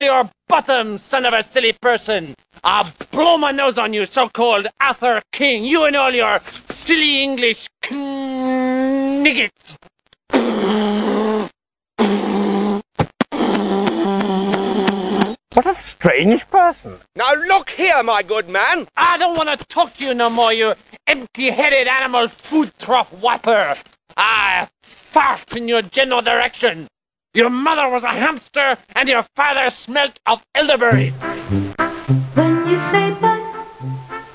[0.00, 2.34] your bottom, son of a silly person.
[2.62, 5.64] I'll blow my nose on you, so-called Arthur King.
[5.64, 9.76] You and all your silly English kniggets.
[15.54, 16.98] What a strange person.
[17.16, 18.86] Now look here, my good man.
[18.96, 20.74] I don't want to talk to you no more, you
[21.08, 23.74] empty-headed animal food trough whopper.
[24.16, 26.86] I fart in your general direction.
[27.38, 31.10] Your mother was a hamster, and your father smelt of elderberry.
[31.10, 33.42] When you say Bud,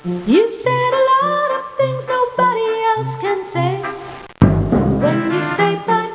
[0.05, 3.73] you've said a lot of things nobody else can say.
[5.03, 6.11] When you say Bud,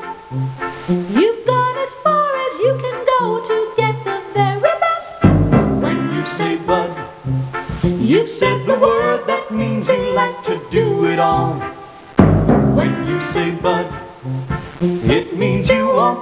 [1.12, 5.08] you've gone as far as you can go to get the very best.
[5.84, 6.90] When you say Bud,
[8.00, 8.57] you've said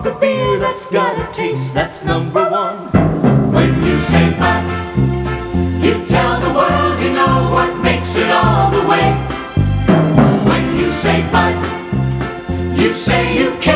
[0.07, 2.79] the beer that's got a taste that's number one.
[3.53, 4.63] When you say Bud,
[5.83, 9.09] you tell the world you know what makes it all the way.
[10.47, 11.59] When you say Bud,
[12.79, 13.76] you say you care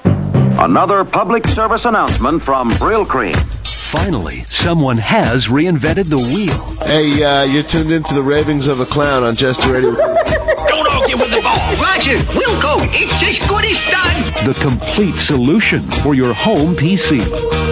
[0.04, 0.64] said it all.
[0.64, 3.36] Another public service announcement from Brylcreem.
[3.92, 6.58] Finally, someone has reinvented the wheel.
[6.82, 9.92] Hey, uh, you're tuned into the ravings of a clown on Jester Radio.
[9.96, 11.76] Don't argue with the ball.
[11.78, 12.76] Roger, we'll go.
[12.80, 14.48] It's as good as done.
[14.48, 17.63] The complete solution for your home PC.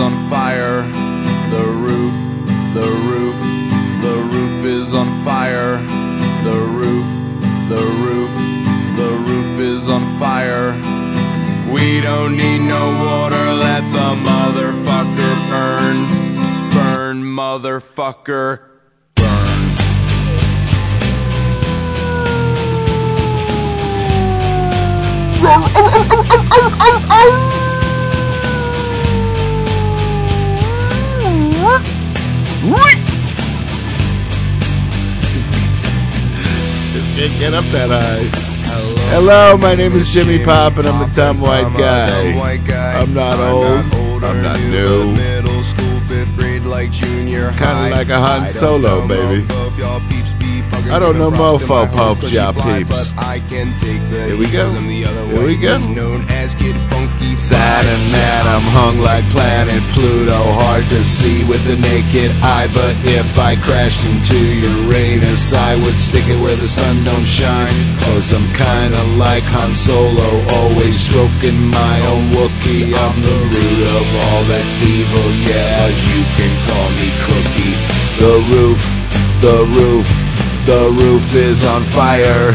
[0.00, 0.82] On fire.
[1.50, 2.14] The roof,
[2.72, 3.36] the roof,
[4.00, 5.76] the roof is on fire.
[6.42, 7.06] The roof,
[7.68, 8.30] the roof,
[8.96, 10.72] the roof is on fire.
[11.70, 15.98] We don't need no water, let the motherfucker burn.
[16.72, 18.60] Burn, motherfucker.
[25.42, 25.64] Um,
[26.80, 27.69] um, um,
[36.92, 38.28] Just can't get up that high.
[39.08, 43.00] Hello, my name is Jimmy Pop, and I'm a dumb white guy.
[43.00, 44.22] I'm not old.
[44.22, 45.12] I'm not new.
[45.14, 49.46] Middle school, fifth grade, like junior Kind of like a Han Solo, baby.
[50.92, 53.10] I don't know mofo popes, y'all peeps.
[53.10, 54.68] Here we go.
[54.68, 55.78] Here we go.
[55.78, 60.34] Known as Kid Funky Saturn and I'm hung like planet Pluto.
[60.34, 66.00] Hard to see with the naked eye, but if I crashed into Uranus, I would
[66.00, 67.78] stick it where the sun don't shine.
[68.00, 72.92] Cause I'm kinda like Han Solo, always stroking my own Wookiee.
[72.92, 77.78] I'm the root of all that's evil, yeah, but you can call me Cookie.
[78.18, 78.82] The roof,
[79.40, 80.29] the roof,
[80.66, 82.52] the roof is on fire.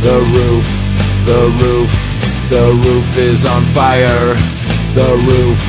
[0.00, 0.68] The roof,
[1.24, 1.92] the roof,
[2.48, 4.34] the roof is on fire.
[4.94, 5.60] The roof,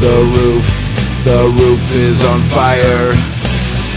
[0.00, 0.68] the roof,
[1.24, 3.12] the roof is on fire.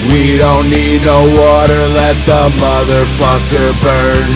[0.08, 4.30] We don't need no water, let the motherfucker burn.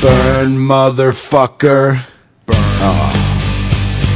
[0.00, 2.04] Burn, motherfucker.
[2.46, 2.56] Burn.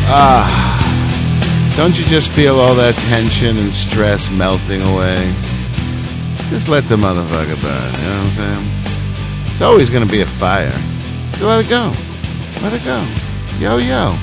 [0.08, 1.74] Ah.
[1.76, 5.34] Don't you just feel all that tension and stress melting away?
[6.48, 9.52] Just let the motherfucker burn, you know what I'm saying?
[9.52, 10.70] It's always gonna be a fire.
[11.38, 11.92] So let it go.
[12.62, 13.04] Let it go.
[13.58, 14.16] Yo, yo.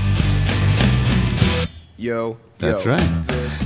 [1.98, 2.38] Yo.
[2.60, 3.02] That's right.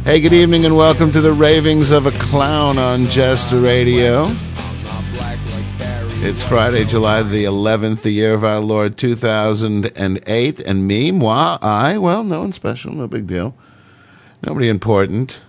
[0.04, 4.32] Hey, good evening and welcome to the ravings of a clown on Jester Radio.
[6.20, 12.00] It's Friday, July the 11th, the year of our Lord 2008, and me, moi, I,
[12.00, 13.56] well, no one special, no big deal.
[14.44, 15.42] Nobody important.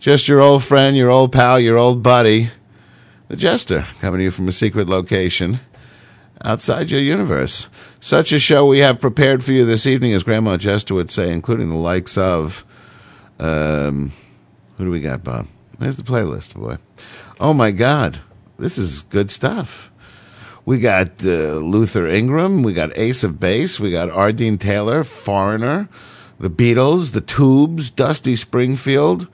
[0.00, 2.50] Just your old friend, your old pal, your old buddy,
[3.26, 5.58] the Jester, coming to you from a secret location
[6.44, 7.68] outside your universe.
[7.98, 11.32] Such a show we have prepared for you this evening, as Grandma Jester would say,
[11.32, 12.64] including the likes of,
[13.40, 14.12] um,
[14.76, 15.48] who do we got, Bob?
[15.78, 16.76] Where's the playlist, boy?
[17.40, 18.20] Oh my God,
[18.56, 19.90] this is good stuff.
[20.64, 24.30] We got uh, Luther Ingram, we got Ace of Base, we got R.
[24.30, 25.88] Dean Taylor, Foreigner,
[26.38, 29.26] the Beatles, the Tubes, Dusty Springfield,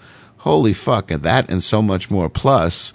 [0.45, 1.11] Holy fuck.
[1.11, 2.29] And that and so much more.
[2.29, 2.93] Plus,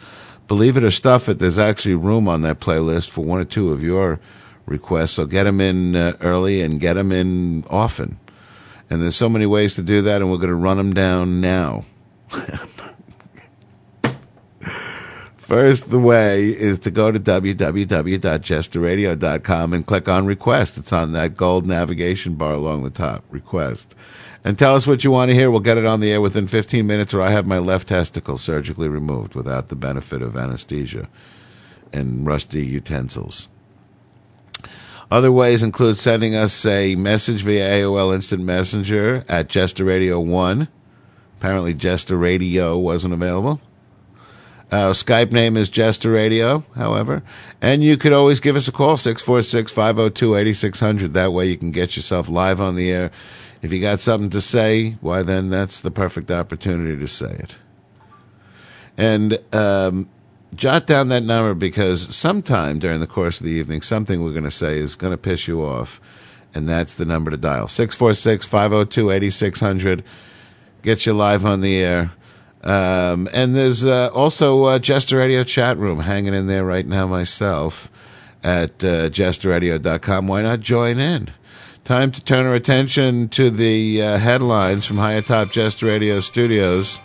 [0.48, 3.74] believe it or stuff it, there's actually room on that playlist for one or two
[3.74, 4.20] of your
[4.68, 5.14] requests.
[5.14, 8.20] So get them in uh, early and get them in often.
[8.88, 11.42] And there's so many ways to do that, and we're going to run them down
[11.42, 11.86] now.
[15.38, 20.78] First, the way is to go to www.jesterradio.com and click on request.
[20.78, 23.24] It's on that gold navigation bar along the top.
[23.32, 23.96] Request.
[24.44, 25.52] And tell us what you want to hear.
[25.52, 28.38] We'll get it on the air within 15 minutes, or I have my left testicle
[28.38, 31.10] surgically removed without the benefit of anesthesia
[31.92, 33.48] and rusty utensils.
[35.12, 40.68] Other ways include sending us a message via AOL Instant Messenger at Jester Radio 1.
[41.38, 43.60] Apparently, Jester Radio wasn't available.
[44.72, 47.24] Our Skype name is Jester Radio, however.
[47.60, 51.14] And you could always give us a call, 646 502 8600.
[51.16, 53.12] That way you can get yourself live on the air.
[53.62, 57.56] If you got something to say, why then that's the perfect opportunity to say it.
[58.98, 60.10] And um,
[60.56, 64.44] jot down that number because sometime during the course of the evening, something we're going
[64.44, 66.02] to say is going to piss you off.
[66.54, 70.04] And that's the number to dial 646 502 8600.
[70.82, 72.12] Get you live on the air.
[72.64, 77.08] Um, and there's uh, also uh, Jester Radio chat room hanging in there right now
[77.08, 77.92] myself
[78.44, 80.28] at uh, jesterradio.com.
[80.28, 81.30] Why not join in?
[81.90, 87.00] Time to turn our attention to the uh, headlines from high atop Jester Radio studios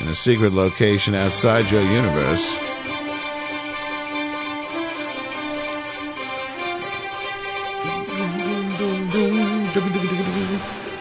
[0.00, 2.58] in a secret location outside your universe.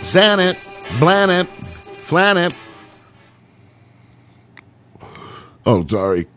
[0.04, 2.56] Zanet, Blanet, Flanet.
[5.66, 6.28] Oh, sorry.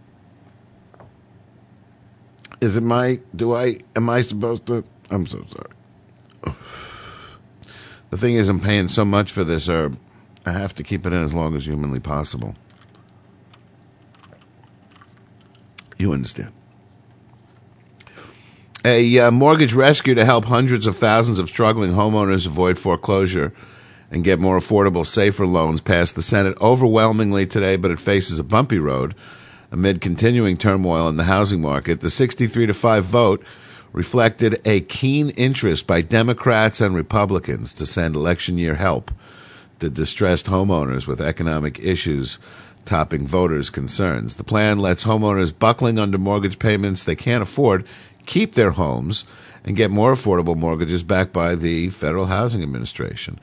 [2.63, 3.21] Is it my?
[3.37, 3.81] Do I?
[3.95, 4.83] Am I supposed to?
[5.11, 5.78] I'm so sorry.
[8.11, 9.99] The thing is, I'm paying so much for this herb.
[10.47, 12.55] I have to keep it in as long as humanly possible.
[15.99, 16.53] You understand?
[18.85, 23.53] A uh, mortgage rescue to help hundreds of thousands of struggling homeowners avoid foreclosure
[24.11, 28.45] and get more affordable, safer loans passed the Senate overwhelmingly today, but it faces a
[28.45, 29.15] bumpy road
[29.71, 32.01] amid continuing turmoil in the housing market.
[32.01, 33.45] The 63 to 5 vote
[33.93, 39.11] reflected a keen interest by Democrats and Republicans to send election year help
[39.81, 42.39] to distressed homeowners with economic issues
[42.85, 44.37] topping voters' concerns.
[44.37, 47.87] The plan lets homeowners buckling under mortgage payments they can't afford
[48.27, 49.25] keep their homes
[49.65, 53.39] and get more affordable mortgages backed by the Federal Housing Administration.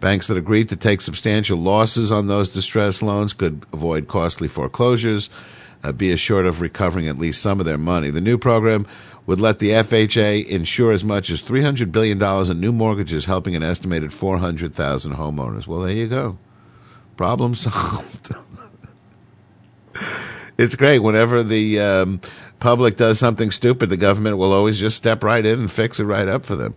[0.00, 5.28] Banks that agreed to take substantial losses on those distressed loans could avoid costly foreclosures,
[5.82, 8.10] uh, be assured of recovering at least some of their money.
[8.10, 8.86] The new program
[9.30, 13.62] would let the FHA insure as much as $300 billion in new mortgages, helping an
[13.62, 15.68] estimated 400,000 homeowners.
[15.68, 16.36] Well, there you go.
[17.16, 18.34] Problem solved.
[20.58, 20.98] it's great.
[20.98, 22.20] Whenever the um,
[22.58, 26.06] public does something stupid, the government will always just step right in and fix it
[26.06, 26.74] right up for them.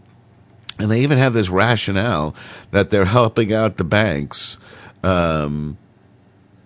[0.78, 2.36] And they even have this rationale
[2.70, 4.60] that they're helping out the banks
[5.04, 5.80] um,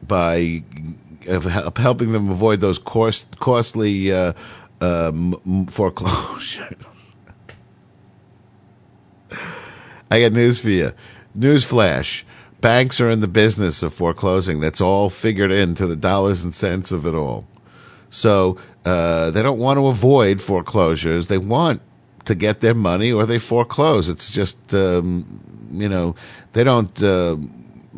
[0.05, 0.63] by
[1.77, 4.33] helping them avoid those cost, costly uh,
[4.81, 5.35] um.
[10.09, 10.94] I got news for you.
[11.35, 12.25] News flash.
[12.62, 14.59] Banks are in the business of foreclosing.
[14.59, 17.45] That's all figured into the dollars and cents of it all.
[18.09, 21.28] So uh, they don't want to avoid foreclosures.
[21.28, 21.81] They want
[22.25, 24.09] to get their money or they foreclose.
[24.09, 25.40] It's just, um,
[25.71, 26.16] you know,
[26.54, 27.37] they don't uh,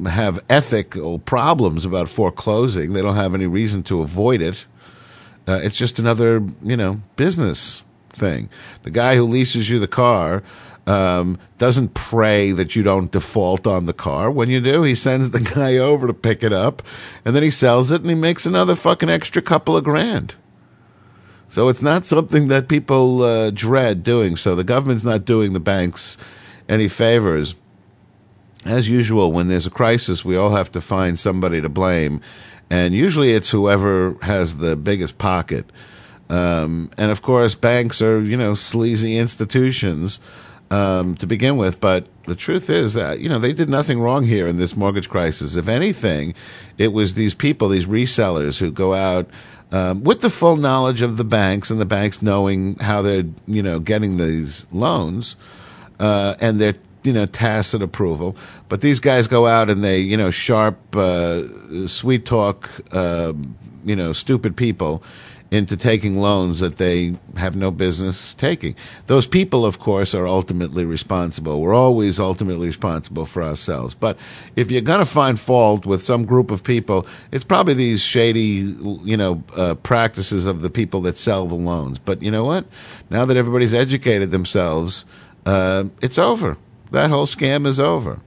[0.07, 2.93] have ethical problems about foreclosing.
[2.93, 4.65] They don't have any reason to avoid it.
[5.49, 8.49] Uh, it's just another, you know, business thing.
[8.83, 10.43] The guy who leases you the car
[10.85, 14.29] um, doesn't pray that you don't default on the car.
[14.29, 16.83] When you do, he sends the guy over to pick it up,
[17.25, 20.35] and then he sells it and he makes another fucking extra couple of grand.
[21.47, 24.35] So it's not something that people uh, dread doing.
[24.35, 26.15] So the government's not doing the banks
[26.67, 27.55] any favors.
[28.65, 32.21] As usual, when there's a crisis, we all have to find somebody to blame.
[32.69, 35.65] And usually it's whoever has the biggest pocket.
[36.29, 40.19] Um, and of course, banks are, you know, sleazy institutions
[40.69, 41.79] um, to begin with.
[41.79, 45.09] But the truth is, uh, you know, they did nothing wrong here in this mortgage
[45.09, 45.55] crisis.
[45.55, 46.35] If anything,
[46.77, 49.27] it was these people, these resellers who go out
[49.71, 53.63] um, with the full knowledge of the banks and the banks knowing how they're, you
[53.63, 55.35] know, getting these loans
[55.99, 58.35] uh, and their, you know, tacit approval.
[58.67, 63.33] But these guys go out and they, you know, sharp, uh, sweet talk, uh,
[63.85, 65.03] you know, stupid people
[65.51, 68.75] into taking loans that they have no business taking.
[69.07, 71.59] Those people, of course, are ultimately responsible.
[71.59, 73.95] We're always ultimately responsible for ourselves.
[73.95, 74.17] But
[74.55, 78.75] if you're going to find fault with some group of people, it's probably these shady,
[79.03, 81.97] you know, uh, practices of the people that sell the loans.
[81.97, 82.65] But you know what?
[83.09, 85.03] Now that everybody's educated themselves,
[85.47, 86.57] uh, it's over.
[86.91, 88.19] That whole scam is over.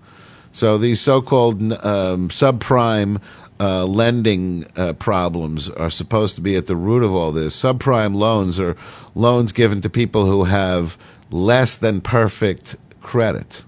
[0.52, 3.20] So these so-called um, subprime
[3.58, 7.56] uh, lending uh, problems are supposed to be at the root of all this.
[7.56, 8.76] Subprime loans are
[9.14, 10.98] loans given to people who have
[11.30, 13.64] less than perfect credit.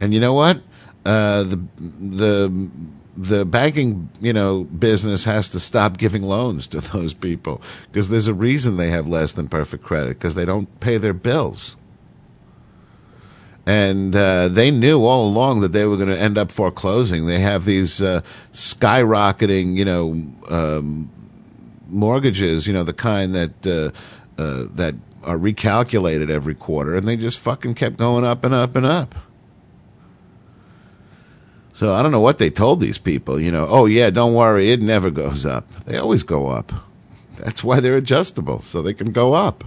[0.00, 0.60] And you know what?
[1.04, 2.70] Uh, the the
[3.16, 7.60] the banking you know business has to stop giving loans to those people
[7.90, 11.12] because there's a reason they have less than perfect credit because they don't pay their
[11.12, 11.76] bills
[13.64, 17.26] and uh, they knew all along that they were going to end up foreclosing.
[17.26, 20.10] They have these uh, skyrocketing, you know,
[20.48, 21.10] um,
[21.88, 27.16] mortgages, you know, the kind that uh, uh, that are recalculated every quarter, and they
[27.16, 29.14] just fucking kept going up and up and up.
[31.74, 33.40] So I don't know what they told these people.
[33.40, 35.70] You know, oh yeah, don't worry, it never goes up.
[35.84, 36.72] They always go up.
[37.38, 39.64] That's why they're adjustable, so they can go up.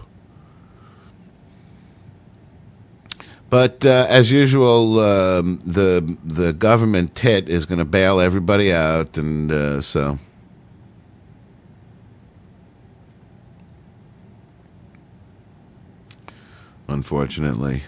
[3.50, 9.18] But uh, as usual, um, the the government tit is going to bail everybody out,
[9.18, 10.20] and uh, so.
[16.88, 17.84] Unfortunately.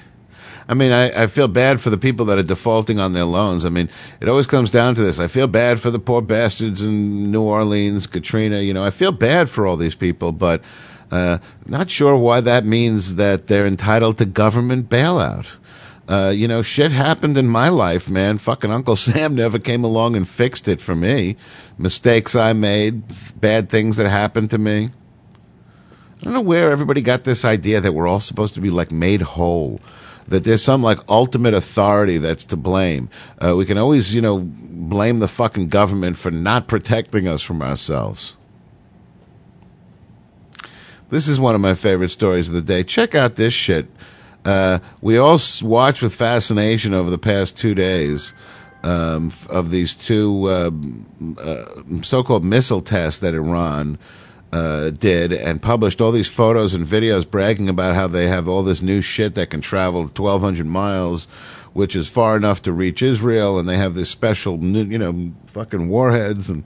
[0.69, 3.63] I mean, I, I feel bad for the people that are defaulting on their loans.
[3.63, 5.19] I mean, it always comes down to this.
[5.19, 8.59] I feel bad for the poor bastards in New Orleans, Katrina.
[8.59, 10.65] You know, I feel bad for all these people, but
[11.11, 15.47] uh, not sure why that means that they're entitled to government bailout.
[16.07, 18.37] Uh, you know, shit happened in my life, man.
[18.37, 21.35] Fucking Uncle Sam never came along and fixed it for me.
[21.77, 23.03] Mistakes I made,
[23.39, 24.91] bad things that happened to me.
[26.19, 28.91] I don't know where everybody got this idea that we're all supposed to be like
[28.91, 29.79] made whole.
[30.27, 33.09] That there's some like ultimate authority that's to blame.
[33.43, 37.61] Uh, we can always, you know, blame the fucking government for not protecting us from
[37.61, 38.35] ourselves.
[41.09, 42.83] This is one of my favorite stories of the day.
[42.83, 43.87] Check out this shit.
[44.43, 48.33] Uh, we all watched with fascination over the past two days
[48.83, 53.97] um, of these two um, uh, so-called missile tests that Iran
[54.51, 58.63] uh, did, and published all these photos and videos bragging about how they have all
[58.63, 61.25] this new shit that can travel 1,200 miles,
[61.73, 65.89] which is far enough to reach Israel, and they have this special, you know, fucking
[65.89, 66.49] warheads.
[66.49, 66.63] And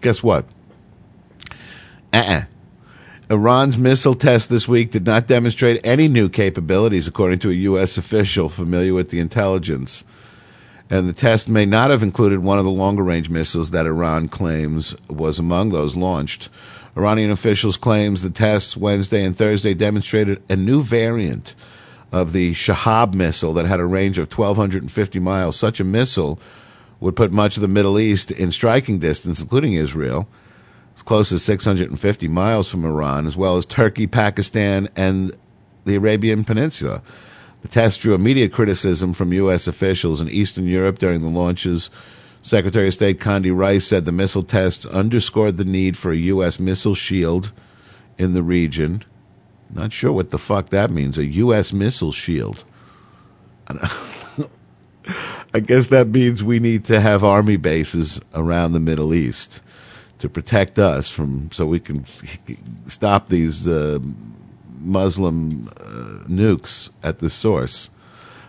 [0.00, 0.44] guess what?
[2.12, 2.44] Uh-uh.
[3.34, 7.98] Iran's missile test this week did not demonstrate any new capabilities, according to a U.S.
[7.98, 10.04] official familiar with the intelligence.
[10.88, 14.28] And the test may not have included one of the longer range missiles that Iran
[14.28, 16.48] claims was among those launched.
[16.96, 21.56] Iranian officials claims the tests Wednesday and Thursday demonstrated a new variant
[22.12, 25.56] of the Shahab missile that had a range of 1,250 miles.
[25.56, 26.38] Such a missile
[27.00, 30.28] would put much of the Middle East in striking distance, including Israel
[30.94, 35.36] as close as 650 miles from Iran, as well as Turkey, Pakistan, and
[35.84, 37.02] the Arabian Peninsula.
[37.62, 39.66] The test drew immediate criticism from U.S.
[39.66, 41.90] officials in Eastern Europe during the launches.
[42.42, 46.60] Secretary of State Condi Rice said the missile tests underscored the need for a U.S.
[46.60, 47.52] missile shield
[48.18, 49.02] in the region.
[49.70, 51.72] Not sure what the fuck that means, a U.S.
[51.72, 52.64] missile shield.
[55.54, 59.60] I guess that means we need to have army bases around the Middle East
[60.24, 62.06] to protect us from, so we can
[62.86, 63.98] stop these uh,
[64.80, 67.90] Muslim uh, nukes at the source.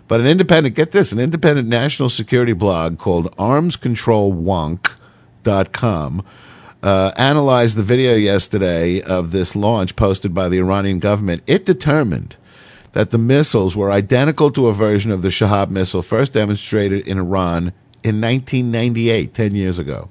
[0.08, 6.26] But an independent, get this, an independent national security blog called armscontrolwonk.com
[6.82, 11.44] uh, analyzed the video yesterday of this launch posted by the Iranian government.
[11.46, 12.38] It determined
[12.94, 17.18] that the missiles were identical to a version of the Shahab missile first demonstrated in
[17.18, 20.08] Iran in 1998, 10 years ago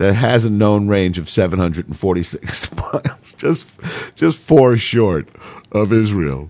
[0.00, 3.78] that has a known range of 746 miles, just
[4.14, 5.28] just four short
[5.72, 6.48] of Israel.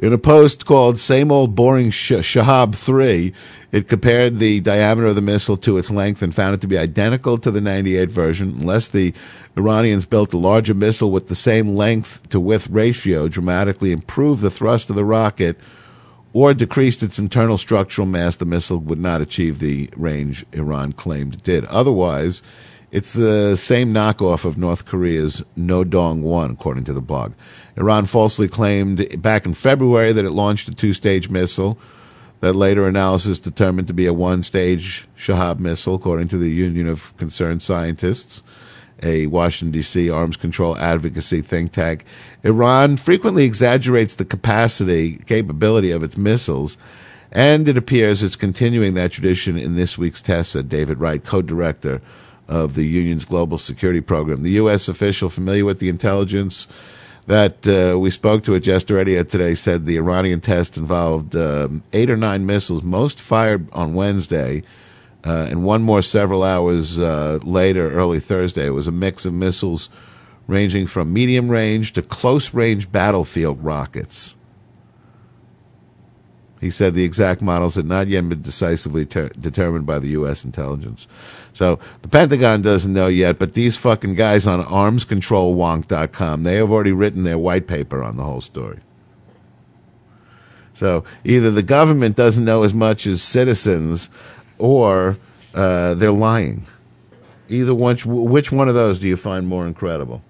[0.00, 3.32] In a post called "Same Old Boring Sh- Shahab 3,
[3.70, 6.76] it compared the diameter of the missile to its length and found it to be
[6.76, 9.14] identical to the 98 version, unless the
[9.56, 14.50] Iranians built a larger missile with the same length to width ratio, dramatically improved the
[14.50, 15.56] thrust of the rocket,
[16.32, 21.34] or decreased its internal structural mass, the missile would not achieve the range Iran claimed
[21.34, 21.64] it did.
[21.66, 22.42] Otherwise,
[22.90, 27.34] it's the same knockoff of North Korea's No Dong 1, according to the blog.
[27.76, 31.78] Iran falsely claimed back in February that it launched a two stage missile
[32.40, 36.86] that later analysis determined to be a one stage Shahab missile, according to the Union
[36.86, 38.42] of Concerned Scientists.
[39.02, 40.10] A Washington, D.C.
[40.10, 42.04] arms control advocacy think tank.
[42.42, 46.76] Iran frequently exaggerates the capacity, capability of its missiles,
[47.30, 51.42] and it appears it's continuing that tradition in this week's test, said David Wright, co
[51.42, 52.00] director
[52.48, 54.42] of the Union's Global Security Program.
[54.42, 54.88] The U.S.
[54.88, 56.66] official familiar with the intelligence
[57.26, 61.82] that uh, we spoke to at Jester Radio today said the Iranian test involved um,
[61.92, 64.62] eight or nine missiles, most fired on Wednesday,
[65.24, 68.66] uh, and one more several hours uh, later, early Thursday.
[68.66, 69.90] It was a mix of missiles
[70.46, 74.34] ranging from medium range to close range battlefield rockets.
[76.60, 80.44] He said the exact models had not yet been decisively ter- determined by the U.S.
[80.44, 81.06] intelligence.
[81.52, 86.92] So the Pentagon doesn't know yet, but these fucking guys on armscontrolwonk.com, they have already
[86.92, 88.80] written their white paper on the whole story.
[90.74, 94.10] So either the government doesn't know as much as citizens,
[94.58, 95.16] or
[95.54, 96.66] uh, they're lying.
[97.48, 100.22] Either one, which one of those do you find more incredible?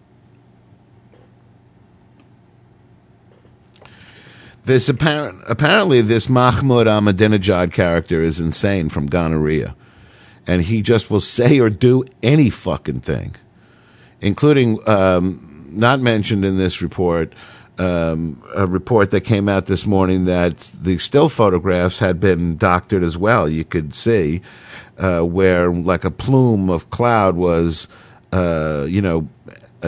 [4.64, 9.74] This apparent, apparently this Mahmoud Ahmadinejad character is insane from gonorrhea,
[10.46, 13.34] and he just will say or do any fucking thing,
[14.20, 17.32] including um, not mentioned in this report.
[17.78, 23.04] Um, a report that came out this morning that the still photographs had been doctored
[23.04, 23.48] as well.
[23.48, 24.42] You could see
[24.98, 27.86] uh, where like a plume of cloud was,
[28.32, 29.28] uh, you know,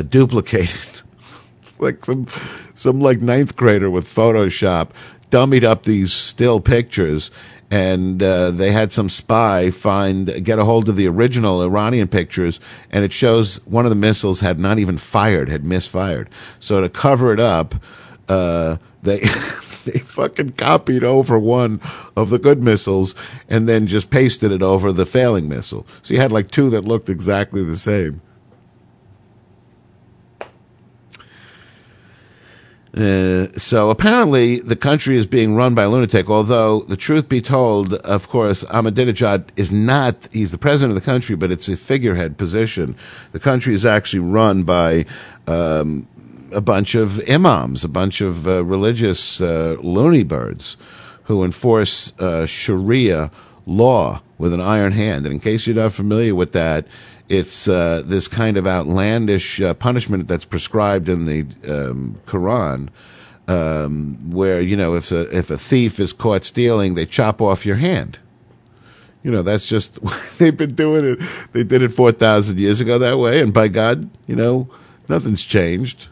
[0.09, 1.03] duplicated,
[1.81, 2.29] like some
[2.75, 4.91] some like ninth grader with Photoshop
[5.31, 7.31] dummied up these still pictures.
[7.71, 12.59] And uh, they had some spy find get a hold of the original Iranian pictures,
[12.91, 16.29] and it shows one of the missiles had not even fired, had misfired.
[16.59, 17.77] So to cover it up,
[18.29, 19.21] uh, they
[19.85, 21.81] they fucking copied over one
[22.17, 23.15] of the good missiles
[23.49, 25.87] and then just pasted it over the failing missile.
[26.03, 28.21] So you had like two that looked exactly the same.
[32.97, 37.41] Uh, so apparently the country is being run by a lunatic, although the truth be
[37.41, 41.77] told, of course, Ahmadinejad is not, he's the president of the country, but it's a
[41.77, 42.97] figurehead position.
[43.31, 45.07] The country is actually run by,
[45.47, 46.09] um,
[46.53, 50.77] a bunch of imams, a bunch of uh, religious uh, loony birds
[51.25, 53.31] who enforce uh, Sharia
[53.67, 55.27] law with an iron hand.
[55.27, 56.87] And in case you're not familiar with that,
[57.31, 62.89] it's uh, this kind of outlandish uh, punishment that's prescribed in the um, Quran,
[63.47, 67.65] um, where you know if a if a thief is caught stealing, they chop off
[67.65, 68.19] your hand.
[69.23, 69.99] You know that's just
[70.39, 71.21] they've been doing it.
[71.53, 74.69] They did it four thousand years ago that way, and by God, you know
[75.09, 76.09] nothing's changed.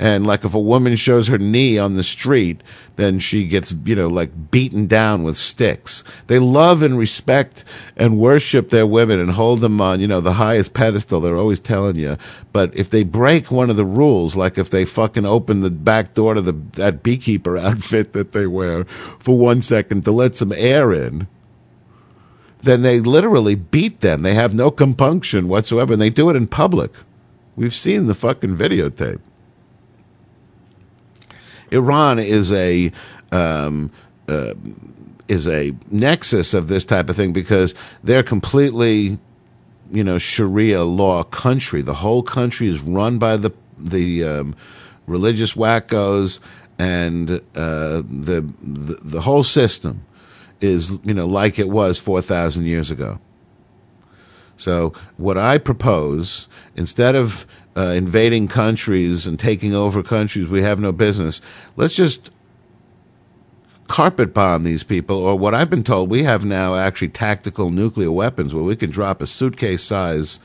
[0.00, 2.62] And like if a woman shows her knee on the street,
[2.96, 6.02] then she gets, you know, like beaten down with sticks.
[6.26, 7.64] They love and respect
[7.98, 11.20] and worship their women and hold them on, you know, the highest pedestal.
[11.20, 12.16] They're always telling you.
[12.50, 16.14] But if they break one of the rules, like if they fucking open the back
[16.14, 18.84] door to the, that beekeeper outfit that they wear
[19.18, 21.28] for one second to let some air in,
[22.62, 24.22] then they literally beat them.
[24.22, 26.92] They have no compunction whatsoever and they do it in public.
[27.54, 29.20] We've seen the fucking videotape.
[31.70, 32.92] Iran is a
[33.32, 33.90] um,
[34.28, 34.54] uh,
[35.28, 39.18] is a nexus of this type of thing because they're completely,
[39.92, 41.82] you know, Sharia law country.
[41.82, 44.56] The whole country is run by the the um,
[45.06, 46.40] religious wackos,
[46.78, 50.04] and uh, the, the the whole system
[50.60, 53.20] is you know like it was four thousand years ago.
[54.56, 60.80] So what I propose instead of uh, invading countries and taking over countries we have
[60.80, 61.40] no business.
[61.76, 62.30] Let's just
[63.88, 68.12] carpet bomb these people, or what I've been told, we have now actually tactical nuclear
[68.12, 70.38] weapons where we can drop a suitcase size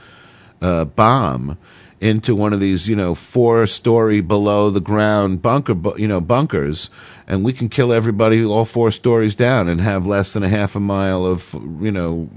[0.62, 1.58] uh, bomb
[2.02, 6.90] into one of these, you know, four story below the ground bunker, you know, bunkers,
[7.28, 10.76] and we can kill everybody all four stories down and have less than a half
[10.76, 12.28] a mile of, you know,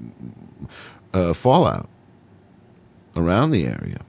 [1.15, 1.89] uh, fallout
[3.17, 4.01] around the area.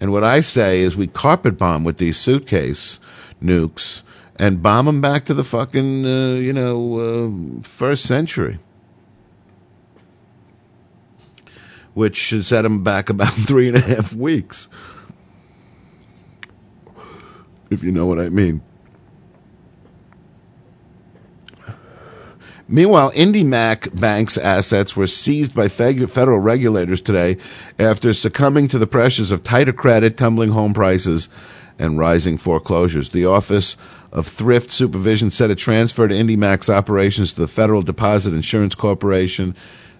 [0.00, 3.00] And what I say is we carpet bomb with these suitcase
[3.42, 4.02] nukes
[4.36, 8.58] and bomb them back to the fucking, uh, you know, uh, first century.
[11.94, 14.68] Which should set them back about three and a half weeks.
[17.70, 18.62] If you know what I mean.
[22.68, 27.36] Meanwhile, IndyMac Bank's assets were seized by federal regulators today
[27.78, 31.28] after succumbing to the pressures of tighter credit, tumbling home prices,
[31.78, 33.10] and rising foreclosures.
[33.10, 33.76] The Office
[34.10, 39.54] of Thrift Supervision said it transferred IndyMac's operations to the Federal Deposit Insurance Corporation.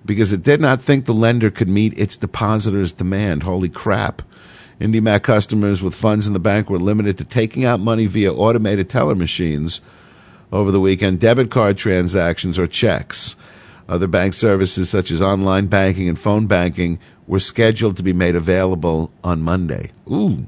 [0.06, 3.42] because it did not think the lender could meet its depositors' demand.
[3.42, 4.22] Holy crap.
[4.80, 8.88] IndyMac customers with funds in the bank were limited to taking out money via automated
[8.88, 9.80] teller machines
[10.52, 13.36] over the weekend, debit card transactions, or checks.
[13.88, 18.36] Other bank services, such as online banking and phone banking, were scheduled to be made
[18.36, 19.90] available on Monday.
[20.10, 20.46] Ooh.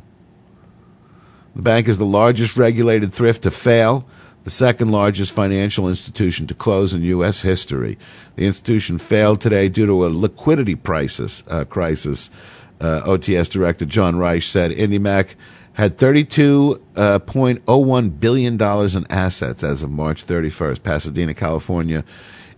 [1.54, 4.06] The bank is the largest regulated thrift to fail,
[4.44, 7.42] the second largest financial institution to close in U.S.
[7.42, 7.98] history.
[8.36, 11.42] The institution failed today due to a liquidity crisis.
[11.48, 12.30] Uh, crisis.
[12.80, 15.34] Uh, OTS Director John Reich said IndyMac
[15.78, 20.82] had $32.01 billion in assets as of March 31st.
[20.82, 22.04] Pasadena, California.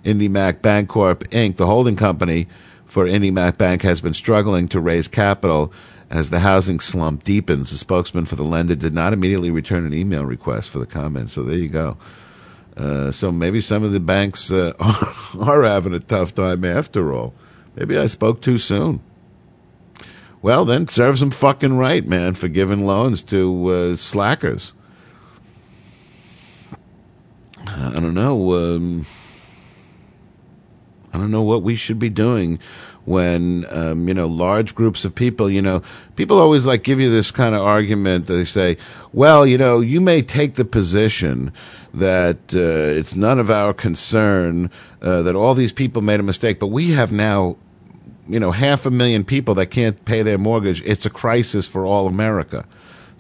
[0.03, 2.49] IndyMac Bancorp Inc., the holding company
[2.87, 5.71] for IndyMac Bank, has been struggling to raise capital
[6.09, 7.71] as the housing slump deepens.
[7.71, 11.31] The spokesman for the lender did not immediately return an email request for the comment.
[11.31, 11.99] So there you go.
[12.75, 14.73] Uh, so maybe some of the banks uh,
[15.39, 17.35] are having a tough time after all.
[17.77, 19.03] Maybe I spoke too soon.
[20.43, 24.73] Well, then serves them fucking right, man, for giving loans to uh, slackers.
[27.67, 28.55] I don't know.
[28.55, 29.07] Um,
[31.13, 32.59] I don't know what we should be doing
[33.05, 35.51] when um, you know large groups of people.
[35.51, 35.83] You know,
[36.17, 38.27] people always like give you this kind of argument.
[38.27, 38.77] They say,
[39.13, 41.53] "Well, you know, you may take the position
[41.93, 44.71] that uh, it's none of our concern
[45.03, 47.57] uh, that all these people made a mistake, but we have now."
[48.31, 50.83] You know, half a million people that can't pay their mortgage.
[50.83, 52.65] It's a crisis for all America.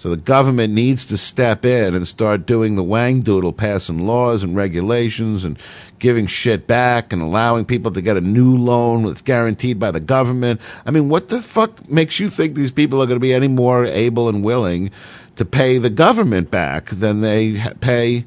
[0.00, 4.42] So the government needs to step in and start doing the wang doodle, passing laws
[4.42, 5.58] and regulations and
[5.98, 10.00] giving shit back and allowing people to get a new loan that's guaranteed by the
[10.00, 10.58] government.
[10.86, 13.48] I mean, what the fuck makes you think these people are going to be any
[13.48, 14.90] more able and willing
[15.36, 18.24] to pay the government back than they pay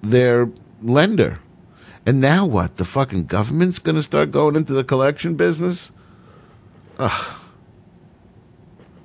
[0.00, 0.48] their
[0.80, 1.40] lender?
[2.06, 2.76] And now what?
[2.76, 5.90] The fucking government's going to start going into the collection business?
[6.98, 7.34] Ugh.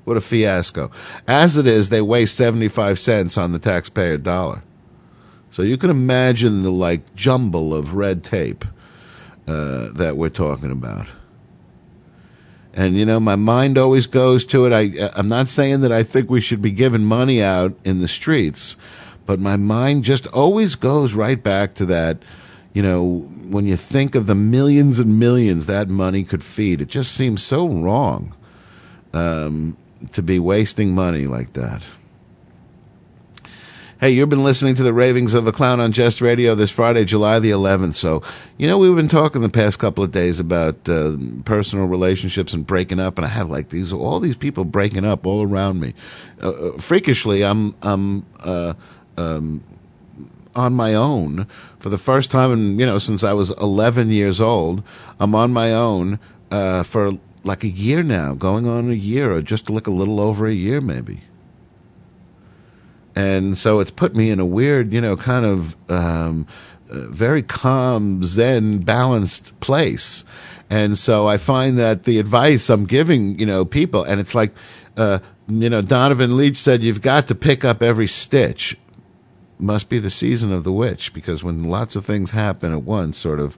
[0.05, 0.89] What a fiasco.
[1.27, 4.63] As it is, they waste 75 cents on the taxpayer dollar.
[5.51, 8.65] So you can imagine the like jumble of red tape
[9.47, 11.07] uh, that we're talking about.
[12.73, 14.73] And you know, my mind always goes to it.
[14.73, 18.07] I, I'm not saying that I think we should be giving money out in the
[18.07, 18.77] streets,
[19.25, 22.19] but my mind just always goes right back to that.
[22.73, 26.87] You know, when you think of the millions and millions that money could feed, it
[26.87, 28.35] just seems so wrong
[29.13, 29.77] um,
[30.11, 31.83] to be wasting money like that.
[33.99, 37.03] Hey, you've been listening to the ravings of a clown on Jest Radio this Friday,
[37.03, 37.95] July the 11th.
[37.95, 38.23] So,
[38.57, 42.65] you know, we've been talking the past couple of days about uh, personal relationships and
[42.65, 45.95] breaking up, and I have like these all these people breaking up all around me.
[46.41, 48.75] Uh, uh, freakishly, I'm I'm uh,
[49.17, 49.63] um,
[50.59, 51.47] on my own
[51.79, 54.83] for the first time, in, you know, since I was 11 years old.
[55.19, 56.19] I'm on my own
[56.51, 60.19] uh, for like a year now, going on a year, or just like a little
[60.19, 61.23] over a year, maybe
[63.19, 66.47] and so it's put me in a weird, you know, kind of um,
[66.89, 70.23] uh, very calm, zen, balanced place.
[70.69, 74.53] And so I find that the advice I'm giving, you know, people, and it's like,
[74.95, 78.77] uh, you know, Donovan Leitch said, you've got to pick up every stitch.
[79.59, 83.17] Must be the season of the witch, because when lots of things happen at once,
[83.17, 83.57] sort of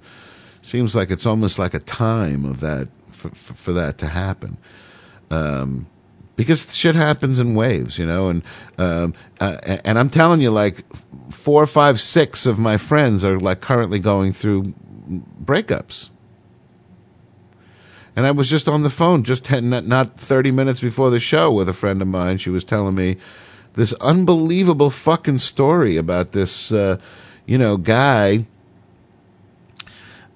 [0.61, 4.57] seems like it's almost like a time of that for, for, that to happen.
[5.29, 5.87] Um,
[6.35, 8.43] because shit happens in waves, you know, and
[8.79, 10.83] um, uh, and I'm telling you, like
[11.31, 14.73] four, five, six of my friends are like currently going through
[15.43, 16.09] breakups.
[18.15, 21.19] And I was just on the phone, just 10, not, not 30 minutes before the
[21.19, 22.37] show, with a friend of mine.
[22.37, 23.17] She was telling me
[23.73, 26.97] this unbelievable fucking story about this, uh,
[27.45, 28.45] you know, guy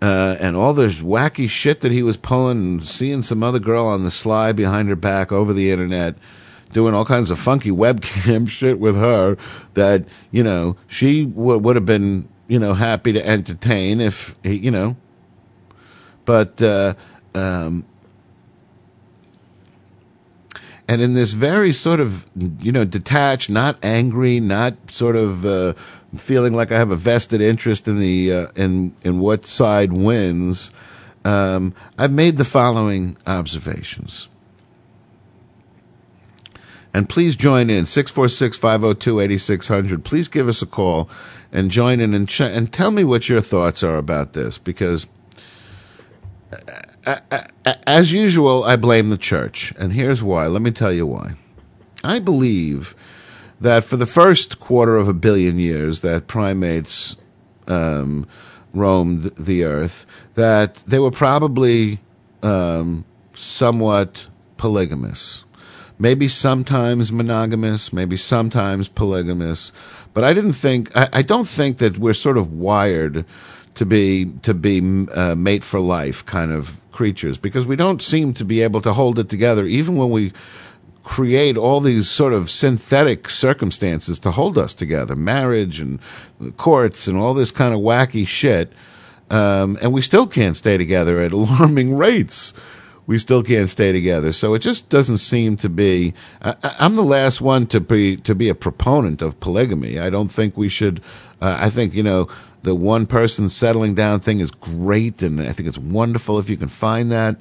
[0.01, 3.85] uh, and all this wacky shit that he was pulling, and seeing some other girl
[3.85, 6.15] on the sly behind her back over the internet,
[6.71, 9.37] doing all kinds of funky webcam shit with her
[9.73, 14.55] that you know she w- would have been you know happy to entertain if he,
[14.55, 14.95] you know,
[16.25, 16.61] but.
[16.61, 16.93] Uh,
[17.33, 17.85] um,
[20.87, 25.73] and in this very sort of you know detached, not angry, not sort of uh,
[26.17, 30.71] feeling like I have a vested interest in the uh, in in what side wins,
[31.23, 34.29] um, I've made the following observations.
[36.93, 40.05] And please join in 646 502 8600.
[40.05, 41.09] Please give us a call
[41.51, 45.05] and join in and, ch- and tell me what your thoughts are about this because,
[47.05, 49.73] as usual, I blame the church.
[49.77, 50.47] And here's why.
[50.47, 51.35] Let me tell you why.
[52.03, 52.95] I believe
[53.59, 57.15] that for the first quarter of a billion years, that primates
[57.67, 58.27] um,
[58.73, 61.99] roamed the earth, that they were probably
[62.43, 65.43] um, somewhat polygamous.
[65.97, 69.71] Maybe sometimes monogamous, maybe sometimes polygamous.
[70.13, 73.25] But I didn't think, I, I don't think that we're sort of wired
[73.75, 78.33] to be to be uh, mate for life kind of creatures because we don't seem
[78.33, 80.31] to be able to hold it together even when we
[81.03, 85.99] create all these sort of synthetic circumstances to hold us together marriage and
[86.57, 88.71] courts and all this kind of wacky shit
[89.29, 92.53] um, and we still can't stay together at alarming rates.
[93.07, 94.31] We still can't stay together.
[94.31, 98.33] So it just doesn't seem to be I, i'm the last one to be to
[98.33, 99.99] be a proponent of polygamy.
[99.99, 101.01] I don't think we should
[101.41, 102.27] uh, i think you know
[102.65, 106.57] the one person settling down thing is great and i think it's wonderful if you
[106.57, 107.39] can find that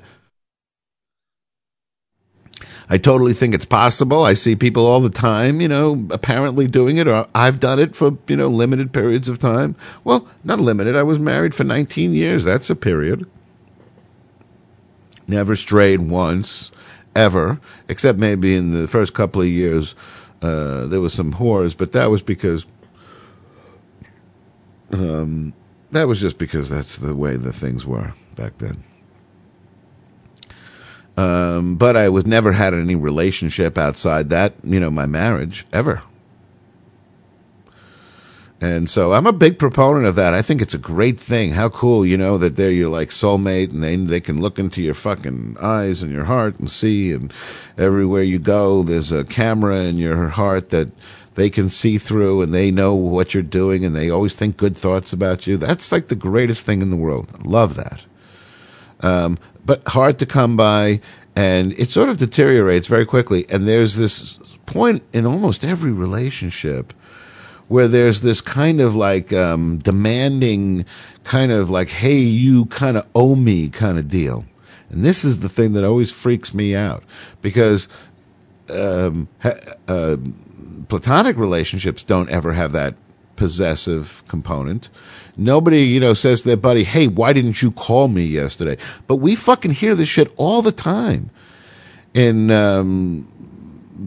[2.89, 4.25] I totally think it's possible.
[4.25, 7.97] I see people all the time, you know, apparently doing it, or I've done it
[7.97, 9.75] for, you know, limited periods of time.
[10.05, 10.95] Well, not limited.
[10.95, 12.45] I was married for 19 years.
[12.45, 13.27] That's a period.
[15.27, 16.71] Never strayed once,
[17.17, 17.59] ever,
[17.89, 19.95] except maybe in the first couple of years.
[20.43, 22.67] Uh, there was some whores, but that was because
[24.95, 25.55] um,
[25.91, 28.85] that was just because that's the way the things were back then.
[31.17, 36.03] Um, but I was never had any relationship outside that, you know, my marriage ever.
[38.61, 40.33] And so I'm a big proponent of that.
[40.33, 41.53] I think it's a great thing.
[41.53, 44.81] How cool, you know, that they're your like soulmate and they they can look into
[44.81, 47.33] your fucking eyes and your heart and see and
[47.77, 50.89] everywhere you go there's a camera in your heart that
[51.35, 54.77] they can see through and they know what you're doing and they always think good
[54.77, 55.57] thoughts about you.
[55.57, 57.45] That's like the greatest thing in the world.
[57.45, 58.05] Love that.
[59.01, 61.01] Um, but hard to come by
[61.37, 63.47] and it sort of deteriorates very quickly.
[63.49, 66.93] And there's this point in almost every relationship
[67.67, 70.85] where there's this kind of like um, demanding,
[71.25, 74.45] kind of like, hey, you kind of owe me kind of deal.
[74.91, 77.03] And this is the thing that always freaks me out
[77.43, 77.89] because
[78.71, 79.55] um, ha-
[79.89, 80.17] uh,
[80.89, 82.95] platonic relationships don't ever have that
[83.37, 84.89] possessive component.
[85.37, 89.17] Nobody, you know, says to their buddy, "Hey, why didn't you call me yesterday?" But
[89.17, 91.31] we fucking hear this shit all the time
[92.13, 93.29] in, um,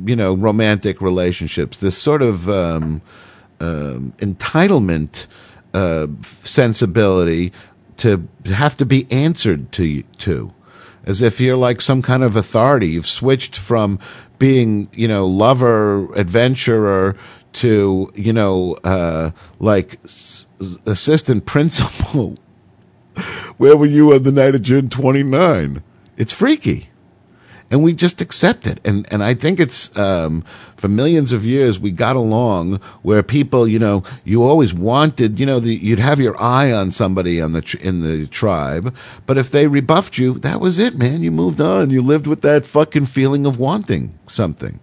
[0.06, 1.78] you know, romantic relationships.
[1.78, 3.02] This sort of um,
[3.60, 5.28] um, entitlement
[5.74, 7.52] uh, sensibility
[7.98, 10.54] to have to be answered to to,
[11.06, 12.90] as if you're like some kind of authority.
[12.90, 14.00] You've switched from
[14.40, 17.16] being, you know, lover, adventurer
[17.54, 20.46] to, you know, uh, like s-
[20.86, 22.36] assistant principal.
[23.58, 25.82] Where were you on the night of June 29?
[26.18, 26.90] It's freaky.
[27.70, 28.80] And we just accept it.
[28.86, 30.46] And, and I think it's, um,
[30.78, 35.46] for millions of years, we got along where people, you know, you always wanted, you
[35.46, 38.96] know, the, you'd have your eye on somebody on the, in the tribe.
[39.26, 41.24] But if they rebuffed you, that was it, man.
[41.24, 41.90] You moved on.
[41.90, 44.80] You lived with that fucking feeling of wanting something.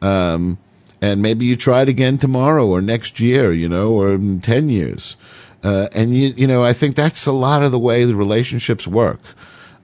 [0.00, 0.58] Um,
[1.00, 4.68] and maybe you try it again tomorrow or next year, you know, or in 10
[4.68, 5.16] years.
[5.64, 8.86] Uh, and you, you know, I think that's a lot of the way the relationships
[8.86, 9.20] work.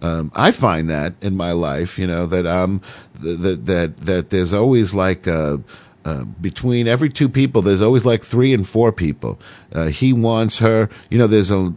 [0.02, 2.80] Um, I find that in my life, you know, that um,
[3.20, 5.58] that that that there's always like uh,
[6.04, 9.38] uh, between every two people, there's always like three and four people.
[9.72, 11.26] Uh, he wants her, you know.
[11.26, 11.74] There's a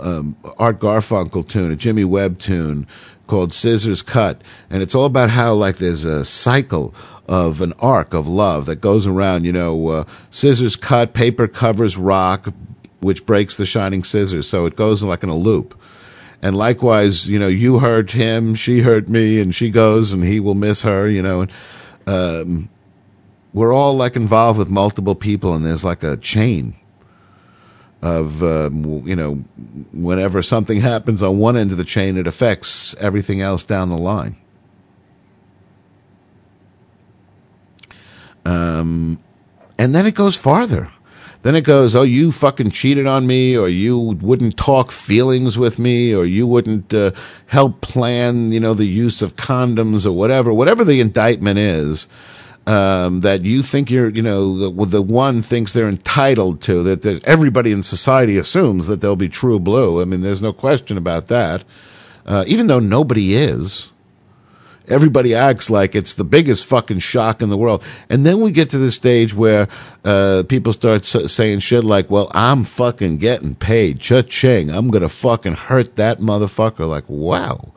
[0.00, 2.86] um, Art Garfunkel tune, a Jimmy Webb tune
[3.26, 6.94] called Scissors Cut, and it's all about how like there's a cycle
[7.28, 9.44] of an arc of love that goes around.
[9.44, 12.54] You know, uh, scissors cut, paper covers rock,
[13.00, 15.78] which breaks the shining scissors, so it goes like in a loop.
[16.42, 20.38] And likewise, you know, you hurt him, she hurt me, and she goes and he
[20.38, 21.46] will miss her, you know.
[22.06, 22.68] Um,
[23.52, 26.76] we're all like involved with multiple people, and there's like a chain
[28.02, 29.36] of, um, you know,
[29.92, 33.96] whenever something happens on one end of the chain, it affects everything else down the
[33.96, 34.36] line.
[38.44, 39.18] Um,
[39.78, 40.92] and then it goes farther.
[41.46, 45.78] Then it goes, oh, you fucking cheated on me, or you wouldn't talk feelings with
[45.78, 47.12] me, or you wouldn't uh,
[47.46, 52.08] help plan, you know, the use of condoms or whatever, whatever the indictment is.
[52.66, 57.02] Um, that you think you're, you know, the, the one thinks they're entitled to, that,
[57.02, 60.02] that everybody in society assumes that they'll be true blue.
[60.02, 61.62] I mean, there's no question about that.
[62.26, 63.92] Uh, even though nobody is
[64.88, 67.82] everybody acts like it's the biggest fucking shock in the world.
[68.08, 69.68] And then we get to the stage where
[70.04, 74.00] uh, people start s- saying shit like, well, I'm fucking getting paid.
[74.00, 74.70] Cha-ching.
[74.70, 76.88] I'm going to fucking hurt that motherfucker.
[76.88, 77.72] Like, wow.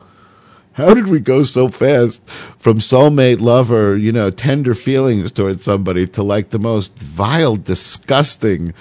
[0.74, 6.06] How did we go so fast from soulmate lover, you know, tender feelings towards somebody
[6.08, 8.72] to like the most vile, disgusting,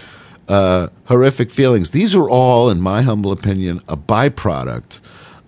[0.48, 1.92] uh, horrific feelings.
[1.92, 5.00] These are all, in my humble opinion, a byproduct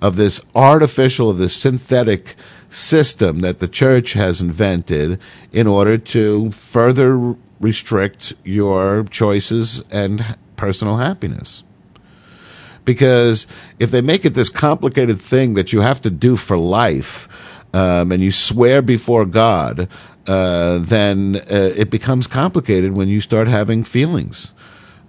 [0.01, 2.35] of this artificial, of this synthetic
[2.71, 5.19] system that the church has invented
[5.51, 11.63] in order to further restrict your choices and personal happiness.
[12.85, 13.45] Because
[13.77, 17.27] if they make it this complicated thing that you have to do for life,
[17.73, 19.87] um, and you swear before God,
[20.27, 24.53] uh, then uh, it becomes complicated when you start having feelings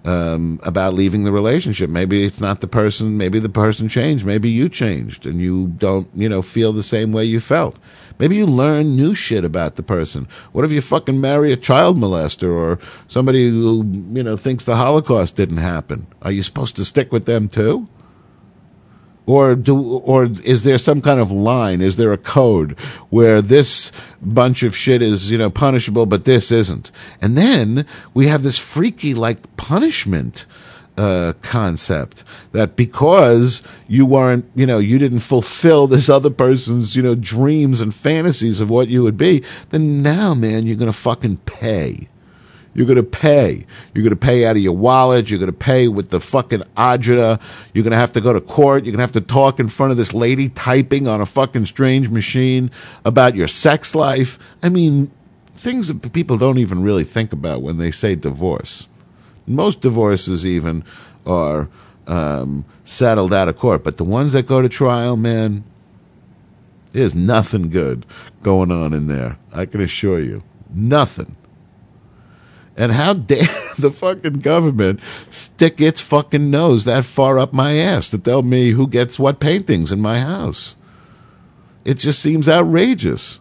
[0.05, 1.89] um, about leaving the relationship.
[1.89, 3.17] Maybe it's not the person.
[3.17, 4.25] Maybe the person changed.
[4.25, 7.79] Maybe you changed, and you don't, you know, feel the same way you felt.
[8.19, 10.27] Maybe you learn new shit about the person.
[10.51, 14.75] What if you fucking marry a child molester or somebody who, you know, thinks the
[14.75, 16.07] Holocaust didn't happen?
[16.21, 17.87] Are you supposed to stick with them too?
[19.25, 21.81] Or do or is there some kind of line?
[21.81, 22.77] Is there a code
[23.09, 26.91] where this bunch of shit is, you know, punishable but this isn't?
[27.21, 30.45] And then we have this freaky like punishment
[30.97, 37.01] uh, concept that because you weren't, you know, you didn't fulfill this other person's, you
[37.01, 40.97] know, dreams and fantasies of what you would be, then now, man, you're going to
[40.97, 42.09] fucking pay.
[42.73, 43.65] You're going to pay.
[43.93, 45.29] You're going to pay out of your wallet.
[45.29, 47.39] You're going to pay with the fucking agita.
[47.73, 48.85] You're going to have to go to court.
[48.85, 51.67] You're going to have to talk in front of this lady typing on a fucking
[51.67, 52.71] strange machine
[53.05, 54.39] about your sex life.
[54.61, 55.11] I mean,
[55.55, 58.87] things that people don't even really think about when they say divorce.
[59.45, 60.83] Most divorces, even,
[61.25, 61.69] are
[62.07, 63.83] um, settled out of court.
[63.83, 65.63] But the ones that go to trial, man,
[66.91, 68.05] there's nothing good
[68.41, 69.37] going on in there.
[69.51, 70.43] I can assure you.
[70.73, 71.35] Nothing.
[72.75, 78.09] And how dare the fucking government stick its fucking nose that far up my ass
[78.09, 80.75] to tell me who gets what paintings in my house?
[81.85, 83.39] It just seems outrageous.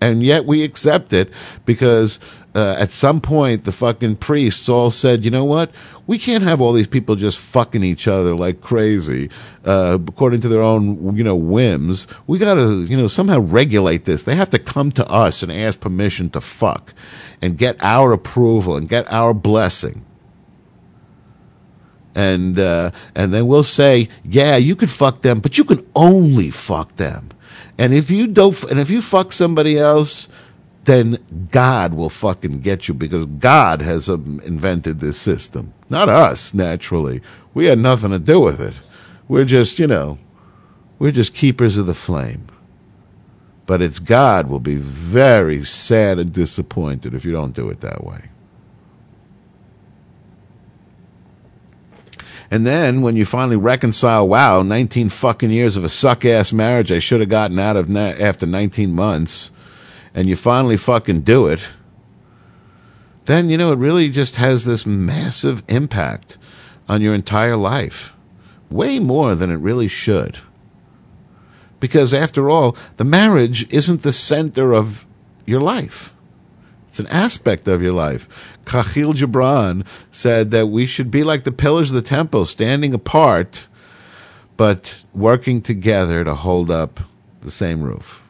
[0.00, 1.30] And yet we accept it
[1.66, 2.18] because
[2.54, 5.70] uh, at some point the fucking priests all said, you know what?
[6.06, 9.30] We can't have all these people just fucking each other like crazy,
[9.64, 12.08] uh, according to their own, you know, whims.
[12.26, 14.24] We gotta, you know, somehow regulate this.
[14.24, 16.92] They have to come to us and ask permission to fuck
[17.40, 20.04] and get our approval and get our blessing.
[22.16, 26.50] And, uh, and then we'll say, yeah, you could fuck them, but you can only
[26.50, 27.28] fuck them.
[27.78, 30.28] And if you don't, and if you fuck somebody else,
[30.90, 36.52] then God will fucking get you because God has um, invented this system, not us.
[36.52, 37.22] Naturally,
[37.54, 38.74] we had nothing to do with it.
[39.28, 40.18] We're just, you know,
[40.98, 42.48] we're just keepers of the flame.
[43.66, 48.02] But it's God will be very sad and disappointed if you don't do it that
[48.02, 48.30] way.
[52.50, 56.90] And then when you finally reconcile, wow, 19 fucking years of a suck ass marriage
[56.90, 59.52] I should have gotten out of na- after 19 months,
[60.14, 61.68] and you finally fucking do it,
[63.26, 66.36] then, you know, it really just has this massive impact
[66.88, 68.14] on your entire life.
[68.70, 70.38] Way more than it really should.
[71.78, 75.06] Because after all, the marriage isn't the center of
[75.46, 76.14] your life.
[76.88, 78.28] It's an aspect of your life.
[78.64, 83.68] Khalil Gibran said that we should be like the pillars of the temple, standing apart,
[84.56, 87.00] but working together to hold up
[87.42, 88.24] the same roof.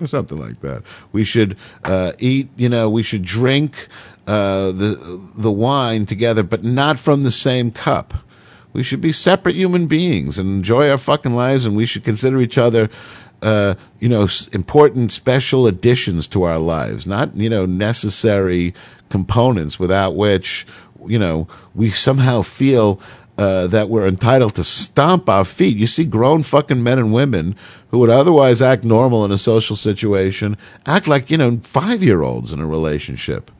[0.00, 0.82] Or something like that.
[1.12, 3.88] We should uh, eat, you know, we should drink
[4.26, 8.14] uh, the, the wine together, but not from the same cup.
[8.72, 12.40] We should be separate human beings and enjoy our fucking lives, and we should consider
[12.40, 12.90] each other,
[13.40, 18.74] uh, you know, important special additions to our lives, not, you know, necessary
[19.10, 20.66] components without which,
[21.06, 23.00] you know, we somehow feel
[23.36, 25.76] uh, that we're entitled to stomp our feet.
[25.76, 27.56] You see grown fucking men and women
[27.88, 32.22] who would otherwise act normal in a social situation act like, you know, five year
[32.22, 33.50] olds in a relationship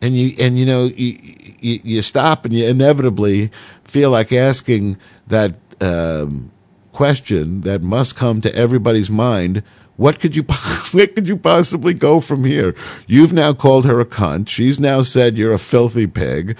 [0.00, 1.18] and you and you know you,
[1.60, 3.50] you you stop and you inevitably
[3.84, 6.50] feel like asking that um,
[6.92, 9.62] question that must come to everybody's mind.
[9.96, 10.42] What could you
[10.92, 12.74] where could you possibly go from here?
[13.06, 14.48] You've now called her a cunt.
[14.48, 16.56] She's now said you're a filthy pig.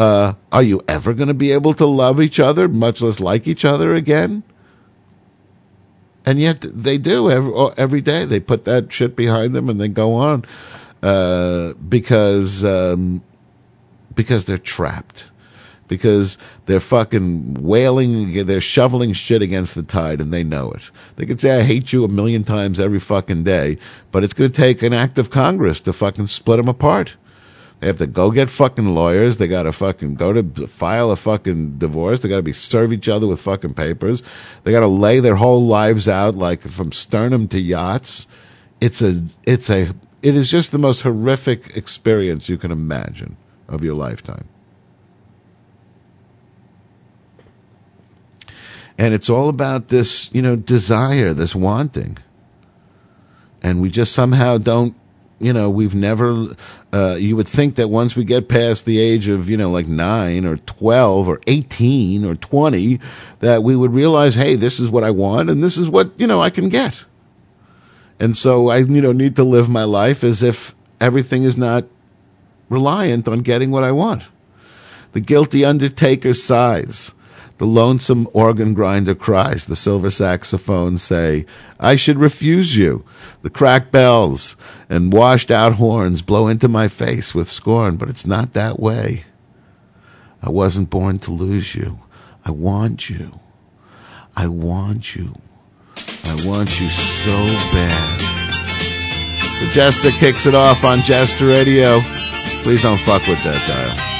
[0.00, 3.46] Uh, are you ever going to be able to love each other, much less like
[3.46, 4.42] each other again?
[6.24, 8.24] And yet they do every, every day.
[8.24, 10.46] They put that shit behind them and they go on
[11.02, 13.22] uh, because um,
[14.14, 15.26] because they're trapped.
[15.86, 20.88] Because they're fucking wailing, they're shoveling shit against the tide, and they know it.
[21.16, 23.76] They could say, "I hate you" a million times every fucking day,
[24.12, 27.16] but it's going to take an act of Congress to fucking split them apart.
[27.80, 29.38] They have to go get fucking lawyers.
[29.38, 32.20] They got to fucking go to file a fucking divorce.
[32.20, 34.22] They got to be serve each other with fucking papers.
[34.64, 38.26] They got to lay their whole lives out like from sternum to yachts.
[38.80, 43.82] It's a it's a it is just the most horrific experience you can imagine of
[43.82, 44.48] your lifetime.
[48.98, 52.18] And it's all about this, you know, desire, this wanting.
[53.62, 54.94] And we just somehow don't,
[55.40, 56.54] you know, we've never,
[56.92, 59.88] uh, you would think that once we get past the age of, you know, like
[59.88, 63.00] nine or 12 or 18 or 20,
[63.40, 66.26] that we would realize, hey, this is what I want and this is what, you
[66.26, 67.06] know, I can get.
[68.20, 71.86] And so I, you know, need to live my life as if everything is not
[72.68, 74.24] reliant on getting what I want.
[75.12, 77.14] The guilty undertaker sighs.
[77.60, 79.66] The lonesome organ grinder cries.
[79.66, 81.44] The silver saxophones say,
[81.78, 83.04] I should refuse you.
[83.42, 84.56] The cracked bells
[84.88, 89.24] and washed out horns blow into my face with scorn, but it's not that way.
[90.42, 92.00] I wasn't born to lose you.
[92.46, 93.38] I want you.
[94.34, 95.34] I want you.
[96.24, 97.44] I want you so
[97.74, 98.20] bad.
[99.60, 102.00] The Jester kicks it off on Jester Radio.
[102.62, 104.19] Please don't fuck with that dial.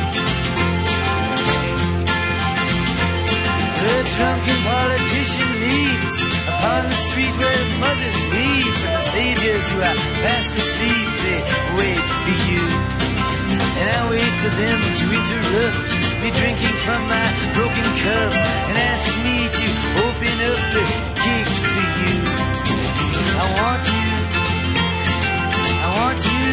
[4.21, 11.09] Drunken politician leaps upon the street where mothers weep and saviors who are fast asleep
[11.25, 11.39] they
[11.77, 12.63] wait for you.
[13.81, 15.89] And I wait for them to interrupt
[16.21, 18.31] me drinking from my broken cup
[18.69, 19.67] and ask me to
[20.05, 20.83] open up the
[21.25, 22.21] gate for you.
[23.41, 24.09] I want you.
[25.81, 26.47] I want you.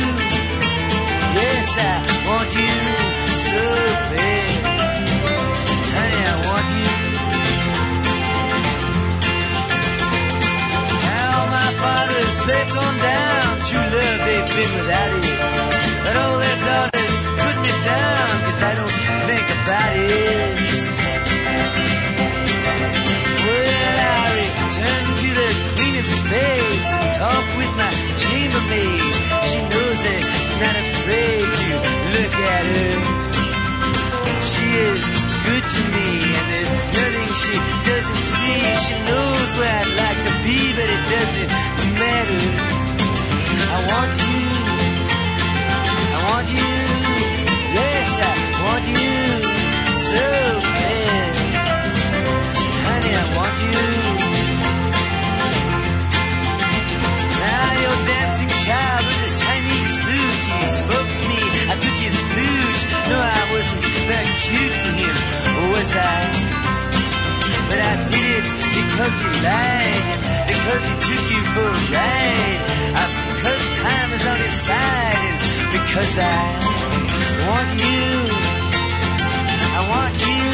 [1.37, 3.08] Yes, I want you
[12.79, 13.59] fathers, down.
[13.69, 15.25] True love, they've been without it.
[16.05, 18.97] But all their daughters put me down, cause I don't
[19.29, 20.09] think about it.
[23.45, 29.15] Well, I return to the Queen of Spades and talk with my chambermaid.
[29.49, 31.67] She knows that I'm not afraid to
[32.15, 32.95] look at her.
[34.49, 35.03] She is
[35.49, 36.09] good to me,
[36.39, 37.55] and there's nothing she
[37.89, 38.59] doesn't see.
[38.85, 41.51] She knows where I'd like to be, but it doesn't
[41.99, 42.68] matter.
[43.89, 44.37] I want you.
[46.13, 46.73] I want you.
[47.79, 48.35] Yes, I
[48.65, 49.17] want you
[50.13, 50.27] so
[50.77, 51.33] bad.
[52.85, 53.89] Honey, I want you.
[57.45, 60.37] Now you're dancing child with this Chinese suit.
[60.53, 61.41] He spoke to me.
[61.69, 62.81] I took his flute.
[63.09, 63.83] No, I wasn't
[64.13, 65.17] very cute to him,
[65.73, 66.21] was I?
[67.69, 70.19] But I did it because he lied,
[70.49, 72.61] because he took you for a ride,
[72.93, 73.28] because
[73.83, 75.39] time is on his side,
[75.75, 76.45] because I
[77.49, 78.05] want you.
[79.79, 80.49] I want you.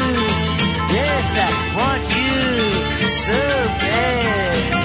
[0.95, 2.33] Yes, I want you
[3.25, 3.41] so
[3.83, 4.84] bad.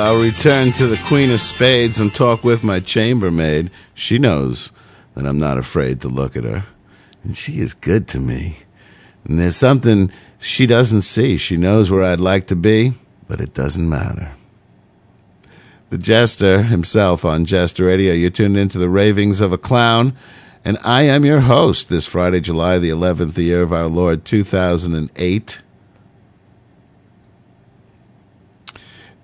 [0.00, 3.70] I'll return to the Queen of Spades and talk with my chambermaid.
[3.92, 4.72] She knows
[5.14, 6.64] that I'm not afraid to look at her.
[7.22, 8.56] And she is good to me.
[9.24, 11.36] And there's something she doesn't see.
[11.36, 12.94] She knows where I'd like to be,
[13.28, 14.32] but it doesn't matter.
[15.90, 18.14] The Jester himself on Jester Radio.
[18.14, 20.16] You're tuned into the ravings of a clown.
[20.64, 24.24] And I am your host this Friday, July the 11th, the year of our Lord
[24.24, 25.62] 2008.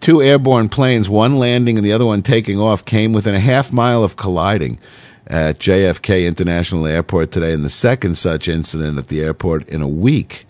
[0.00, 3.72] Two airborne planes, one landing and the other one taking off, came within a half
[3.72, 4.78] mile of colliding
[5.26, 9.88] at JFK International Airport today, and the second such incident at the airport in a
[9.88, 10.46] week.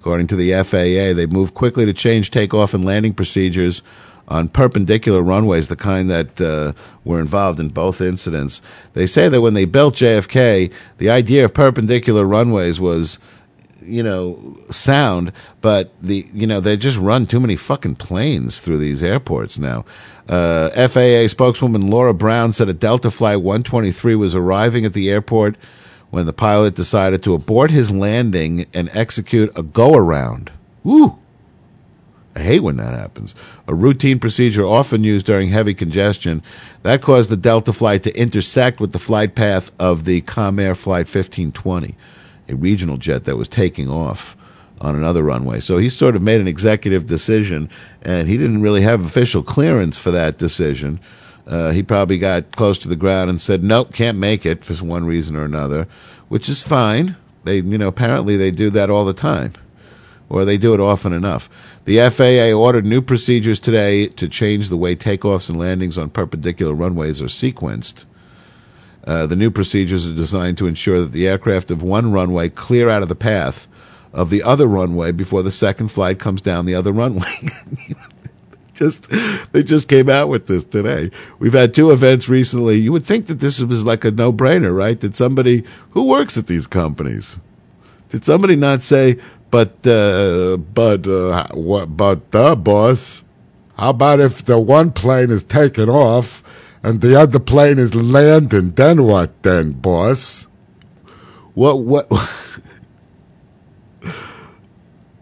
[0.00, 3.82] According to the FAA, they moved quickly to change takeoff and landing procedures
[4.28, 6.72] on perpendicular runways, the kind that uh,
[7.04, 8.60] were involved in both incidents.
[8.92, 13.18] They say that when they built JFK, the idea of perpendicular runways was
[13.82, 18.78] you know, sound, but the you know they just run too many fucking planes through
[18.78, 19.84] these airports now.
[20.28, 25.56] Uh, FAA spokeswoman Laura Brown said a Delta flight 123 was arriving at the airport
[26.10, 30.50] when the pilot decided to abort his landing and execute a go around.
[30.84, 31.18] Woo!
[32.38, 33.34] I hate when that happens.
[33.66, 36.42] A routine procedure often used during heavy congestion.
[36.82, 41.06] That caused the Delta flight to intersect with the flight path of the Comair Flight
[41.06, 41.96] 1520,
[42.48, 44.36] a regional jet that was taking off
[44.80, 45.60] on another runway.
[45.60, 47.68] So he sort of made an executive decision,
[48.02, 51.00] and he didn't really have official clearance for that decision.
[51.46, 54.74] Uh, he probably got close to the ground and said, "Nope, can't make it for
[54.84, 55.88] one reason or another,"
[56.28, 57.16] which is fine.
[57.44, 59.52] They, you know, apparently they do that all the time
[60.28, 61.48] or they do it often enough.
[61.84, 66.74] The FAA ordered new procedures today to change the way takeoffs and landings on perpendicular
[66.74, 68.04] runways are sequenced.
[69.04, 72.90] Uh, the new procedures are designed to ensure that the aircraft of one runway clear
[72.90, 73.68] out of the path
[74.12, 77.34] of the other runway before the second flight comes down the other runway.
[78.74, 79.10] just
[79.52, 81.10] they just came out with this today.
[81.38, 82.76] We've had two events recently.
[82.76, 84.98] You would think that this was like a no-brainer, right?
[84.98, 87.38] Did somebody who works at these companies
[88.08, 89.18] did somebody not say,
[89.50, 91.96] but uh, but uh, what?
[91.96, 93.24] But the boss.
[93.76, 96.42] How about if the one plane is taking off
[96.88, 98.70] and the other plane is landing?
[98.70, 99.42] Then what?
[99.42, 100.46] Then, boss?
[101.52, 101.80] What?
[101.80, 102.10] What?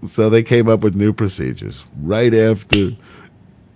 [0.07, 2.93] so they came up with new procedures right after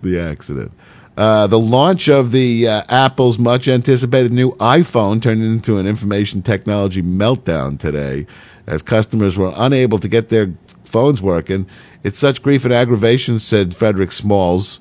[0.02, 0.70] the accident.
[1.16, 6.42] Uh, the launch of the uh, Apple's much anticipated new iPhone turned into an information
[6.42, 8.24] technology meltdown today
[8.68, 11.66] as customers were unable to get their phones working.
[12.04, 14.78] It's such grief and aggravation, said Frederick Smalls,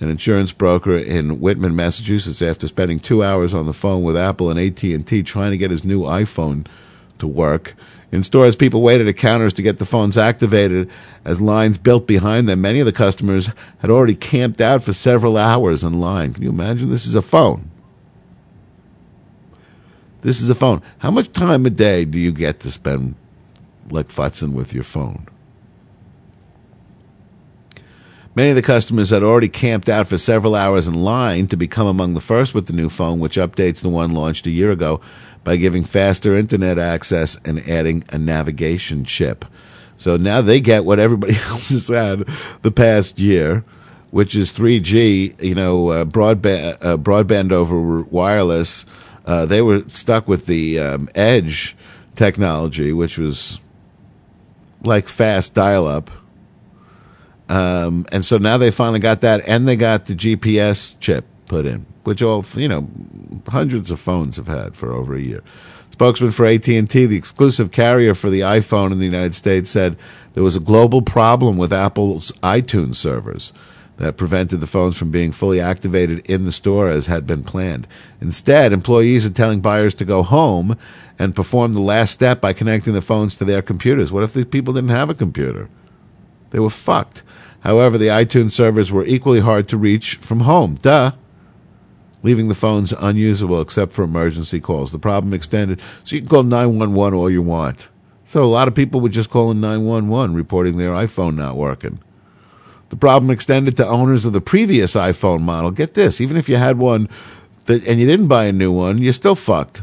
[0.00, 4.50] an insurance broker in Whitman, Massachusetts, after spending two hours on the phone with Apple
[4.50, 6.66] and AT&T trying to get his new iPhone
[7.18, 7.74] to work.
[8.10, 10.88] In stores, people waited at counters to get the phones activated
[11.24, 12.60] as lines built behind them.
[12.60, 16.32] Many of the customers had already camped out for several hours in line.
[16.32, 16.90] Can you imagine?
[16.90, 17.70] This is a phone.
[20.22, 20.82] This is a phone.
[20.98, 23.14] How much time a day do you get to spend
[23.90, 25.26] like futzing with your phone?
[28.38, 31.88] Many of the customers had already camped out for several hours in line to become
[31.88, 35.00] among the first with the new phone, which updates the one launched a year ago
[35.42, 39.44] by giving faster internet access and adding a navigation chip.
[39.96, 42.28] So now they get what everybody else has had
[42.62, 43.64] the past year,
[44.12, 48.86] which is 3G, you know, uh, broadband, uh, broadband over wireless.
[49.26, 51.76] Uh, they were stuck with the um, Edge
[52.14, 53.58] technology, which was
[54.84, 56.08] like fast dial up.
[57.48, 61.66] Um, and so now they finally got that, and they got the GPS chip put
[61.66, 62.88] in, which all you know,
[63.48, 65.42] hundreds of phones have had for over a year.
[65.92, 69.70] Spokesman for AT and T, the exclusive carrier for the iPhone in the United States,
[69.70, 69.96] said
[70.34, 73.52] there was a global problem with Apple's iTunes servers
[73.96, 77.86] that prevented the phones from being fully activated in the store as had been planned.
[78.20, 80.76] Instead, employees are telling buyers to go home
[81.18, 84.12] and perform the last step by connecting the phones to their computers.
[84.12, 85.68] What if these people didn't have a computer?
[86.50, 87.22] They were fucked.
[87.60, 90.76] However, the iTunes servers were equally hard to reach from home.
[90.76, 91.12] Duh.
[92.22, 94.90] Leaving the phones unusable except for emergency calls.
[94.90, 97.88] The problem extended, so you can call 911 all you want.
[98.24, 102.00] So a lot of people were just calling 911, reporting their iPhone not working.
[102.90, 105.70] The problem extended to owners of the previous iPhone model.
[105.70, 107.08] Get this, even if you had one
[107.66, 109.82] that, and you didn't buy a new one, you're still fucked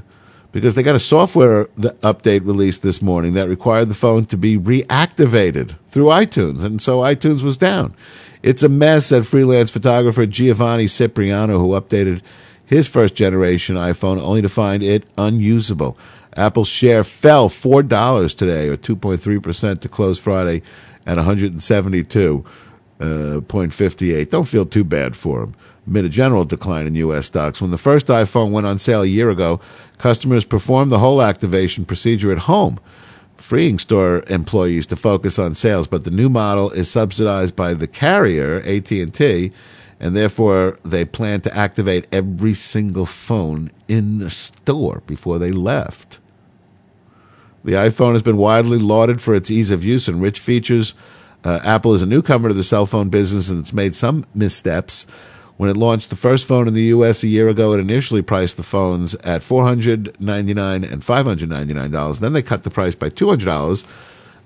[0.55, 4.57] because they got a software update released this morning that required the phone to be
[4.57, 7.93] reactivated through iTunes, and so iTunes was down.
[8.41, 12.21] It's a mess, said freelance photographer Giovanni Cipriano, who updated
[12.65, 15.97] his first generation iPhone only to find it unusable.
[16.37, 20.61] Apple's share fell $4 today, or 2.3% to close Friday
[21.05, 22.45] at 172.58.
[23.01, 25.53] Uh, Don't feel too bad for them
[25.87, 27.27] amid a general decline in U.S.
[27.27, 27.61] stocks.
[27.61, 29.59] When the first iPhone went on sale a year ago,
[29.97, 32.79] customers perform the whole activation procedure at home,
[33.37, 35.87] freeing store employees to focus on sales.
[35.87, 39.51] But the new model is subsidized by the carrier, AT&T,
[39.99, 46.19] and therefore they plan to activate every single phone in the store before they left.
[47.63, 50.93] The iPhone has been widely lauded for its ease of use and rich features.
[51.43, 55.07] Uh, Apple is a newcomer to the cell phone business and it's made some missteps.
[55.57, 57.23] When it launched the first phone in the U.S.
[57.23, 62.19] a year ago, it initially priced the phones at 499 and $599.
[62.19, 63.85] Then they cut the price by $200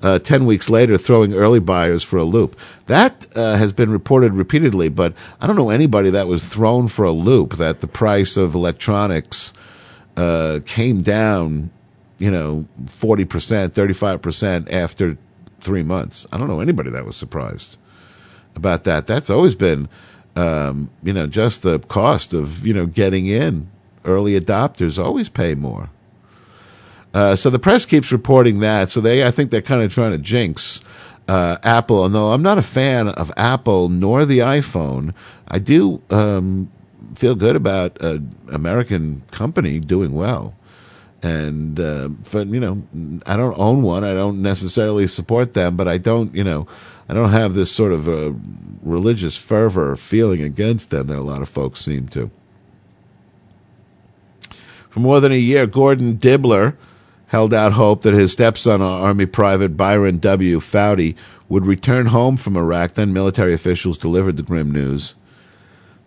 [0.01, 2.57] uh, 10 weeks later, throwing early buyers for a loop.
[2.85, 7.05] That uh, has been reported repeatedly, but I don't know anybody that was thrown for
[7.05, 9.53] a loop, that the price of electronics
[10.15, 11.71] uh, came down
[12.19, 15.17] you know, 40%, 35% after
[15.61, 16.27] three months.
[16.31, 17.77] I don't know anybody that was surprised
[18.55, 19.07] about that.
[19.07, 19.87] That's always been,
[20.39, 23.69] um, you know, just the cost of, you know, getting in.
[24.05, 25.89] Early adopters always pay more.
[27.13, 28.89] Uh, so the press keeps reporting that.
[28.89, 30.81] So they, I think they're kind of trying to jinx
[31.27, 32.03] uh, Apple.
[32.03, 35.13] Although I'm not a fan of Apple nor the iPhone,
[35.49, 36.71] I do um,
[37.15, 40.55] feel good about an American company doing well.
[41.21, 42.81] And uh, but you know,
[43.25, 44.05] I don't own one.
[44.05, 46.65] I don't necessarily support them, but I don't, you know,
[47.09, 48.35] I don't have this sort of a
[48.83, 52.29] religious fervor or feeling against them that a lot of folks seem to.
[54.89, 56.75] For more than a year, Gordon Dibler
[57.27, 60.59] held out hope that his stepson, Army Private Byron W.
[60.59, 61.15] Fouty,
[61.47, 62.93] would return home from Iraq.
[62.93, 65.15] Then military officials delivered the grim news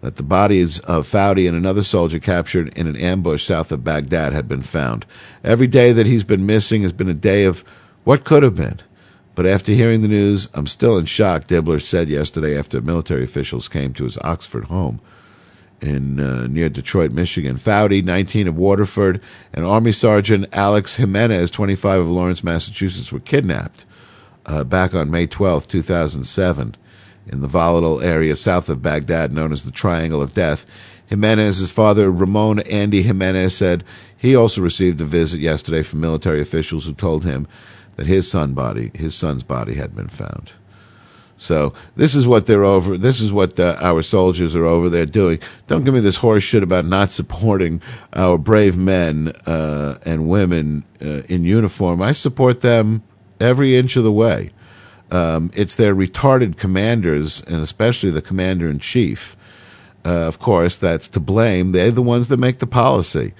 [0.02, 4.32] that the bodies of Fouty and another soldier captured in an ambush south of Baghdad
[4.32, 5.04] had been found.
[5.42, 7.64] Every day that he's been missing has been a day of
[8.04, 8.80] what could have been.
[9.34, 13.68] But after hearing the news, I'm still in shock, Dibler said yesterday after military officials
[13.68, 15.00] came to his Oxford home
[15.80, 17.56] in uh, near Detroit, Michigan.
[17.56, 19.20] Fouty, 19 of Waterford,
[19.52, 23.84] and Army Sergeant Alex Jimenez, 25 of Lawrence, Massachusetts, were kidnapped
[24.46, 26.76] uh, back on May 12, 2007,
[27.26, 30.66] in the volatile area south of Baghdad known as the Triangle of Death.
[31.06, 33.84] Jimenez's father, Ramon Andy Jimenez, said
[34.16, 37.46] he also received a visit yesterday from military officials who told him
[37.96, 40.52] that his son body, his son's body, had been found.
[41.36, 42.96] So this is what they're over.
[42.96, 45.40] This is what our soldiers are over there doing.
[45.66, 47.82] Don't give me this horse shit about not supporting
[48.12, 52.00] our brave men uh, and women uh, in uniform.
[52.00, 53.02] I support them
[53.40, 54.52] every inch of the way.
[55.10, 59.36] Um, it's their retarded commanders, and especially the commander in chief,
[60.04, 61.72] uh, of course, that's to blame.
[61.72, 63.34] They're the ones that make the policy.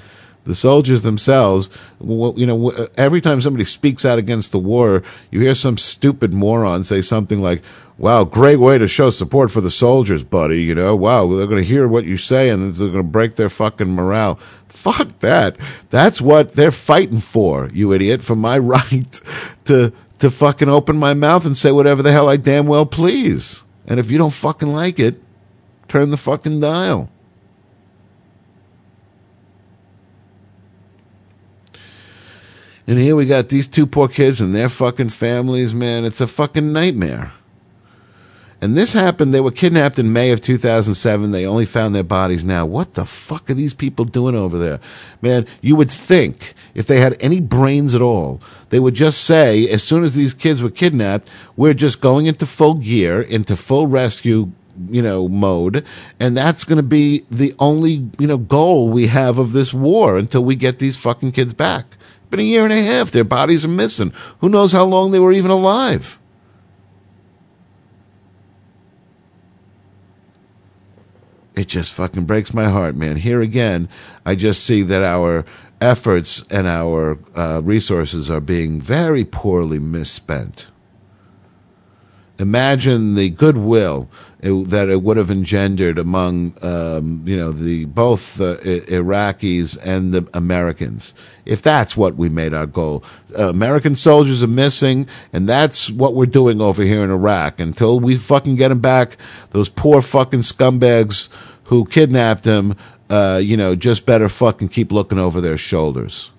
[0.44, 1.70] The soldiers themselves,
[2.00, 6.82] you know, every time somebody speaks out against the war, you hear some stupid moron
[6.82, 7.62] say something like,
[7.96, 10.64] wow, great way to show support for the soldiers, buddy.
[10.64, 13.36] You know, wow, they're going to hear what you say and they're going to break
[13.36, 14.40] their fucking morale.
[14.66, 15.56] Fuck that.
[15.90, 19.20] That's what they're fighting for, you idiot, for my right
[19.66, 23.62] to, to fucking open my mouth and say whatever the hell I damn well please.
[23.86, 25.22] And if you don't fucking like it,
[25.86, 27.11] turn the fucking dial.
[32.92, 36.04] And here we got these two poor kids and their fucking families, man.
[36.04, 37.32] It's a fucking nightmare.
[38.60, 41.30] And this happened, they were kidnapped in May of 2007.
[41.30, 42.66] They only found their bodies now.
[42.66, 44.78] What the fuck are these people doing over there?
[45.22, 49.66] Man, you would think if they had any brains at all, they would just say,
[49.70, 53.86] as soon as these kids were kidnapped, we're just going into full gear, into full
[53.86, 54.52] rescue
[54.88, 55.84] you know mode
[56.18, 60.16] and that's going to be the only you know goal we have of this war
[60.16, 61.84] until we get these fucking kids back
[62.32, 63.12] been a year and a half.
[63.12, 64.12] Their bodies are missing.
[64.40, 66.18] Who knows how long they were even alive?
[71.54, 73.16] It just fucking breaks my heart man.
[73.16, 73.88] Here again
[74.24, 75.44] i just see that our
[75.80, 80.68] efforts and our uh, resources are being very poorly misspent.
[82.38, 84.08] Imagine the goodwill
[84.42, 88.56] it, that it would have engendered among um, you know the both the
[88.88, 91.14] Iraqis and the Americans
[91.44, 93.02] if that's what we made our goal.
[93.36, 97.98] Uh, American soldiers are missing, and that's what we're doing over here in Iraq until
[97.98, 99.16] we fucking get them back.
[99.50, 101.28] Those poor fucking scumbags
[101.64, 102.76] who kidnapped them,
[103.08, 106.30] uh, you know, just better fucking keep looking over their shoulders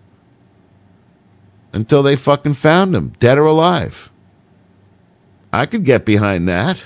[1.74, 4.10] until they fucking found them, dead or alive.
[5.52, 6.82] I could get behind that.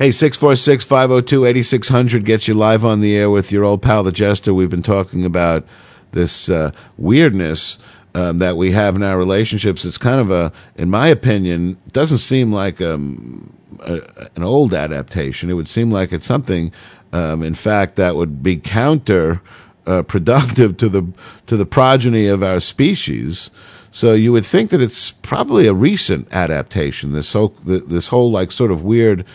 [0.00, 4.10] Hey, 646 502 8600 gets you live on the air with your old pal, the
[4.10, 4.54] Jester.
[4.54, 5.66] We've been talking about
[6.12, 7.78] this uh, weirdness
[8.14, 9.84] um, that we have in our relationships.
[9.84, 14.00] It's kind of a, in my opinion, doesn't seem like um, a,
[14.36, 15.50] an old adaptation.
[15.50, 16.72] It would seem like it's something,
[17.12, 19.42] um, in fact, that would be counter
[19.86, 21.12] uh, productive to the
[21.46, 23.50] to the progeny of our species.
[23.92, 27.12] So you would think that it's probably a recent adaptation.
[27.12, 29.26] This whole this whole like sort of weird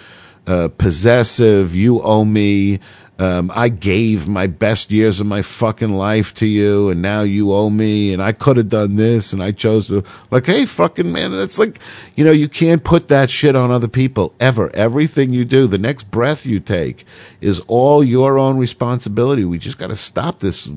[0.47, 1.75] uh, possessive.
[1.75, 2.79] You owe me.
[3.17, 7.53] Um, I gave my best years of my fucking life to you, and now you
[7.53, 8.11] owe me.
[8.11, 10.03] And I could have done this, and I chose to.
[10.31, 11.79] Like, hey, fucking man, that's like,
[12.15, 14.69] you know, you can't put that shit on other people ever.
[14.75, 17.05] Everything you do, the next breath you take,
[17.39, 19.45] is all your own responsibility.
[19.45, 20.69] We just got to stop this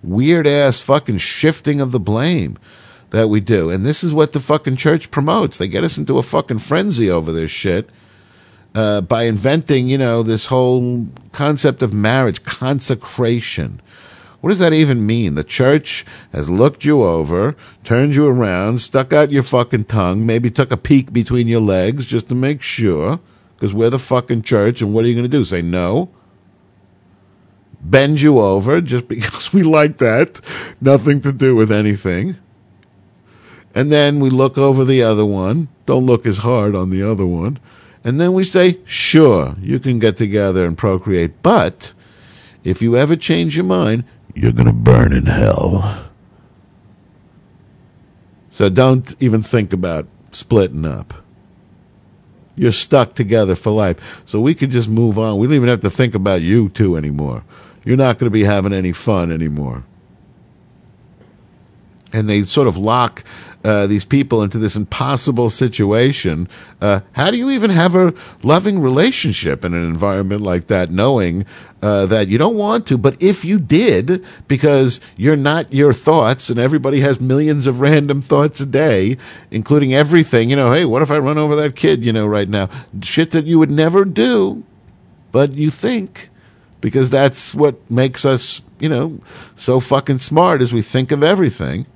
[0.00, 2.56] weird ass fucking shifting of the blame
[3.10, 3.68] that we do.
[3.68, 5.58] And this is what the fucking church promotes.
[5.58, 7.90] They get us into a fucking frenzy over this shit
[8.74, 13.80] uh, by inventing, you know, this whole concept of marriage, consecration,
[14.40, 15.36] What does that even mean?
[15.36, 20.50] The church has looked you over, turned you around, stuck out your fucking tongue, maybe
[20.50, 23.20] took a peek between your legs just to make sure,
[23.56, 25.46] because we're the fucking church, and what are you going to do?
[25.46, 26.10] Say no?
[27.80, 30.42] Bend you over just because we like that?
[30.78, 32.36] Nothing to do with anything.
[33.74, 35.68] And then we look over the other one.
[35.86, 37.58] Don't look as hard on the other one.
[38.04, 41.42] And then we say, sure, you can get together and procreate.
[41.42, 41.94] But
[42.62, 46.04] if you ever change your mind, you're going to burn in hell.
[48.50, 51.14] So don't even think about splitting up.
[52.56, 54.22] You're stuck together for life.
[54.26, 55.38] So we could just move on.
[55.38, 57.42] We don't even have to think about you two anymore.
[57.84, 59.84] You're not going to be having any fun anymore.
[62.12, 63.24] And they sort of lock
[63.64, 66.48] uh, these people into this impossible situation.
[66.80, 68.12] Uh, how do you even have a
[68.42, 71.46] loving relationship in an environment like that, knowing
[71.80, 72.98] uh, that you don't want to?
[72.98, 78.20] But if you did, because you're not your thoughts, and everybody has millions of random
[78.20, 79.16] thoughts a day,
[79.50, 82.48] including everything, you know, hey, what if I run over that kid, you know, right
[82.48, 82.68] now?
[83.02, 84.62] Shit that you would never do,
[85.32, 86.28] but you think.
[86.82, 89.18] Because that's what makes us, you know,
[89.56, 91.86] so fucking smart as we think of everything.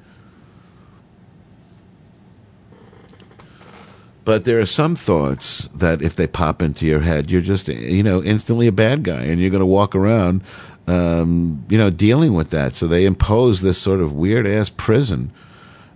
[4.29, 8.03] But there are some thoughts that if they pop into your head, you're just, you
[8.03, 10.43] know, instantly a bad guy and you're going to walk around,
[10.87, 12.75] um, you know, dealing with that.
[12.75, 15.33] So they impose this sort of weird ass prison.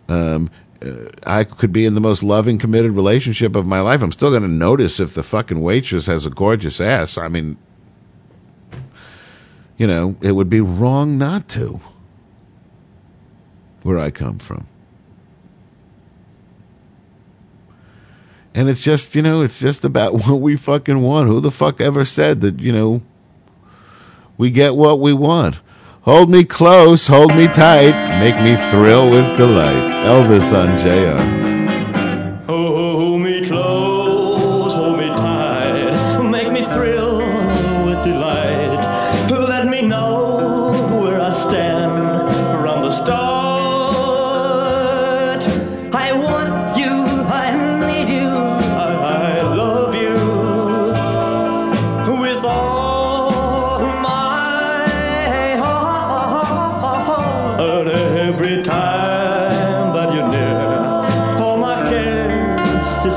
[0.09, 0.49] Um,
[0.83, 4.01] uh, I could be in the most loving, committed relationship of my life.
[4.01, 7.19] I'm still going to notice if the fucking waitress has a gorgeous ass.
[7.19, 7.59] I mean,
[9.77, 11.83] you know, it would be wrong not to.
[13.83, 14.69] Where I come from.
[18.55, 21.29] And it's just, you know, it's just about what we fucking want.
[21.29, 23.03] Who the fuck ever said that, you know,
[24.37, 25.61] we get what we want?
[26.03, 30.05] Hold me close, hold me tight, make me thrill with delight.
[30.05, 31.42] Elvis on JR.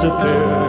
[0.06, 0.65] disappear.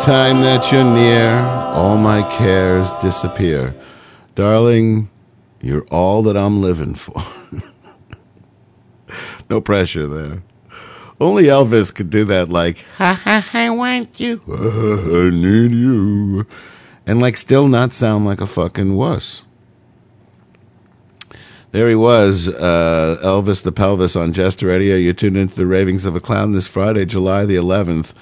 [0.00, 3.74] Time that you're near, all my cares disappear.
[4.34, 5.08] Darling,
[5.60, 7.22] you're all that I'm living for.
[9.50, 10.42] no pressure there.
[11.20, 14.42] Only Elvis could do that, like, ha ha, I want you.
[14.46, 16.46] Ha ha I need you.
[17.06, 19.44] And, like, still not sound like a fucking wuss.
[21.70, 24.96] There he was, uh, Elvis the Pelvis on Jester Radio.
[24.96, 28.12] You tuned into the Ravings of a Clown this Friday, July the 11th.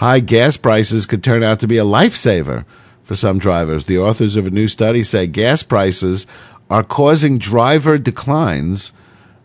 [0.00, 2.64] High gas prices could turn out to be a lifesaver
[3.02, 3.84] for some drivers.
[3.84, 6.26] The authors of a new study say gas prices
[6.70, 8.92] are causing driver declines,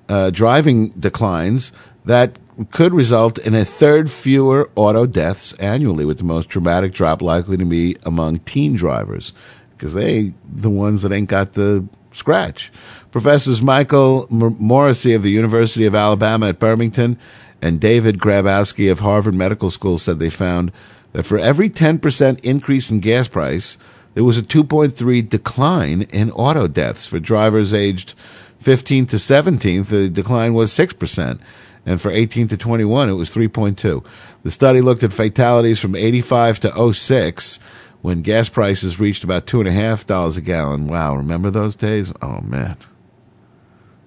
[0.08, 1.74] uh, driving declines
[2.06, 2.40] that
[2.72, 7.58] could result in a third fewer auto deaths annually, with the most dramatic drop likely
[7.58, 9.34] to be among teen drivers
[9.72, 12.72] because they the ones that ain't got the scratch.
[13.12, 17.18] Professors Michael M- Morrisey of the University of Alabama at Birmingham
[17.62, 20.72] and David Grabowski of Harvard Medical School said they found
[21.14, 23.78] that for every 10% increase in gas price,
[24.14, 28.14] there was a 2.3 decline in auto deaths for drivers aged
[28.60, 29.84] 15 to 17.
[29.84, 31.40] The decline was 6%,
[31.86, 34.06] and for 18 to 21, it was 3.2.
[34.44, 37.60] The study looked at fatalities from 85 to 06
[38.02, 40.88] when gas prices reached about two and a half dollars a gallon.
[40.88, 42.14] Wow, remember those days?
[42.22, 42.78] Oh man,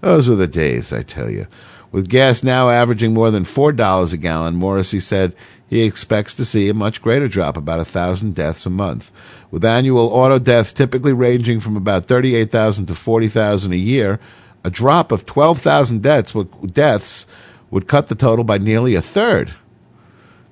[0.01, 1.49] those were the days, I tell you.
[1.91, 5.34] With gas now averaging more than four dollars a gallon, Morrisey said
[5.66, 9.12] he expects to see a much greater drop, about a thousand deaths a month.
[9.51, 14.20] With annual auto deaths typically ranging from about thirty-eight thousand to forty thousand a year,
[14.64, 17.26] a drop of twelve thousand deaths would, deaths
[17.70, 19.55] would cut the total by nearly a third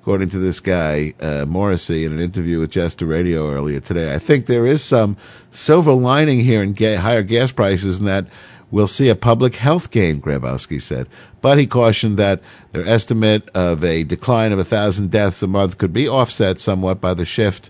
[0.07, 4.13] according to this guy uh, Morrisey in an interview with Jester Radio earlier today.
[4.13, 5.17] I think there is some
[5.51, 8.25] silver lining here in ga- higher gas prices, and that
[8.71, 10.21] we'll see a public health gain.
[10.21, 11.09] Grabowski said,
[11.41, 15.77] but he cautioned that their estimate of a decline of a thousand deaths a month
[15.77, 17.69] could be offset somewhat by the shift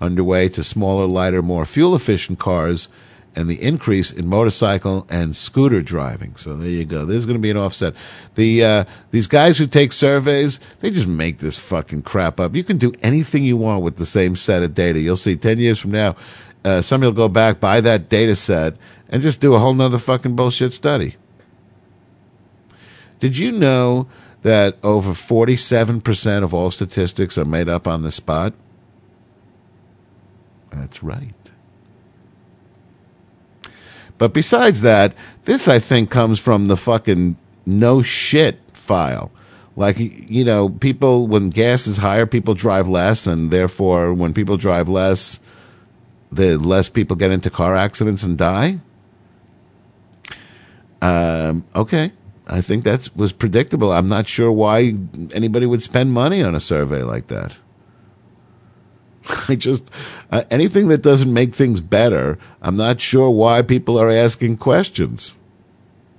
[0.00, 2.88] underway to smaller, lighter, more fuel-efficient cars
[3.36, 6.36] and the increase in motorcycle and scooter driving.
[6.36, 7.04] So there you go.
[7.04, 7.94] There's going to be an offset.
[8.36, 12.54] The uh, these guys who take surveys, they just make this fucking crap up.
[12.54, 15.00] You can do anything you want with the same set of data.
[15.00, 16.14] You'll see ten years from now,
[16.64, 18.76] uh, somebody will go back buy that data set
[19.08, 21.16] and just do a whole nother fucking bullshit study.
[23.24, 24.06] Did you know
[24.42, 28.52] that over forty-seven percent of all statistics are made up on the spot?
[30.70, 31.32] That's right.
[34.18, 35.14] But besides that,
[35.46, 39.32] this I think comes from the fucking no shit file.
[39.74, 44.58] Like, you know, people, when gas is higher, people drive less, and therefore, when people
[44.58, 45.40] drive less,
[46.30, 48.80] the less people get into car accidents and die.
[51.00, 52.12] Um, okay.
[52.46, 53.92] I think that was predictable.
[53.92, 54.94] I'm not sure why
[55.32, 57.54] anybody would spend money on a survey like that.
[59.48, 59.90] I just
[60.30, 62.38] uh, anything that doesn't make things better.
[62.60, 65.36] I'm not sure why people are asking questions.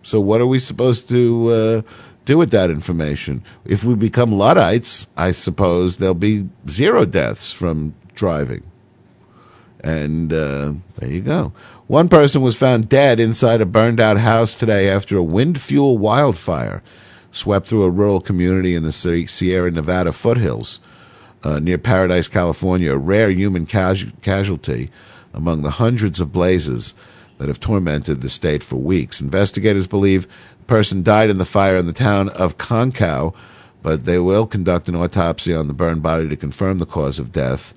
[0.01, 1.81] So what are we supposed to uh,
[2.25, 3.43] do with that information?
[3.63, 8.63] If we become luddites, I suppose there'll be zero deaths from driving.
[9.79, 11.53] And uh, there you go.
[11.87, 15.99] One person was found dead inside a burned out house today after a wind fuel
[15.99, 16.81] wildfire
[17.31, 20.79] swept through a rural community in the Sierra Nevada foothills
[21.43, 24.89] uh, near Paradise, California, a rare human casu- casualty
[25.31, 26.95] among the hundreds of blazes
[27.37, 29.21] that have tormented the state for weeks.
[29.21, 30.23] Investigators believe
[30.57, 33.35] the person died in the fire in the town of Concow,
[33.83, 37.31] but they will conduct an autopsy on the burned body to confirm the cause of
[37.31, 37.75] death.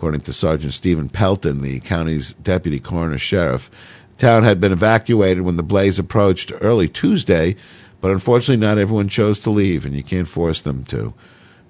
[0.00, 3.70] According to Sergeant Stephen Pelton, the county's deputy coroner sheriff,
[4.16, 7.54] the town had been evacuated when the blaze approached early Tuesday,
[8.00, 11.12] but unfortunately not everyone chose to leave, and you can't force them to.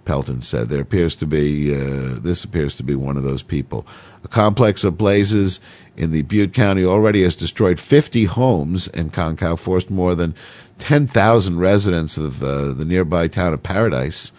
[0.05, 0.69] Pelton said.
[0.69, 3.85] There appears to be, uh, this appears to be one of those people.
[4.23, 5.59] A complex of blazes
[5.97, 10.37] in the Butte County already has destroyed 50 homes, and Concow forced more than
[10.79, 14.31] 10,000 residents of uh, the nearby town of Paradise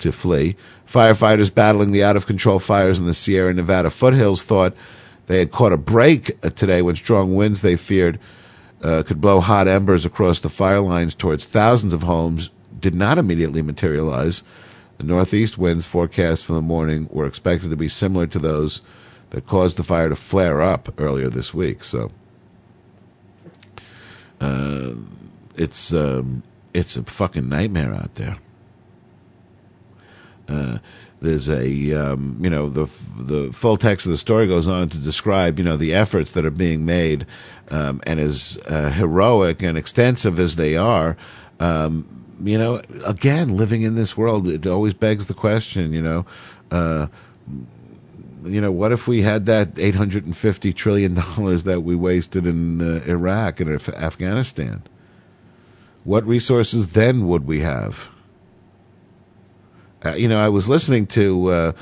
[0.00, 0.56] to flee.
[0.88, 4.74] Firefighters battling the out of control fires in the Sierra Nevada foothills thought
[5.26, 8.18] they had caught a break today when strong winds they feared
[8.82, 12.48] uh, could blow hot embers across the fire lines towards thousands of homes
[12.80, 14.42] did not immediately materialize.
[14.96, 18.80] The northeast winds forecast for the morning were expected to be similar to those
[19.30, 21.84] that caused the fire to flare up earlier this week.
[21.84, 22.12] So
[24.40, 24.94] uh,
[25.54, 28.38] it's um, it's a fucking nightmare out there.
[30.48, 30.78] Uh,
[31.20, 32.86] there's a um, you know the
[33.18, 36.44] the full text of the story goes on to describe you know the efforts that
[36.44, 37.26] are being made
[37.70, 41.16] um, and as uh, heroic and extensive as they are
[41.58, 42.06] um,
[42.42, 46.24] you know again living in this world it always begs the question you know
[46.70, 47.08] uh,
[48.44, 53.02] you know what if we had that 850 trillion dollars that we wasted in uh,
[53.06, 54.82] Iraq and Af- Afghanistan?
[56.04, 58.10] What resources then would we have
[60.04, 61.72] uh, you know, I was listening to uh,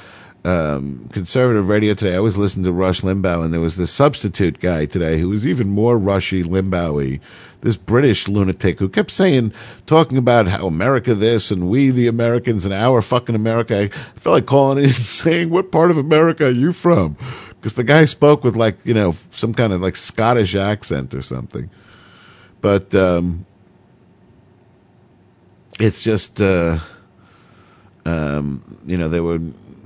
[0.44, 2.14] um, conservative radio today.
[2.14, 5.46] I always listen to Rush Limbaugh, and there was this substitute guy today who was
[5.46, 7.20] even more Rushy Limbaughy.
[7.62, 9.52] This British lunatic who kept saying,
[9.86, 13.84] talking about how America this and we the Americans and our fucking America.
[13.84, 13.88] I
[14.18, 17.16] felt like calling in and saying, "What part of America are you from?"
[17.48, 21.22] Because the guy spoke with like you know some kind of like Scottish accent or
[21.22, 21.68] something.
[22.60, 23.46] But um,
[25.80, 26.78] it's just uh,
[28.07, 29.38] um, you know they were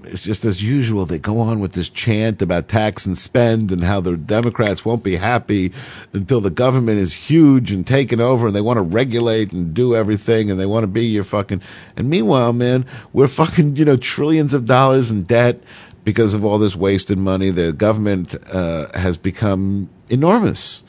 [0.05, 3.85] it's just as usual they go on with this chant about tax and spend and
[3.85, 5.73] how the democrats won't be happy
[6.12, 9.95] until the government is huge and taken over and they want to regulate and do
[9.95, 11.61] everything and they want to be your fucking
[11.97, 15.61] and meanwhile man we're fucking you know trillions of dollars in debt
[16.03, 20.83] because of all this wasted money the government uh, has become enormous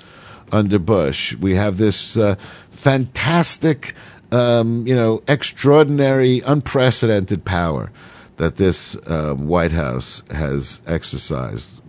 [0.51, 1.35] under Bush.
[1.35, 2.35] We have this uh,
[2.69, 3.95] fantastic,
[4.31, 7.91] um, you know, extraordinary, unprecedented power
[8.37, 11.79] that this um, White House has exercised.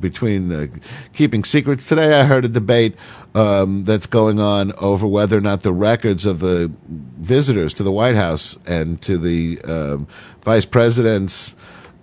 [0.00, 0.80] Between
[1.12, 2.94] keeping secrets, today I heard a debate
[3.34, 7.92] um, that's going on over whether or not the records of the visitors to the
[7.92, 10.08] White House and to the um,
[10.42, 11.54] vice president's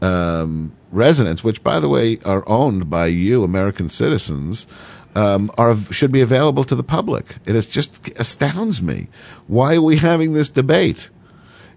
[0.01, 4.67] um, residence, which, by the way, are owned by you, American citizens,
[5.17, 7.37] um, are should be available to the public.
[7.47, 9.07] It is just astounds me.
[9.47, 11.09] Why are we having this debate?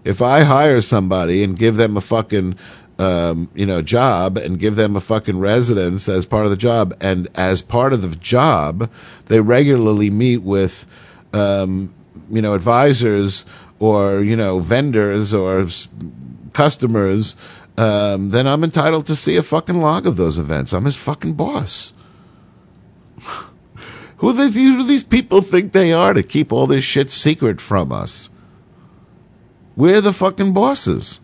[0.05, 2.55] If I hire somebody and give them a fucking
[2.99, 6.95] um, you know job and give them a fucking residence as part of the job,
[7.01, 8.91] and as part of the job,
[9.25, 10.85] they regularly meet with
[11.33, 11.95] um,
[12.29, 13.43] you know advisors
[13.79, 15.65] or you know vendors or
[16.53, 17.35] customers.
[17.75, 20.73] Um, then I'm entitled to see a fucking log of those events.
[20.73, 21.93] I'm his fucking boss.
[24.17, 27.59] Who, they, who do these people think they are to keep all this shit secret
[27.59, 28.29] from us?
[29.75, 31.19] We're the fucking bosses.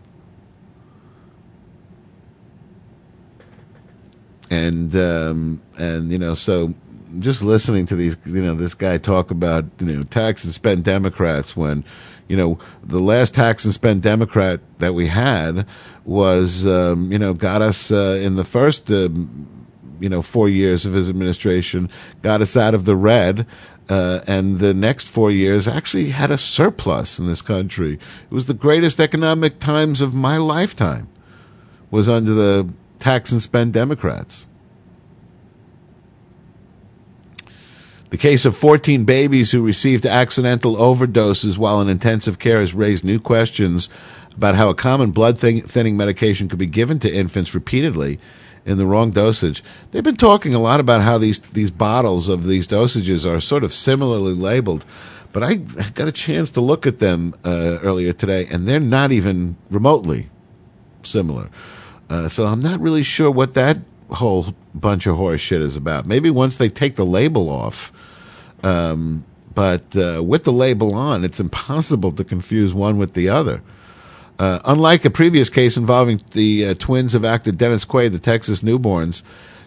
[4.50, 6.74] And um, and you know, so
[7.18, 10.84] just listening to these, you know, this guy talk about you know tax and spend
[10.84, 11.84] Democrats when,
[12.28, 15.66] you know, the last tax and spend Democrat that we had
[16.04, 18.90] was, um, you know, got us uh, in the first.
[18.90, 19.57] Um,
[20.00, 21.90] you know, four years of his administration
[22.22, 23.46] got us out of the red.
[23.88, 27.94] Uh, and the next four years actually had a surplus in this country.
[27.94, 31.08] It was the greatest economic times of my lifetime.
[31.90, 34.46] Was under the tax and spend Democrats.
[38.10, 43.04] The case of 14 babies who received accidental overdoses while in intensive care has raised
[43.04, 43.90] new questions
[44.34, 48.18] about how a common blood thinning medication could be given to infants repeatedly
[48.68, 49.64] in the wrong dosage.
[49.90, 53.64] They've been talking a lot about how these these bottles of these dosages are sort
[53.64, 54.84] of similarly labeled,
[55.32, 59.10] but I got a chance to look at them uh, earlier today, and they're not
[59.10, 60.28] even remotely
[61.02, 61.48] similar.
[62.10, 63.78] Uh, so I'm not really sure what that
[64.10, 66.06] whole bunch of horse shit is about.
[66.06, 67.90] Maybe once they take the label off,
[68.62, 73.62] um, but uh, with the label on, it's impossible to confuse one with the other.
[74.38, 78.62] Uh, unlike a previous case involving the uh, twins of actor Dennis Quaid, the Texas
[78.62, 79.22] newborns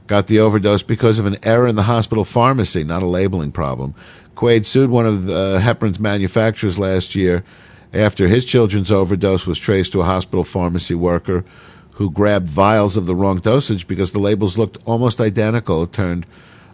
[0.07, 3.93] got the overdose because of an error in the hospital pharmacy, not a labeling problem.
[4.35, 7.43] Quaid sued one of uh, Heparin's manufacturers last year
[7.93, 11.43] after his children's overdose was traced to a hospital pharmacy worker
[11.95, 15.83] who grabbed vials of the wrong dosage because the labels looked almost identical.
[15.83, 16.25] It turned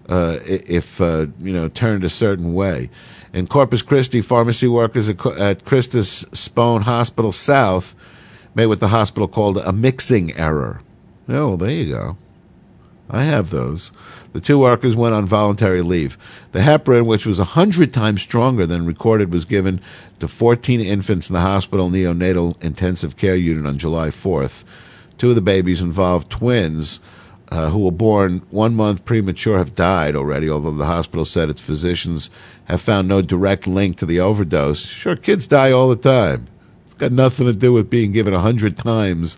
[0.08, 2.89] uh, if uh, you know turned a certain way.
[3.34, 7.96] In Corpus Christi, pharmacy workers at, Christus Spohn Hospital South
[8.56, 10.82] made what the hospital called a mixing error.
[11.30, 12.18] Oh, there you go.
[13.10, 13.92] I have those.
[14.34, 16.18] The two workers went on voluntary leave.
[16.52, 19.80] The heparin, which was a hundred times stronger than recorded, was given
[20.20, 24.66] to 14 infants in the hospital neonatal intensive care unit on July 4th.
[25.18, 27.00] Two of the babies involved twins
[27.50, 31.62] uh, who were born one month premature have died already, although the hospital said its
[31.62, 32.30] physicians
[32.66, 34.86] have found no direct link to the overdose.
[34.86, 36.48] Sure, kids die all the time.
[36.86, 39.38] It's got nothing to do with being given a hundred times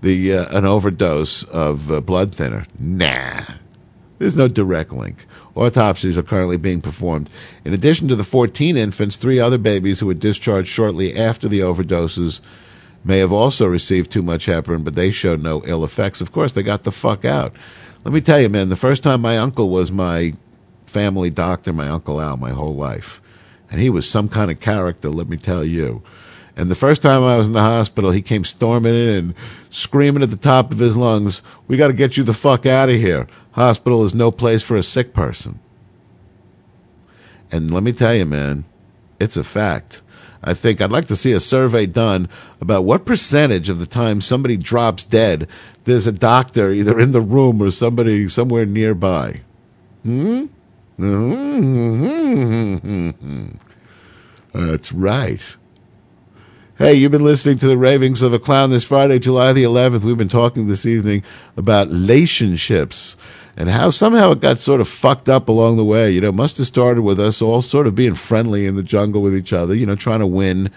[0.00, 2.66] the uh, an overdose of uh, blood thinner.
[2.78, 3.44] Nah,
[4.18, 5.26] there's no direct link.
[5.54, 7.28] Autopsies are currently being performed.
[7.64, 11.60] In addition to the 14 infants, three other babies who were discharged shortly after the
[11.60, 12.40] overdoses
[13.04, 16.20] may have also received too much heparin, but they showed no ill effects.
[16.20, 17.54] Of course, they got the fuck out.
[18.04, 20.34] Let me tell you, man, the first time my uncle was my
[20.86, 23.20] family doctor, my Uncle Al, my whole life.
[23.70, 26.02] And he was some kind of character, let me tell you.
[26.54, 29.34] And the first time I was in the hospital, he came storming in and
[29.70, 32.90] screaming at the top of his lungs, We got to get you the fuck out
[32.90, 33.26] of here.
[33.52, 35.60] Hospital is no place for a sick person.
[37.50, 38.64] And let me tell you, man,
[39.18, 40.01] it's a fact.
[40.44, 42.28] I think I'd like to see a survey done
[42.60, 45.46] about what percentage of the time somebody drops dead,
[45.84, 49.42] there's a doctor either in the room or somebody somewhere nearby.
[50.02, 50.46] Hmm?
[50.96, 51.92] Hmm?
[54.52, 55.56] That's right.
[56.76, 60.02] Hey, you've been listening to the Ravings of a Clown this Friday, July the 11th.
[60.02, 61.22] We've been talking this evening
[61.56, 63.16] about relationships
[63.56, 66.10] and how somehow it got sort of fucked up along the way.
[66.10, 69.22] You know, must have started with us all sort of being friendly in the jungle
[69.22, 70.70] with each other, you know, trying to win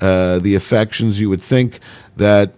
[0.00, 1.20] uh, the affections.
[1.20, 1.80] You would think
[2.16, 2.52] that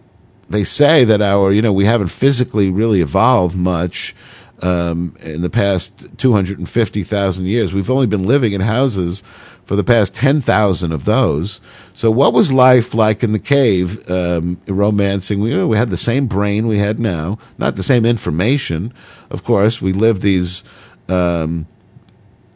[0.49, 4.15] they say that our, you know, we haven't physically really evolved much
[4.63, 7.73] um, in the past 250,000 years.
[7.73, 9.23] We've only been living in houses
[9.71, 11.61] for the past 10,000 of those.
[11.95, 15.39] So, what was life like in the cave, um, romancing?
[15.39, 18.93] We, we had the same brain we had now, not the same information.
[19.31, 20.65] Of course, we lived these,
[21.09, 21.69] um,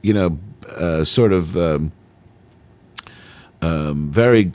[0.02, 0.40] you know,
[0.76, 1.92] uh, sort of um,
[3.62, 4.50] um, very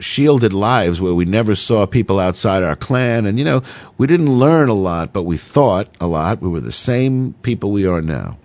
[0.00, 3.24] shielded lives where we never saw people outside our clan.
[3.24, 3.62] And, you know,
[3.98, 6.42] we didn't learn a lot, but we thought a lot.
[6.42, 8.36] We were the same people we are now.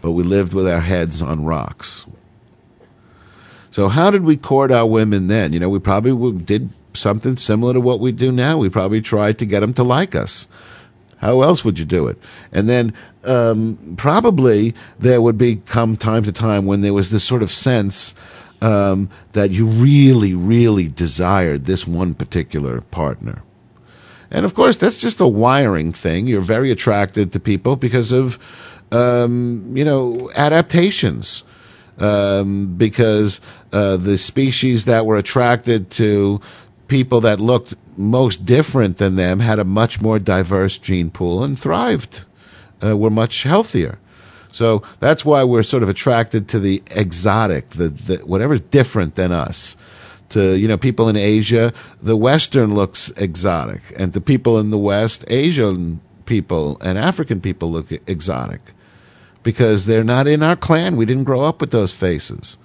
[0.00, 2.06] But we lived with our heads on rocks.
[3.70, 5.52] So, how did we court our women then?
[5.52, 8.58] You know, we probably did something similar to what we do now.
[8.58, 10.48] We probably tried to get them to like us.
[11.18, 12.18] How else would you do it?
[12.52, 12.94] And then
[13.24, 17.50] um, probably there would be come time to time when there was this sort of
[17.50, 18.14] sense
[18.60, 23.42] um, that you really, really desired this one particular partner.
[24.30, 26.26] And of course, that's just a wiring thing.
[26.26, 28.38] You're very attracted to people because of,
[28.92, 31.44] um, you know, adaptations.
[32.00, 33.40] Um, because
[33.72, 36.40] uh, the species that were attracted to
[36.86, 41.58] people that looked most different than them had a much more diverse gene pool and
[41.58, 42.24] thrived,
[42.82, 43.98] uh, were much healthier.
[44.50, 49.30] So that's why we're sort of attracted to the exotic, the, the whatever's different than
[49.30, 49.76] us.
[50.30, 51.72] To you know, people in Asia,
[52.02, 57.70] the Western looks exotic, and to people in the West, Asian people and African people
[57.70, 58.60] look exotic
[59.48, 60.94] because they're not in our clan.
[60.94, 62.58] We didn't grow up with those faces.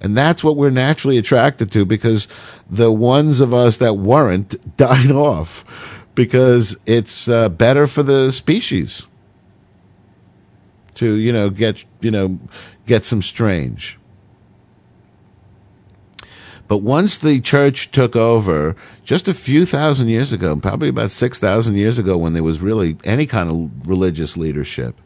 [0.00, 2.26] And that's what we're naturally attracted to because
[2.70, 5.62] the ones of us that weren't died off
[6.14, 9.06] because it's uh, better for the species
[10.94, 12.38] to, you know, get, you know,
[12.86, 13.98] get some strange.
[16.66, 21.74] But once the church took over, just a few thousand years ago, probably about 6,000
[21.76, 24.98] years ago, when there was really any kind of religious leadership,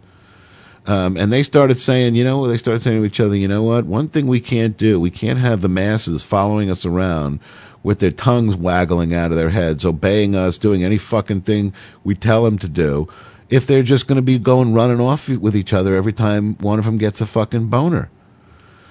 [0.90, 3.62] um, and they started saying, you know, they started saying to each other, you know
[3.62, 3.86] what?
[3.86, 7.38] One thing we can't do, we can't have the masses following us around
[7.84, 11.72] with their tongues waggling out of their heads, obeying us, doing any fucking thing
[12.02, 13.08] we tell them to do,
[13.48, 16.80] if they're just going to be going running off with each other every time one
[16.80, 18.10] of them gets a fucking boner.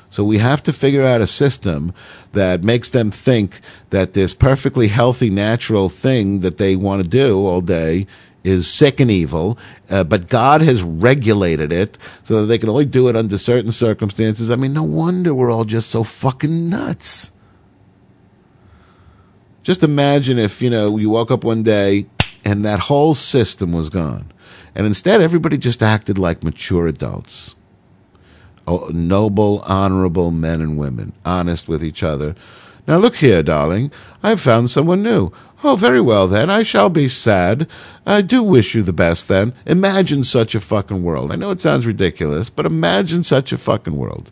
[0.10, 1.94] So we have to figure out a system
[2.32, 7.46] that makes them think that this perfectly healthy, natural thing that they want to do
[7.46, 8.08] all day
[8.50, 9.58] is sick and evil,
[9.90, 13.72] uh, but God has regulated it so that they can only do it under certain
[13.72, 14.52] circumstances.
[14.52, 17.32] I mean, no wonder we're all just so fucking nuts.
[19.64, 22.08] Just imagine if, you know, you woke up one day
[22.44, 24.32] and that whole system was gone.
[24.76, 27.56] And instead, everybody just acted like mature adults.
[28.68, 32.36] Oh, noble, honorable men and women, honest with each other.
[32.88, 33.92] Now look here, darling,
[34.24, 35.32] I've found someone new.
[35.62, 37.68] Oh, very well then, I shall be sad.
[38.06, 39.54] I do wish you the best then.
[39.66, 41.32] Imagine such a fucking world.
[41.32, 44.32] I know it sounds ridiculous, but imagine such a fucking world.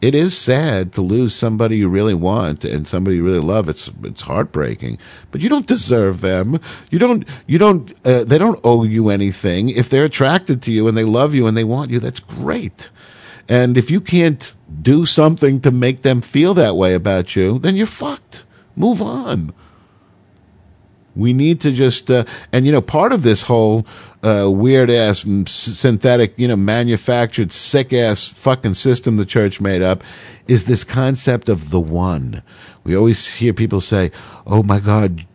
[0.00, 3.68] It is sad to lose somebody you really want and somebody you really love.
[3.68, 4.98] It's it's heartbreaking,
[5.30, 6.58] but you don't deserve them.
[6.90, 9.68] You don't you don't uh, they don't owe you anything.
[9.68, 12.90] If they're attracted to you and they love you and they want you, that's great.
[13.48, 17.76] And if you can't do something to make them feel that way about you, then
[17.76, 18.44] you're fucked.
[18.76, 19.52] Move on.
[21.14, 23.86] We need to just, uh, and you know, part of this whole
[24.22, 30.02] uh, weird ass synthetic, you know, manufactured sick ass fucking system the church made up
[30.48, 32.42] is this concept of the one.
[32.84, 34.10] We always hear people say,
[34.46, 35.26] "Oh my God,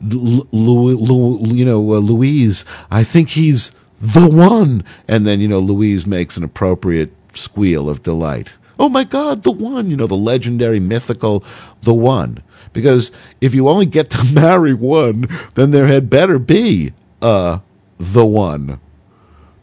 [0.00, 6.36] you know, uh, Louise, I think he's the one," and then you know, Louise makes
[6.36, 8.50] an appropriate squeal of delight.
[8.78, 11.44] Oh my God, the one, you know, the legendary, mythical,
[11.82, 12.42] the one.
[12.74, 13.10] Because
[13.40, 16.92] if you only get to marry one, then there had better be
[17.22, 17.60] uh
[17.98, 18.78] the one.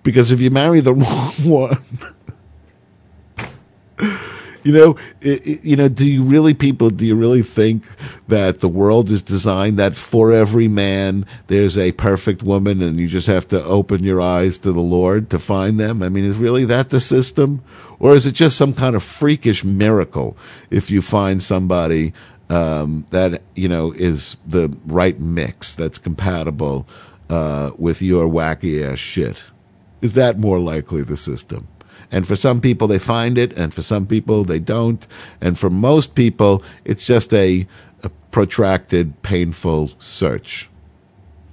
[0.01, 1.77] Because if you marry the wrong one,
[4.63, 5.89] You know, i i you know.
[5.89, 6.91] Do you really, people?
[6.91, 7.85] Do you really think
[8.27, 13.07] that the world is designed that for every man there's a perfect woman, and you
[13.07, 16.03] just have to open your eyes to the Lord to find them?
[16.03, 17.63] I mean, is really that the system,
[17.97, 20.37] or is it just some kind of freakish miracle
[20.69, 22.13] if you find somebody
[22.51, 26.85] um, that you know is the right mix that's compatible
[27.29, 29.41] uh, with your wacky ass shit?
[30.01, 31.67] Is that more likely the system?
[32.11, 35.07] And for some people, they find it, and for some people, they don't.
[35.39, 37.65] And for most people, it's just a,
[38.03, 40.69] a protracted, painful search.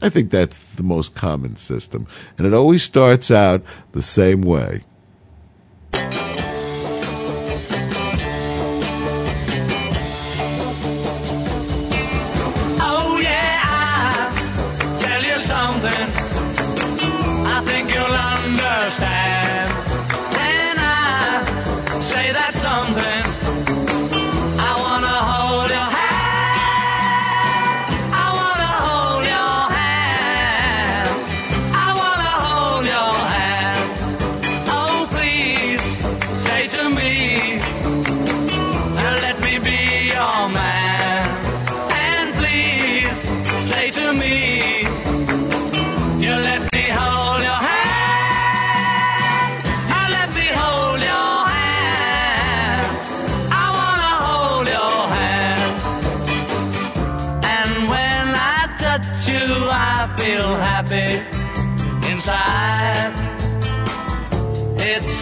[0.02, 2.08] I think that's the most common system.
[2.36, 3.62] And it always starts out
[3.92, 4.82] the same way.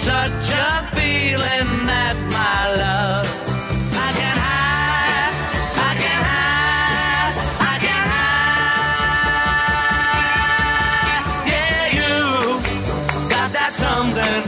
[0.07, 3.27] Such a feeling that my love
[4.07, 5.35] I can hide,
[5.89, 7.35] I can hide,
[7.73, 8.95] I can hide.
[11.51, 12.15] Yeah, you
[13.35, 14.43] got that something.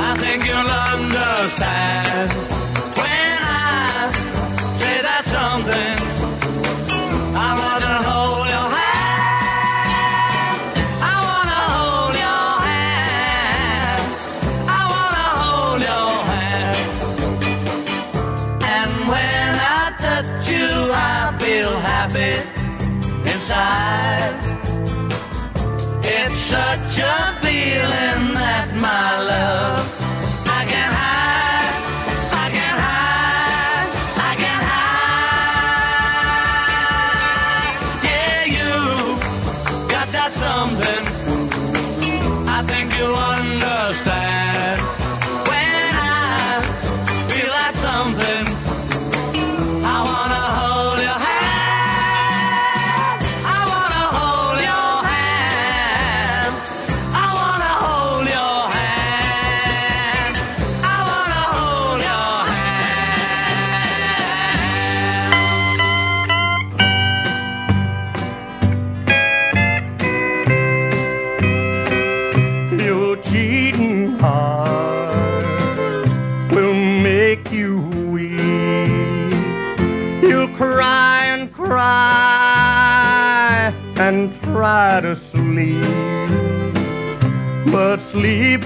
[0.00, 1.85] I think you'll understand
[23.46, 24.34] inside.
[26.02, 29.75] It's such a feeling that my love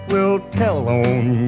[0.09, 1.44] will tell on you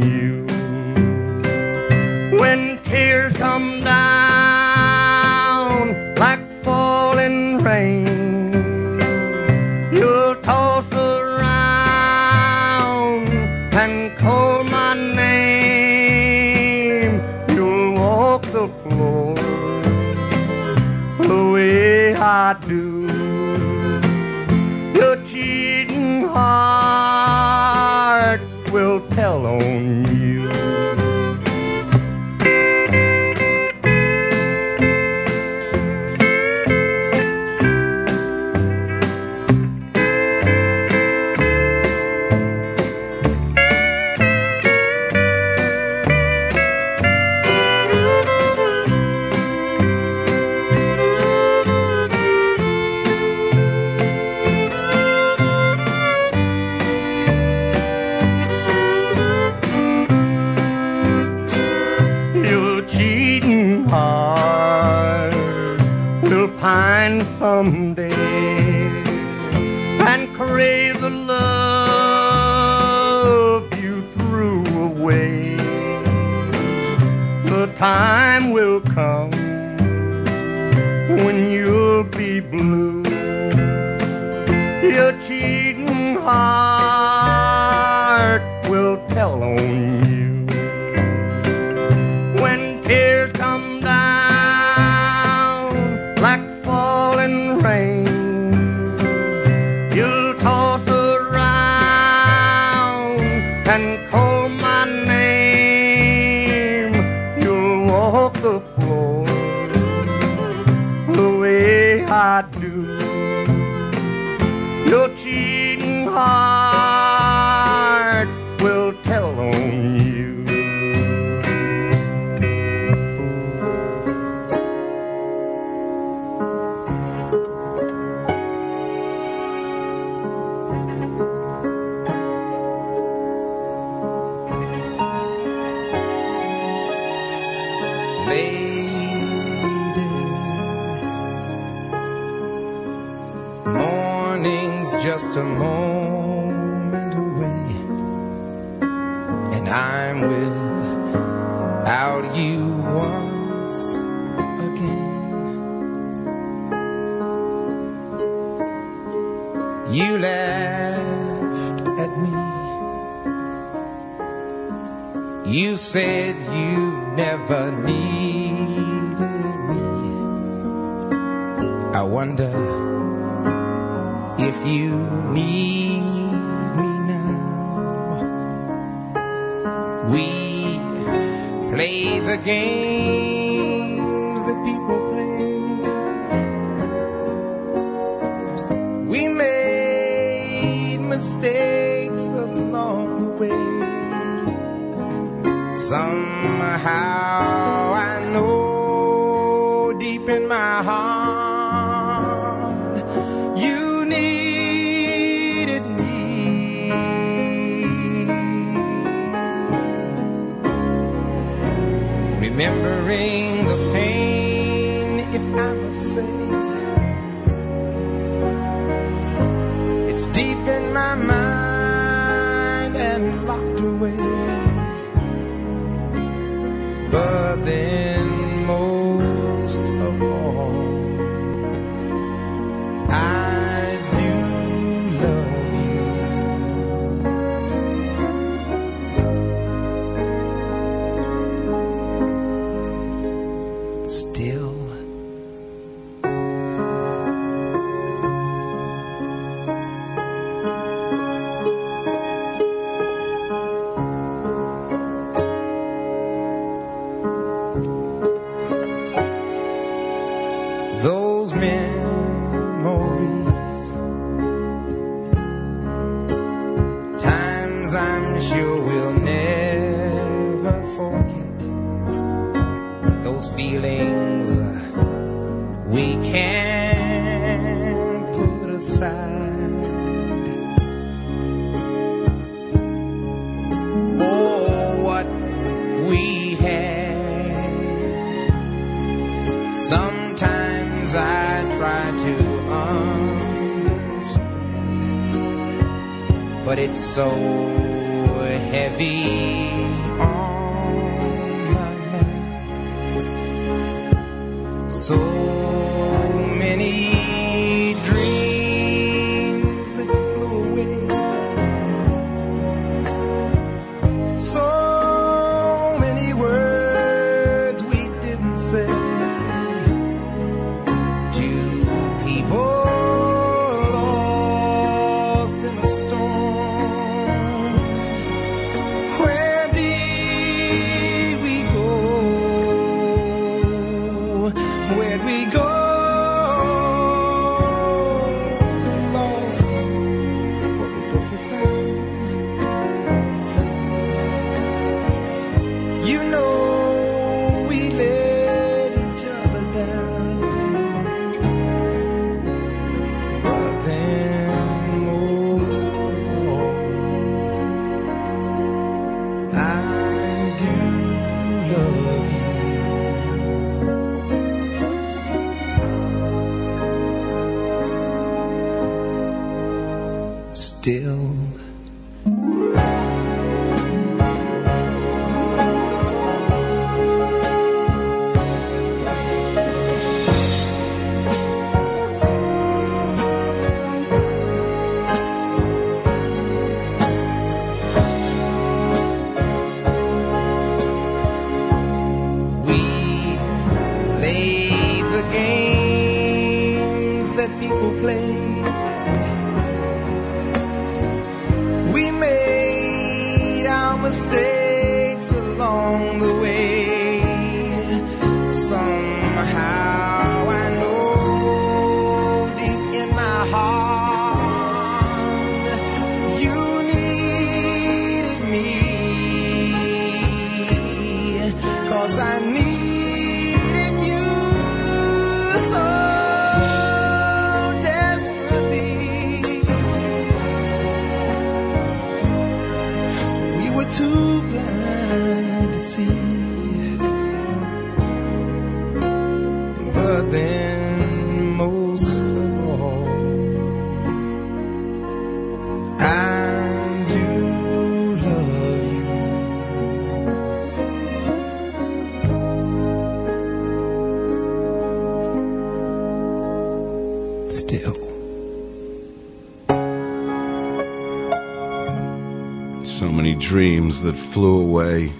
[464.03, 465.13] that flew away.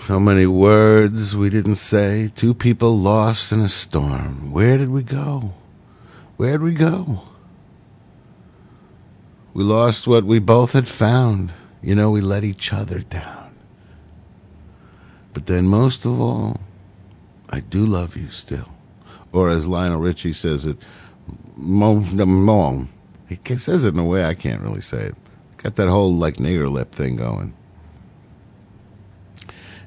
[0.00, 2.30] So many words we didn't say.
[2.34, 4.52] Two people lost in a storm.
[4.52, 5.54] Where did we go?
[6.36, 7.22] Where'd we go?
[9.54, 11.52] We lost what we both had found.
[11.80, 13.54] You know, we let each other down.
[15.32, 16.60] But then, most of all,
[17.48, 18.68] I do love you still.
[19.32, 20.76] Or as Lionel Richie says it,
[21.56, 22.88] mom, mom.
[23.28, 25.16] He says it in a way I can't really say it.
[25.64, 27.54] Got that whole like nigger lip thing going.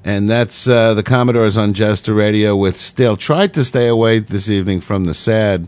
[0.03, 3.15] And that's uh, the Commodores on Jester Radio with Still.
[3.15, 5.67] Tried to stay away this evening from the sad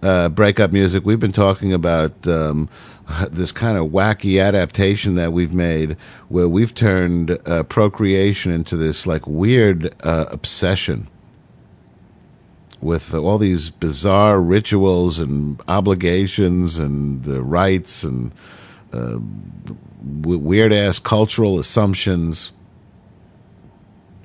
[0.00, 1.04] uh, breakup music.
[1.04, 2.70] We've been talking about um,
[3.30, 9.06] this kind of wacky adaptation that we've made where we've turned uh, procreation into this
[9.06, 11.06] like weird uh, obsession
[12.80, 18.32] with all these bizarre rituals and obligations and uh, rights and
[18.92, 19.18] uh,
[20.02, 22.52] weird ass cultural assumptions.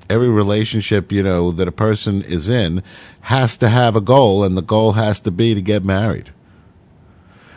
[0.08, 2.82] Every relationship, you know, that a person is in
[3.22, 6.30] has to have a goal, and the goal has to be to get married.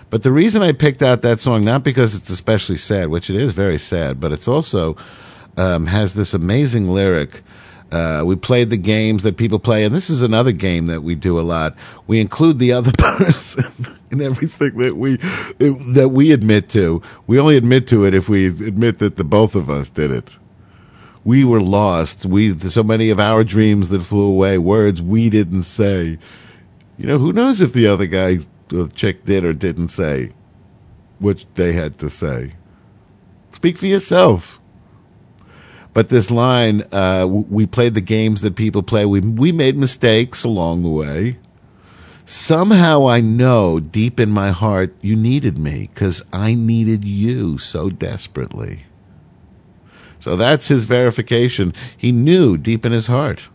[0.09, 3.35] But the reason I picked out that song, not because it's especially sad, which it
[3.35, 4.97] is very sad, but it's also
[5.55, 7.43] um, has this amazing lyric.
[7.91, 11.15] Uh, we played the games that people play, and this is another game that we
[11.15, 11.75] do a lot.
[12.05, 15.17] We include the other person in everything that we
[15.93, 17.01] that we admit to.
[17.25, 20.37] We only admit to it if we admit that the both of us did it.
[21.23, 22.25] We were lost.
[22.25, 26.19] We so many of our dreams that flew away, words we didn't say.
[26.97, 28.39] You know, who knows if the other guy,
[28.93, 30.31] chick, did or didn't say
[31.17, 32.53] what they had to say.
[33.51, 34.58] Speak for yourself.
[35.99, 39.05] But this line, uh, we played the games that people play.
[39.05, 41.39] We we made mistakes along the way.
[42.23, 47.89] Somehow I know deep in my heart you needed me because I needed you so
[47.89, 48.85] desperately.
[50.19, 51.73] So that's his verification.
[51.97, 53.49] He knew deep in his heart.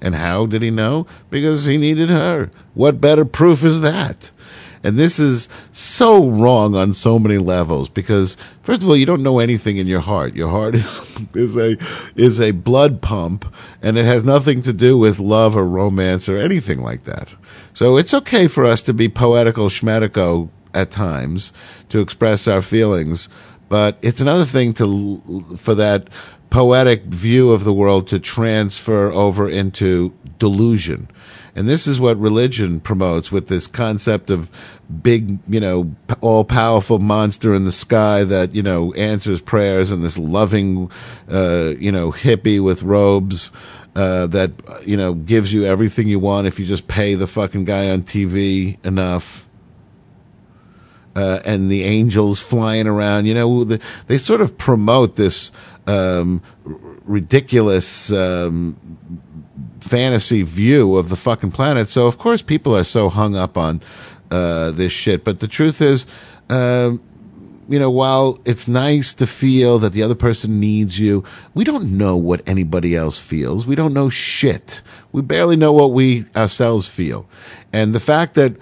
[0.00, 1.06] And how did he know?
[1.30, 2.50] Because he needed her.
[2.74, 4.32] What better proof is that?
[4.88, 9.22] And this is so wrong on so many levels because first of all, you don't
[9.22, 10.34] know anything in your heart.
[10.34, 11.76] Your heart is is a
[12.16, 16.38] is a blood pump and it has nothing to do with love or romance or
[16.38, 17.34] anything like that.
[17.74, 21.52] So it's okay for us to be poetical schmatico at times
[21.90, 23.28] to express our feelings,
[23.68, 26.08] but it's another thing to for that
[26.48, 31.10] poetic view of the world to transfer over into delusion.
[31.58, 34.48] And this is what religion promotes with this concept of
[35.02, 40.02] big, you know, all powerful monster in the sky that, you know, answers prayers and
[40.02, 40.90] this loving,
[41.30, 43.52] uh, you know, hippie with robes,
[43.94, 44.52] uh, that,
[44.86, 48.02] you know, gives you everything you want if you just pay the fucking guy on
[48.02, 49.48] TV enough.
[51.14, 55.50] Uh, and the angels flying around, you know, the, they sort of promote this,
[55.86, 58.76] um, r- ridiculous, um,
[59.80, 61.88] fantasy view of the fucking planet.
[61.88, 63.80] So of course people are so hung up on
[64.30, 65.24] uh, this shit.
[65.24, 66.06] But the truth is,
[66.48, 67.00] um,
[67.68, 71.22] you know, while it's nice to feel that the other person needs you,
[71.52, 73.66] we don't know what anybody else feels.
[73.66, 74.82] We don't know shit.
[75.12, 77.28] We barely know what we ourselves feel.
[77.72, 78.56] And the fact that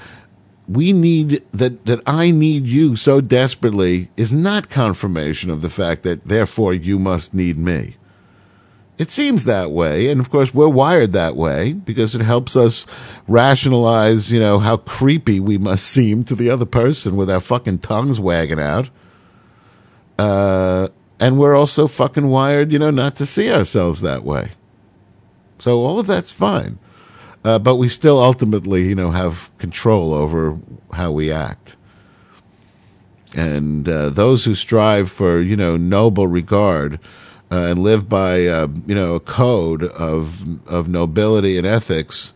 [0.68, 6.02] we need that that I need you so desperately is not confirmation of the fact
[6.02, 7.96] that therefore you must need me.
[8.98, 12.86] It seems that way, and of course we're wired that way because it helps us
[13.28, 17.80] rationalize, you know, how creepy we must seem to the other person with our fucking
[17.80, 18.88] tongues wagging out.
[20.18, 20.88] Uh,
[21.20, 24.52] and we're also fucking wired, you know, not to see ourselves that way.
[25.58, 26.78] So all of that's fine.
[27.44, 30.56] uh, but we still ultimately, you know, have control over
[30.92, 31.76] how we act.
[33.34, 36.98] And uh, those who strive for, you know, noble regard
[37.50, 42.32] uh, and live by, uh, you know, a code of of nobility and ethics,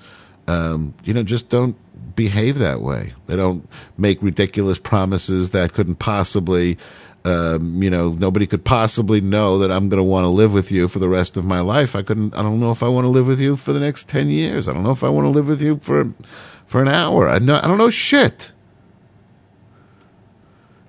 [0.47, 1.77] um, you know, just don't
[2.15, 3.15] behave that way.
[3.27, 6.79] They don't make ridiculous promises that couldn't possibly,
[7.25, 10.71] um, you know, nobody could possibly know that I'm going to want to live with
[10.71, 11.97] you for the rest of my life.
[11.97, 12.35] I couldn't.
[12.35, 14.69] I don't know if I want to live with you for the next ten years.
[14.69, 16.13] I don't know if I want to live with you for
[16.67, 17.29] for an hour.
[17.29, 17.57] I know.
[17.57, 18.53] I don't know shit.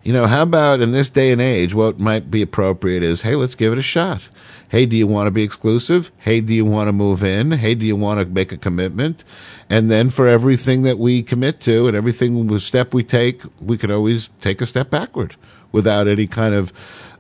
[0.04, 3.36] You know, how about in this day and age, what might be appropriate is, hey,
[3.36, 4.28] let's give it a shot.
[4.70, 6.12] Hey, do you want to be exclusive?
[6.18, 7.52] Hey, do you want to move in?
[7.52, 9.24] Hey, do you want to make a commitment?
[9.70, 13.92] And then for everything that we commit to and everything step we take, we can
[13.92, 15.36] always take a step backward
[15.72, 16.74] without any kind of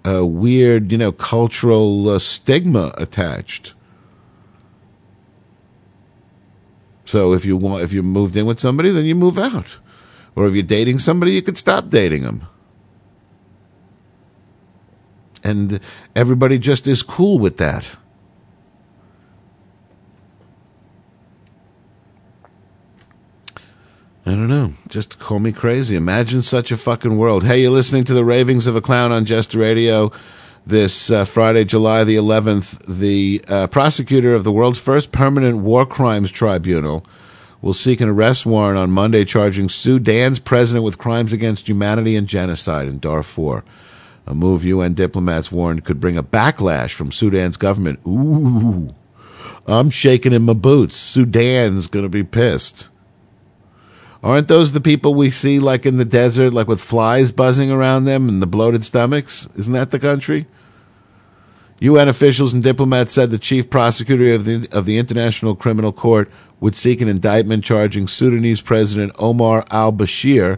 [0.06, 3.74] uh, weird, you know, cultural uh, stigma attached.
[7.06, 9.78] So if you want, if you moved in with somebody, then you move out.
[10.36, 12.48] Or if you're dating somebody, you could stop dating them.
[15.44, 15.80] And
[16.16, 17.98] everybody just is cool with that.
[24.24, 24.74] I don't know.
[24.88, 25.96] Just call me crazy.
[25.96, 27.44] Imagine such a fucking world.
[27.44, 30.12] Hey, you're listening to the ravings of a clown on Jester Radio.
[30.66, 35.88] This uh, Friday, July the 11th, the uh, prosecutor of the world's first permanent war
[35.88, 37.04] crimes tribunal
[37.64, 42.28] will seek an arrest warrant on Monday charging Sudan's president with crimes against humanity and
[42.28, 43.64] genocide in Darfur.
[44.32, 48.00] A move UN diplomats warned could bring a backlash from Sudan's government.
[48.08, 48.96] Ooh,
[49.68, 50.96] I'm shaking in my boots.
[50.96, 52.88] Sudan's going to be pissed.
[54.24, 58.06] Aren't those the people we see like in the desert, like with flies buzzing around
[58.06, 59.50] them and the bloated stomachs?
[59.58, 60.48] Isn't that the country?
[61.82, 66.32] UN officials and diplomats said the chief prosecutor of the of the International Criminal Court
[66.62, 70.58] would seek an indictment charging Sudanese President Omar al-Bashir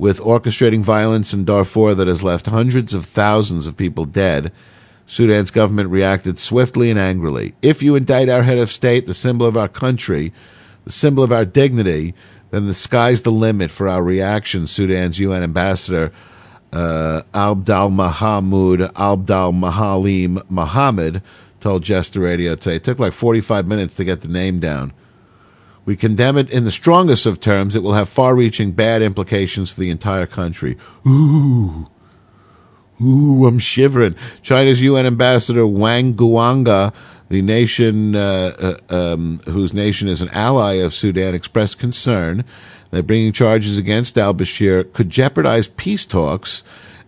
[0.00, 4.50] with orchestrating violence in Darfur that has left hundreds of thousands of people dead.
[5.06, 7.54] Sudan's government reacted swiftly and angrily.
[7.60, 10.32] If you indict our head of state, the symbol of our country,
[10.86, 12.14] the symbol of our dignity,
[12.50, 16.12] then the sky's the limit for our reaction, Sudan's UN ambassador
[16.72, 21.22] uh, Abdal Mahamud Abdal Mahalim Mohammed
[21.60, 22.76] told Jester Radio today.
[22.76, 24.94] It took like 45 minutes to get the name down.
[25.90, 27.74] We condemn it in the strongest of terms.
[27.74, 30.78] It will have far reaching bad implications for the entire country.
[31.04, 31.88] Ooh.
[33.02, 34.14] Ooh, I'm shivering.
[34.40, 36.94] China's UN ambassador Wang Guangya,
[37.28, 42.44] the nation uh, uh, um, whose nation is an ally of Sudan, expressed concern
[42.92, 46.62] that bringing charges against al Bashir could jeopardize peace talks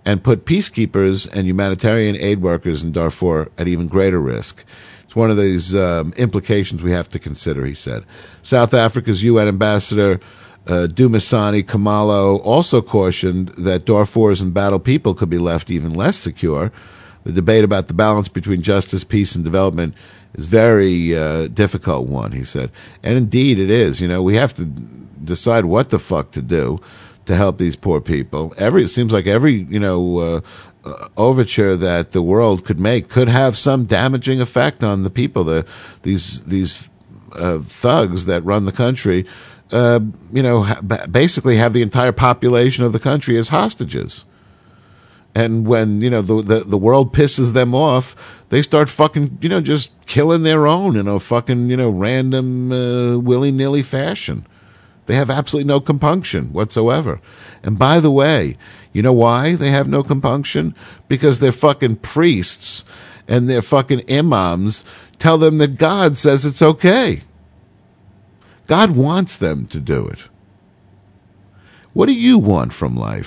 [0.05, 4.65] and put peacekeepers and humanitarian aid workers in Darfur at even greater risk.
[5.13, 8.07] It's one of these um, implications we have to consider, he said.
[8.41, 10.21] South Africa's UN ambassador
[10.67, 16.73] uh, Dumisani Kumalo also cautioned that Darfur's embattled people could be left even less secure.
[17.25, 19.95] The debate about the balance between justice, peace, and development
[20.33, 22.71] is very uh, difficult one, he said.
[23.03, 24.01] And indeed it is.
[24.01, 26.81] You know, we have to decide what the fuck to do
[27.27, 28.55] to help these poor people.
[28.57, 30.41] Every, it seems like every, you know, uh,
[31.17, 35.45] overture that the world could make could have some damaging effect on the people.
[35.45, 35.67] The,
[36.03, 36.91] these, these,
[37.35, 39.27] uh, thugs that run the country,
[39.71, 40.01] uh,
[40.33, 40.75] you know,
[41.11, 44.25] basically have the entire population of the country as hostages.
[45.35, 48.15] And when, you know, the, the, the world pisses them off,
[48.51, 52.71] they start fucking, you know, just killing their own in a fucking, you know, random,
[52.71, 54.47] uh, willy nilly fashion.
[55.07, 57.21] They have absolutely no compunction whatsoever.
[57.63, 58.57] And by the way,
[58.93, 60.75] you know why they have no compunction?
[61.09, 62.85] Because their fucking priests
[63.27, 64.85] and their fucking imams
[65.19, 67.23] tell them that God says it's okay.
[68.67, 70.29] God wants them to do it.
[71.93, 73.27] What do you want from life?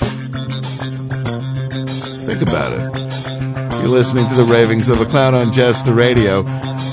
[2.25, 2.81] Think about it.
[3.79, 6.43] You're listening to the ravings of a clown on Jester Radio,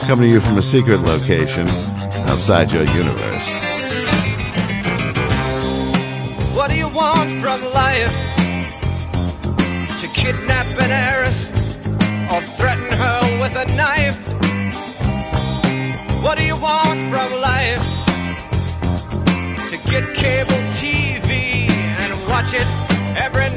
[0.03, 1.67] coming to you from a secret location
[2.29, 3.92] outside your universe.
[6.93, 8.15] Want from life?
[10.01, 11.49] To kidnap an heiress
[12.33, 14.19] or threaten her with a knife?
[16.23, 17.85] What do you want from life?
[19.71, 22.67] To get cable TV and watch it
[23.17, 23.52] every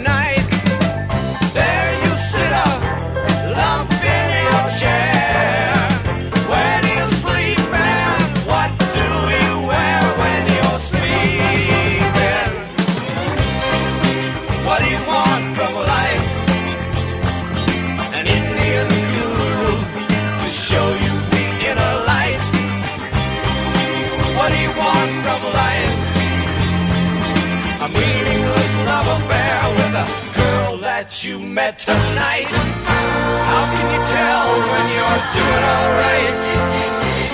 [31.77, 32.47] tonight.
[32.88, 36.35] How can you tell when you're doing alright?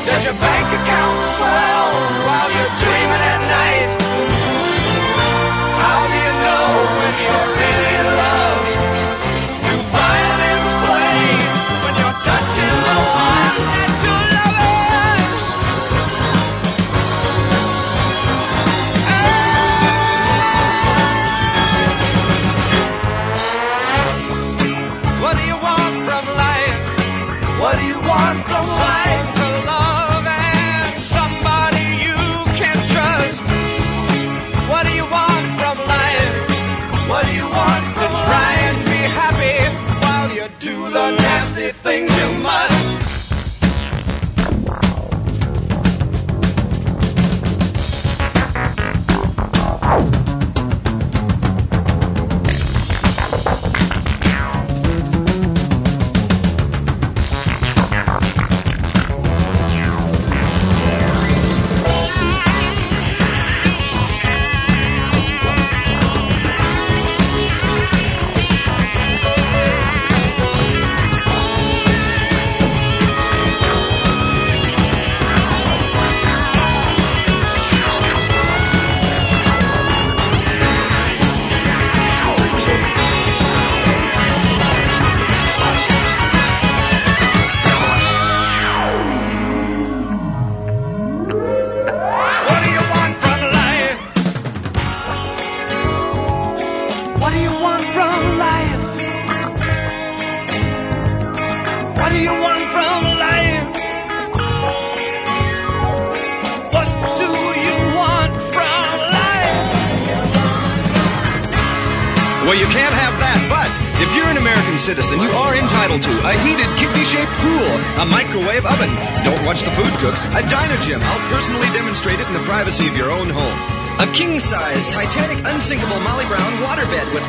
[0.05, 2.20] Does your bank account swell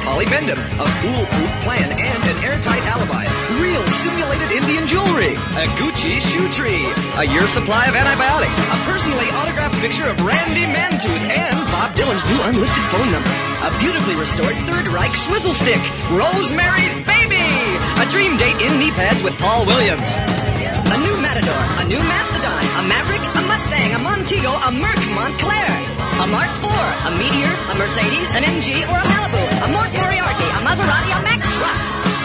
[0.06, 3.24] a foolproof plan, and an airtight alibi.
[3.62, 5.34] Real simulated Indian jewelry.
[5.62, 6.82] A Gucci shoe tree.
[7.22, 8.56] A year's supply of antibiotics.
[8.58, 13.30] A personally autographed picture of Randy Mantooth and Bob Dylan's new unlisted phone number.
[13.62, 15.80] A beautifully restored Third Reich swizzle stick.
[16.10, 17.46] Rosemary's Baby.
[18.02, 20.10] A dream date in knee pads with Paul Williams.
[20.92, 25.91] A new Matador, a new Mastodon, a Maverick, a Mustang, a Montego, a Merc Montclair,
[26.22, 30.46] a Mark IV, a Meteor, a Mercedes, an MG, or a Malibu, a Mort Moriarty,
[30.54, 31.78] a Maserati, a Mack truck,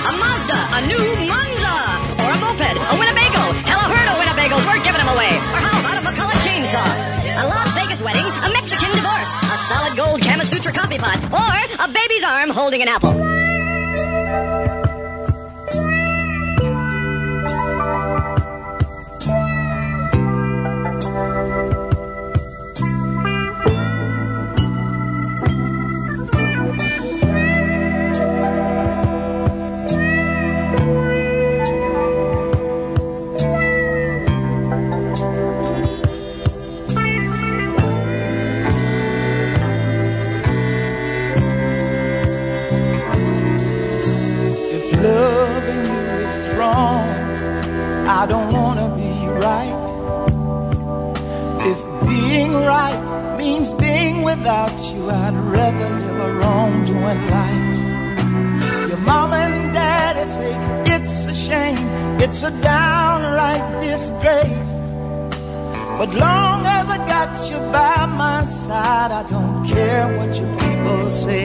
[0.06, 1.76] a Mazda, a new Monza,
[2.22, 3.42] or a moped, a Winnebago.
[3.66, 5.34] Hell, a herd of Winnebagos, we're giving them away.
[5.50, 6.86] Or how about a McCulloch chainsaw?
[7.42, 11.58] A Las Vegas wedding, a Mexican divorce, a solid gold Kama Sutra coffee pot, or
[11.82, 13.47] a baby's arm holding an apple.
[55.10, 58.90] I'd rather live a wrongdoing life.
[58.90, 60.54] Your mom and daddy say
[60.94, 61.88] it's a shame,
[62.20, 64.80] it's a downright disgrace.
[65.98, 71.04] But long as I got you by my side, I don't care what your people
[71.12, 71.44] say.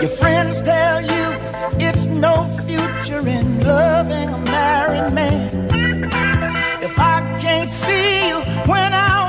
[0.00, 1.24] Your friends tell you
[1.78, 2.34] it's no
[2.66, 5.70] future in loving a married man.
[6.82, 9.21] If I can't see you when I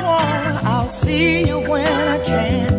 [0.84, 2.74] I'll see you when I can.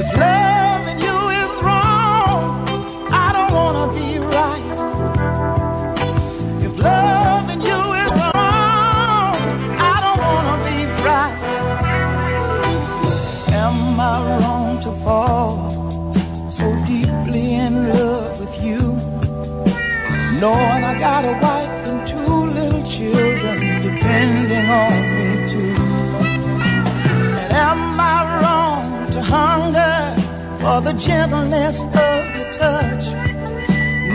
[0.00, 2.68] If loving you is wrong,
[3.10, 4.08] I don't wanna be
[4.38, 4.76] right.
[6.66, 9.34] If loving you is wrong,
[9.90, 10.78] I don't wanna be
[11.08, 11.40] right.
[13.64, 15.52] Am I wrong to fall?
[16.48, 18.78] so deeply in love with you.
[20.92, 22.18] I got a wife and two
[22.58, 25.01] little children depending on
[30.72, 33.04] for the gentleness of your touch.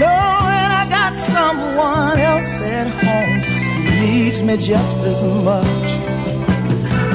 [0.01, 3.39] Knowing I got someone else at home
[3.85, 5.88] who needs me just as much.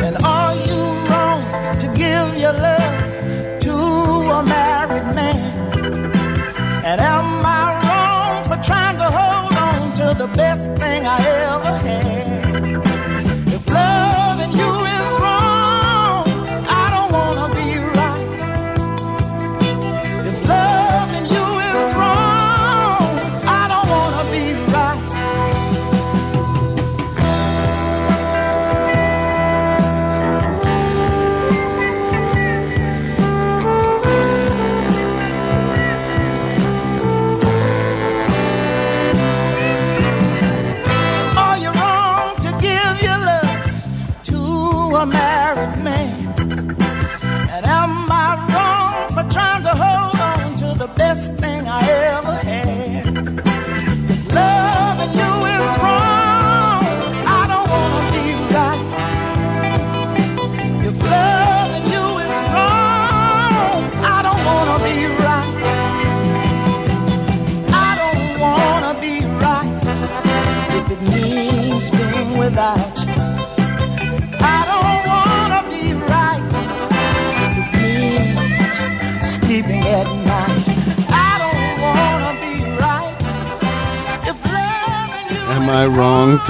[0.07, 1.43] And are you wrong
[1.83, 2.95] to give your love
[3.67, 3.75] to
[4.39, 5.53] a married man?
[6.89, 7.29] And am
[7.61, 11.32] I wrong for trying to hold on to the best thing I ever?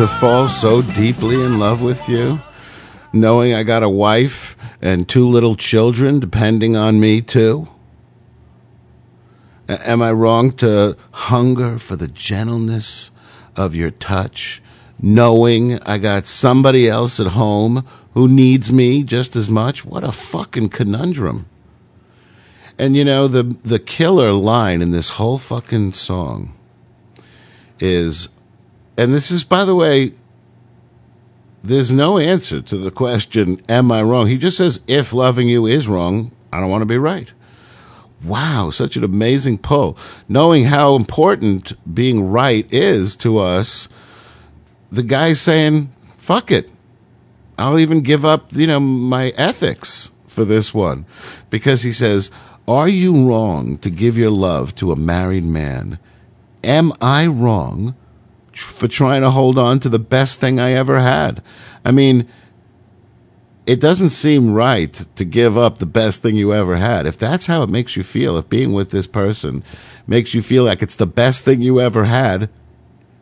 [0.08, 2.40] Fall so deeply in love with you?
[3.12, 7.68] Knowing I got a wife and two little children depending on me, too?
[9.68, 13.12] Am I wrong to hunger for the gentleness
[13.54, 14.60] of your touch,
[15.00, 19.84] knowing I got somebody else at home who needs me just as much?
[19.84, 21.46] What a fucking conundrum.
[22.76, 26.54] And you know, the the killer line in this whole fucking song
[27.78, 28.28] is
[28.96, 30.12] and this is by the way
[31.62, 34.26] there's no answer to the question am I wrong?
[34.26, 37.32] He just says if loving you is wrong, I don't want to be right.
[38.24, 39.96] Wow, such an amazing pull.
[40.28, 43.88] Knowing how important being right is to us,
[44.92, 46.70] the guy's saying, fuck it.
[47.58, 51.04] I'll even give up, you know, my ethics for this one.
[51.50, 52.30] Because he says,
[52.66, 55.98] Are you wrong to give your love to a married man?
[56.64, 57.94] Am I wrong
[58.54, 61.42] for trying to hold on to the best thing I ever had?
[61.84, 62.28] I mean,
[63.66, 67.06] it doesn't seem right to give up the best thing you ever had.
[67.06, 69.62] If that's how it makes you feel, if being with this person
[70.06, 72.50] makes you feel like it's the best thing you ever had,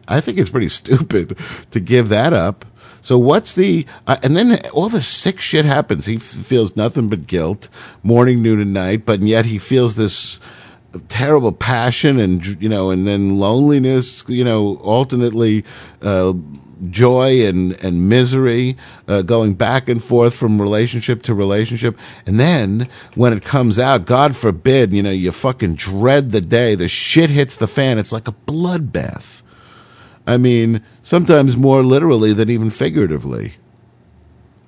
[0.09, 1.37] I think it's pretty stupid
[1.71, 2.65] to give that up.
[3.03, 6.07] So what's the uh, and then all the sick shit happens.
[6.07, 7.69] He f- feels nothing but guilt,
[8.03, 9.07] morning, noon, and night.
[9.07, 10.39] But yet he feels this
[11.09, 14.25] terrible passion and you know, and then loneliness.
[14.29, 15.65] You know, alternately
[16.03, 16.35] uh,
[16.89, 18.77] joy and and misery,
[19.09, 21.99] uh, going back and forth from relationship to relationship.
[22.27, 26.75] And then when it comes out, God forbid, you know, you fucking dread the day
[26.75, 27.99] the shit hits the fan.
[27.99, 29.43] It's like a bloodbath.
[30.27, 33.55] I mean, sometimes more literally than even figuratively.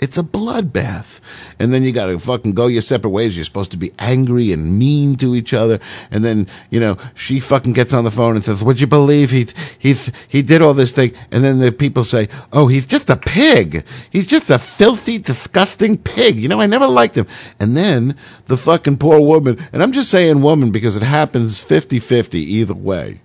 [0.03, 1.21] It's a bloodbath.
[1.61, 3.37] And then you gotta fucking go your separate ways.
[3.37, 5.79] You're supposed to be angry and mean to each other.
[6.11, 9.31] And then, you know, she fucking gets on the phone and says, would you believe
[9.31, 9.47] he,
[9.79, 9.97] he,
[10.27, 11.15] he did all this thing?
[11.31, 13.85] And then the people say, oh, he's just a pig.
[14.11, 16.37] He's just a filthy, disgusting pig.
[16.37, 17.29] You know, I never liked him.
[17.61, 18.17] And then
[18.47, 23.21] the fucking poor woman, and I'm just saying woman because it happens 50-50 either way.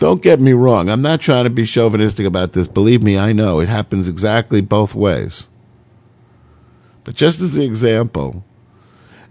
[0.00, 0.88] Don't get me wrong.
[0.88, 2.66] I'm not trying to be chauvinistic about this.
[2.66, 5.46] Believe me, I know it happens exactly both ways.
[7.10, 8.44] But just as an example,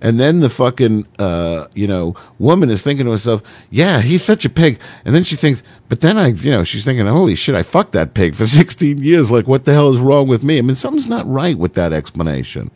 [0.01, 4.43] and then the fucking, uh, you know, woman is thinking to herself, yeah, he's such
[4.43, 4.81] a pig.
[5.05, 7.93] And then she thinks, but then I, you know, she's thinking, holy shit, I fucked
[7.93, 9.31] that pig for 16 years.
[9.31, 10.57] Like, what the hell is wrong with me?
[10.57, 12.69] I mean, something's not right with that explanation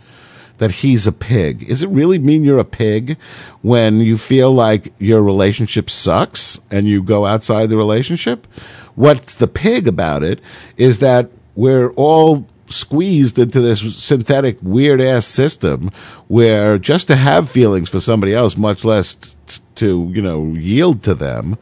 [0.59, 1.67] that he's a pig.
[1.67, 3.17] Does it really mean you're a pig
[3.61, 8.47] when you feel like your relationship sucks and you go outside the relationship?
[8.95, 10.39] What's the pig about it
[10.77, 15.91] is that we're all squeezed into this synthetic weird ass system
[16.27, 21.03] where just to have feelings for somebody else, much less t- to, you know, yield
[21.03, 21.57] to them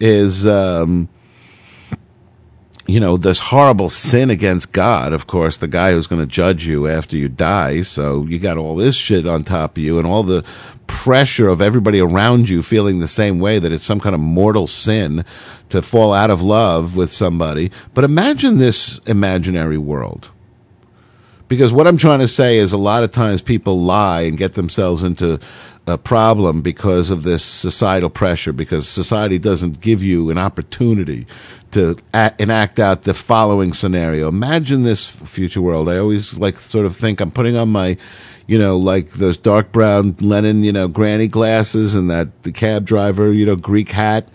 [0.00, 1.08] is, um,
[2.86, 6.66] you know, this horrible sin against God, of course, the guy who's going to judge
[6.66, 7.82] you after you die.
[7.82, 10.44] So you got all this shit on top of you and all the
[10.86, 14.66] pressure of everybody around you feeling the same way that it's some kind of mortal
[14.66, 15.24] sin
[15.70, 17.70] to fall out of love with somebody.
[17.94, 20.30] But imagine this imaginary world.
[21.48, 24.54] Because what I'm trying to say is a lot of times people lie and get
[24.54, 25.40] themselves into
[25.86, 31.26] a problem because of this societal pressure, because society doesn't give you an opportunity
[31.72, 31.96] to
[32.38, 34.28] enact out the following scenario.
[34.28, 35.88] Imagine this future world.
[35.88, 37.96] I always like sort of think I'm putting on my,
[38.46, 42.84] you know, like those dark brown Lennon, you know, granny glasses and that the cab
[42.84, 44.28] driver, you know, Greek hat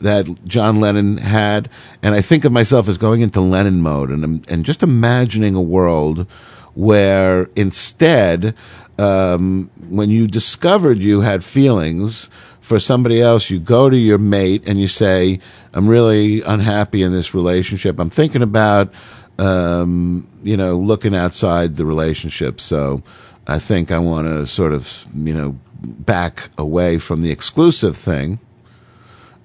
[0.00, 1.68] that John Lennon had,
[2.02, 5.62] and I think of myself as going into Lennon mode and and just imagining a
[5.62, 6.26] world
[6.74, 8.54] where instead,
[8.98, 12.28] um, when you discovered you had feelings
[12.60, 15.40] for somebody else, you go to your mate and you say,
[15.72, 17.98] "I'm really unhappy in this relationship.
[17.98, 18.92] I'm thinking about,
[19.38, 22.60] um, you know, looking outside the relationship.
[22.60, 23.02] So."
[23.48, 28.40] I think I want to sort of, you know, back away from the exclusive thing.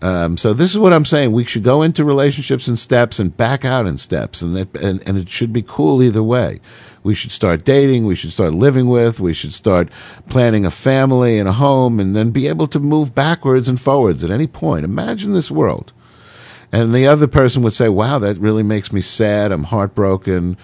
[0.01, 1.31] Um, so this is what I'm saying.
[1.31, 5.07] We should go into relationships in steps and back out in steps, and that, and,
[5.07, 6.59] and it should be cool either way.
[7.03, 8.05] We should start dating.
[8.05, 9.19] We should start living with.
[9.19, 9.89] We should start
[10.27, 14.23] planning a family and a home, and then be able to move backwards and forwards
[14.23, 14.85] at any point.
[14.85, 15.93] Imagine this world.
[16.71, 19.51] And the other person would say, "Wow, that really makes me sad.
[19.51, 20.57] I'm heartbroken."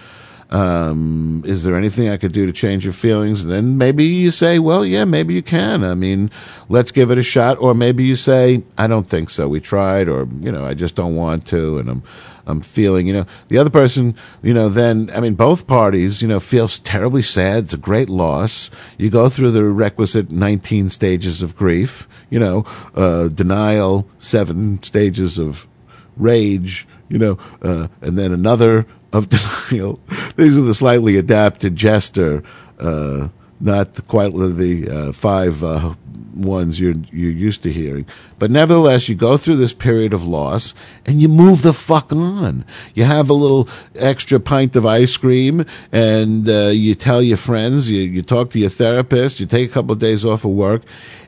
[0.50, 3.42] Um, is there anything I could do to change your feelings?
[3.42, 5.84] And then maybe you say, well, yeah, maybe you can.
[5.84, 6.30] I mean,
[6.68, 7.58] let's give it a shot.
[7.58, 9.48] Or maybe you say, I don't think so.
[9.48, 11.78] We tried, or, you know, I just don't want to.
[11.78, 12.02] And I'm,
[12.46, 16.28] I'm feeling, you know, the other person, you know, then, I mean, both parties, you
[16.28, 17.64] know, feels terribly sad.
[17.64, 18.70] It's a great loss.
[18.96, 22.64] You go through the requisite 19 stages of grief, you know,
[22.94, 25.68] uh, denial, seven stages of
[26.16, 29.28] rage, you know, uh, and then another of
[29.70, 30.00] denial.
[30.36, 32.42] These are the slightly adapted jester,
[32.78, 33.28] uh,
[33.60, 35.94] not quite the uh, five uh,
[36.38, 38.06] ones you're you're used to hearing.
[38.38, 40.74] But nevertheless, you go through this period of loss
[41.04, 42.64] and you move the fuck on.
[42.94, 47.90] You have a little extra pint of ice cream, and uh, you tell your friends,
[47.90, 50.82] you you talk to your therapist, you take a couple of days off of work.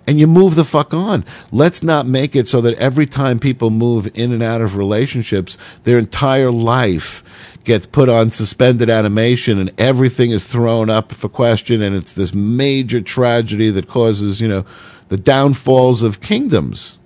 [0.07, 1.25] And you move the fuck on.
[1.53, 5.57] Let's not make it so that every time people move in and out of relationships,
[5.85, 7.23] their entire life
[7.65, 12.35] gets put on suspended animation and everything is thrown up for question and it's this
[12.35, 14.65] major tragedy that causes, you know,
[15.09, 16.99] the downfalls of kingdoms.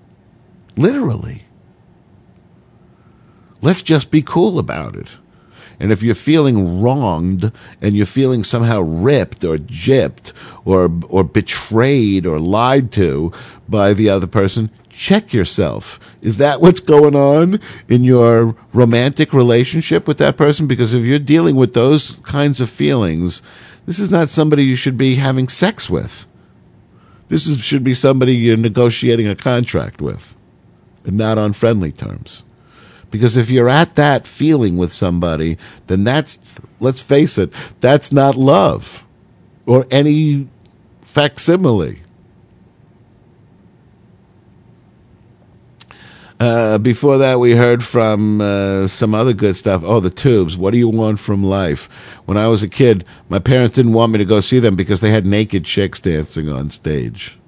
[0.76, 1.44] Literally.
[3.62, 5.18] Let's just be cool about it.
[5.80, 10.32] And if you're feeling wronged and you're feeling somehow ripped or gypped
[10.64, 13.32] or or betrayed or lied to
[13.68, 15.98] by the other person, check yourself.
[16.22, 20.66] Is that what's going on in your romantic relationship with that person?
[20.66, 23.42] Because if you're dealing with those kinds of feelings,
[23.86, 26.26] this is not somebody you should be having sex with.
[27.28, 30.36] This is, should be somebody you're negotiating a contract with,
[31.04, 32.43] and not on friendly terms.
[33.14, 36.36] Because if you're at that feeling with somebody, then that's,
[36.80, 39.04] let's face it, that's not love
[39.66, 40.48] or any
[41.00, 42.02] facsimile.
[46.40, 49.82] Uh, before that, we heard from uh, some other good stuff.
[49.84, 50.56] Oh, the tubes.
[50.56, 51.84] What do you want from life?
[52.24, 55.00] When I was a kid, my parents didn't want me to go see them because
[55.00, 57.38] they had naked chicks dancing on stage.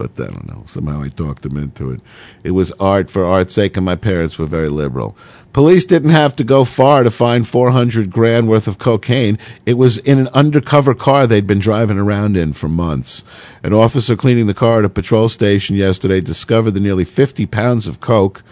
[0.00, 0.64] But I don't know.
[0.66, 2.00] Somehow I talked them into it.
[2.42, 5.14] It was art for art's sake, and my parents were very liberal.
[5.52, 9.38] Police didn't have to go far to find 400 grand worth of cocaine.
[9.66, 13.24] It was in an undercover car they'd been driving around in for months.
[13.62, 17.86] An officer cleaning the car at a patrol station yesterday discovered the nearly 50 pounds
[17.86, 18.42] of coke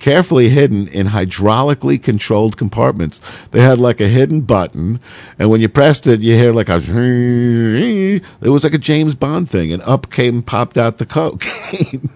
[0.00, 3.20] carefully hidden in hydraulically controlled compartments.
[3.52, 4.98] They had like a hidden button,
[5.38, 6.80] and when you pressed it, you hear like a.
[8.40, 12.10] It was like a James Bond thing, and up came, popped out the cocaine.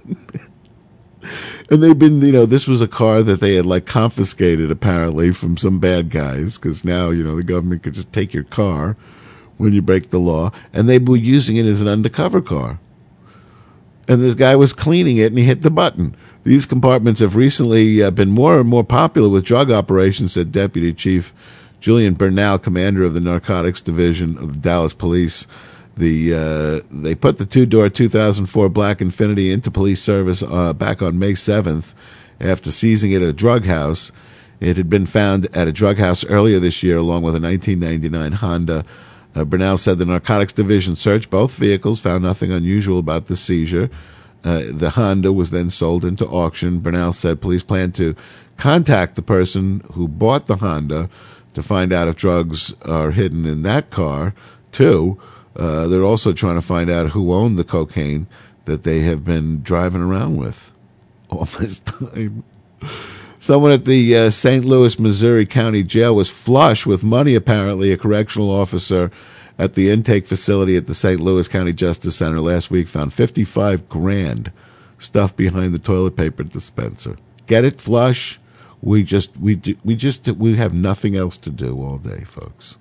[1.70, 5.32] and they've been, you know, this was a car that they had like confiscated apparently
[5.32, 8.97] from some bad guys, because now, you know, the government could just take your car
[9.56, 12.81] when you break the law, and they were using it as an undercover car.
[14.09, 16.16] And this guy was cleaning it, and he hit the button.
[16.45, 20.93] These compartments have recently uh, been more and more popular with drug operations, said Deputy
[20.93, 21.35] Chief
[21.81, 25.47] Julian Bernal, commander of the Narcotics Division of the Dallas Police.
[25.97, 31.01] The uh, they put the two door 2004 Black Infiniti into police service uh, back
[31.01, 31.95] on May 7th
[32.39, 34.12] after seizing it at a drug house.
[34.61, 38.33] It had been found at a drug house earlier this year, along with a 1999
[38.33, 38.85] Honda.
[39.35, 43.89] Uh, Bernal said the Narcotics Division searched both vehicles, found nothing unusual about the seizure.
[44.45, 46.81] Uh, the Honda was then sold into auction.
[46.81, 48.15] Bernal said police plan to
[48.59, 51.09] contact the person who bought the Honda
[51.55, 54.35] to find out if drugs are hidden in that car,
[54.71, 55.19] too.
[55.57, 58.27] Uh, they're also trying to find out who owned the cocaine
[58.65, 60.73] that they have been driving around with
[61.31, 62.45] all this time.
[63.39, 64.65] Someone at the uh, St.
[64.65, 67.93] Louis, Missouri County Jail was flush with money, apparently.
[67.93, 69.11] A correctional officer
[69.59, 71.21] at the intake facility at the St.
[71.21, 74.53] Louis County Justice Center last week found 55 grand
[74.99, 77.17] stuffed behind the toilet paper dispenser.
[77.47, 78.41] Get it, flush?
[78.83, 82.77] We just we do, we just we have nothing else to do all day, folks.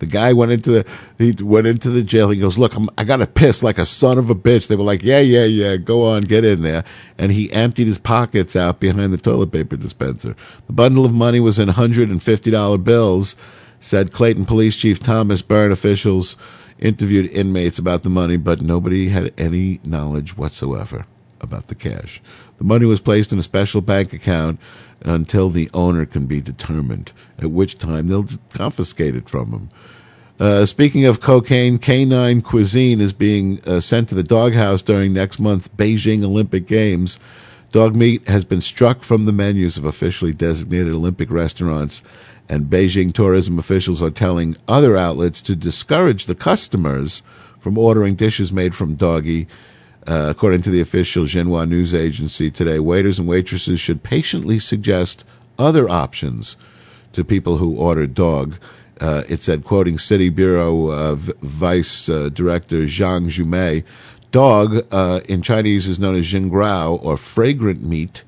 [0.00, 0.86] The guy went into the
[1.16, 2.30] he went into the jail.
[2.30, 4.74] He goes, "Look, I'm, I got to piss like a son of a bitch." They
[4.74, 6.82] were like, "Yeah, yeah, yeah, go on, get in there."
[7.16, 10.34] And he emptied his pockets out behind the toilet paper dispenser.
[10.66, 13.36] The bundle of money was in hundred and fifty dollar bills.
[13.82, 15.72] Said Clayton Police Chief Thomas Byrne.
[15.72, 16.36] Officials
[16.78, 21.04] interviewed inmates about the money, but nobody had any knowledge whatsoever
[21.40, 22.22] about the cash.
[22.58, 24.60] The money was placed in a special bank account
[25.00, 29.68] until the owner can be determined, at which time they'll confiscate it from him.
[30.38, 35.40] Uh, speaking of cocaine, canine cuisine is being uh, sent to the doghouse during next
[35.40, 37.18] month's Beijing Olympic Games.
[37.72, 42.02] Dog meat has been struck from the menus of officially designated Olympic restaurants,
[42.48, 47.22] and Beijing tourism officials are telling other outlets to discourage the customers
[47.58, 49.46] from ordering dishes made from doggy.
[50.06, 55.24] Uh, according to the official Xinhua news agency today, waiters and waitresses should patiently suggest
[55.58, 56.56] other options
[57.12, 58.56] to people who order dog.
[59.00, 63.84] Uh, it said, quoting City Bureau uh, Vice uh, Director Zhang Jumei,
[64.32, 68.24] dog uh, in Chinese is known as jingrao or fragrant meat,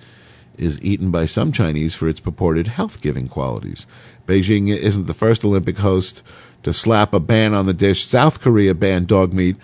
[0.57, 3.87] is eaten by some Chinese for its purported health giving qualities.
[4.27, 6.23] Beijing isn't the first Olympic host
[6.63, 8.07] to slap a ban on the dish.
[8.07, 9.57] South Korea banned dog meat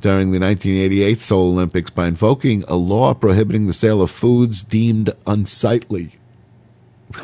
[0.00, 5.12] during the 1988 Seoul Olympics by invoking a law prohibiting the sale of foods deemed
[5.26, 6.12] unsightly.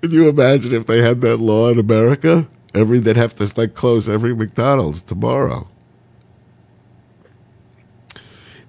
[0.00, 2.46] Can you imagine if they had that law in America?
[2.74, 5.68] Every they'd have to like close every McDonald's tomorrow.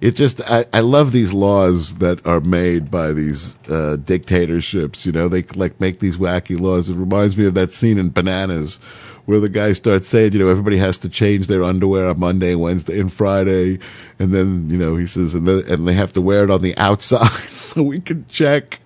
[0.00, 5.04] It just I, I love these laws that are made by these uh, dictatorships.
[5.04, 6.88] You know, they like make these wacky laws.
[6.88, 8.78] It reminds me of that scene in Bananas
[9.26, 12.54] where the guy starts saying, you know, everybody has to change their underwear on Monday,
[12.54, 13.78] Wednesday, and Friday,
[14.18, 16.62] and then you know he says, and, then, and they have to wear it on
[16.62, 18.80] the outside so we can check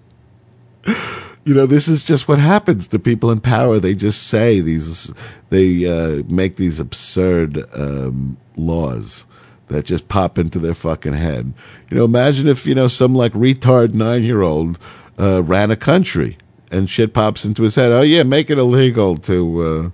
[1.45, 3.79] you know, this is just what happens to people in power.
[3.79, 5.13] They just say these,
[5.51, 9.27] they uh, make these absurd um, laws
[9.69, 11.53] that just pop into their fucking head.
[11.91, 14.79] You know, imagine if you know some like retard nine year old
[15.19, 16.37] uh, ran a country
[16.71, 17.93] and shit pops into his head.
[17.93, 19.61] Oh yeah, make it illegal to.
[19.61, 19.91] Uh,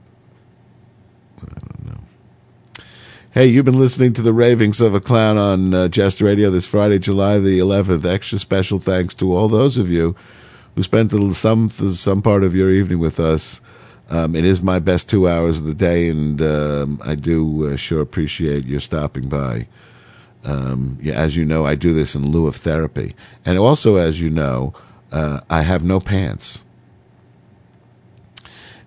[1.43, 2.01] I don't know.
[3.33, 6.67] Hey, you've been listening to the ravings of a clown on uh, Jester Radio this
[6.67, 8.05] Friday, July the 11th.
[8.05, 10.17] Extra special thanks to all those of you
[10.75, 13.61] who spent some some part of your evening with us.
[14.11, 17.77] Um, it is my best two hours of the day, and um, I do uh,
[17.77, 19.69] sure appreciate your stopping by.
[20.45, 23.15] Um, yeah, as you know, I do this in lieu of therapy,
[23.45, 24.75] and also, as you know,
[25.13, 26.65] uh, I have no pants.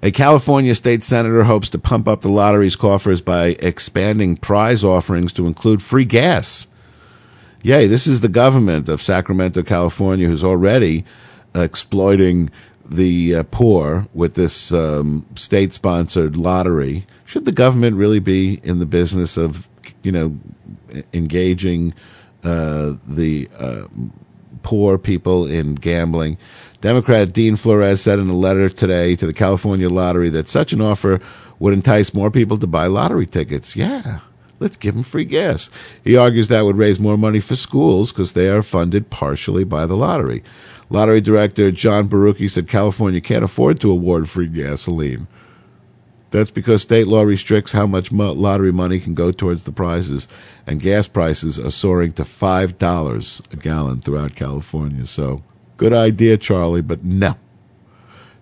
[0.02, 5.32] A California state senator hopes to pump up the lottery's coffers by expanding prize offerings
[5.34, 6.68] to include free gas.
[7.62, 11.06] Yay, this is the government of Sacramento, California, who's already
[11.56, 12.50] exploiting
[12.86, 17.06] the uh, poor with this um, state sponsored lottery.
[17.26, 19.68] Should the government really be in the business of,
[20.04, 20.38] you know,
[21.14, 21.94] engaging
[22.44, 23.88] uh, the uh,
[24.62, 26.38] poor people in gambling?
[26.82, 30.82] Democrat Dean Florez said in a letter today to the California Lottery that such an
[30.82, 31.22] offer
[31.58, 33.76] would entice more people to buy lottery tickets.
[33.76, 34.20] Yeah.
[34.60, 35.70] Let's give them free gas.
[36.04, 39.86] He argues that would raise more money for schools because they are funded partially by
[39.86, 40.44] the lottery.
[40.94, 45.28] Lottery director John Borucki said California can't afford to award free gasoline.
[46.30, 50.28] That's because state law restricts how much lottery money can go towards the prizes,
[50.68, 55.08] and gas prices are soaring to $5 a gallon throughout California.
[55.08, 55.42] So,
[55.78, 57.38] good idea, Charlie, but no.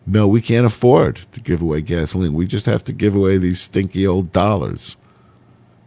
[0.05, 2.33] No, we can't afford to give away gasoline.
[2.33, 4.97] We just have to give away these stinky old dollars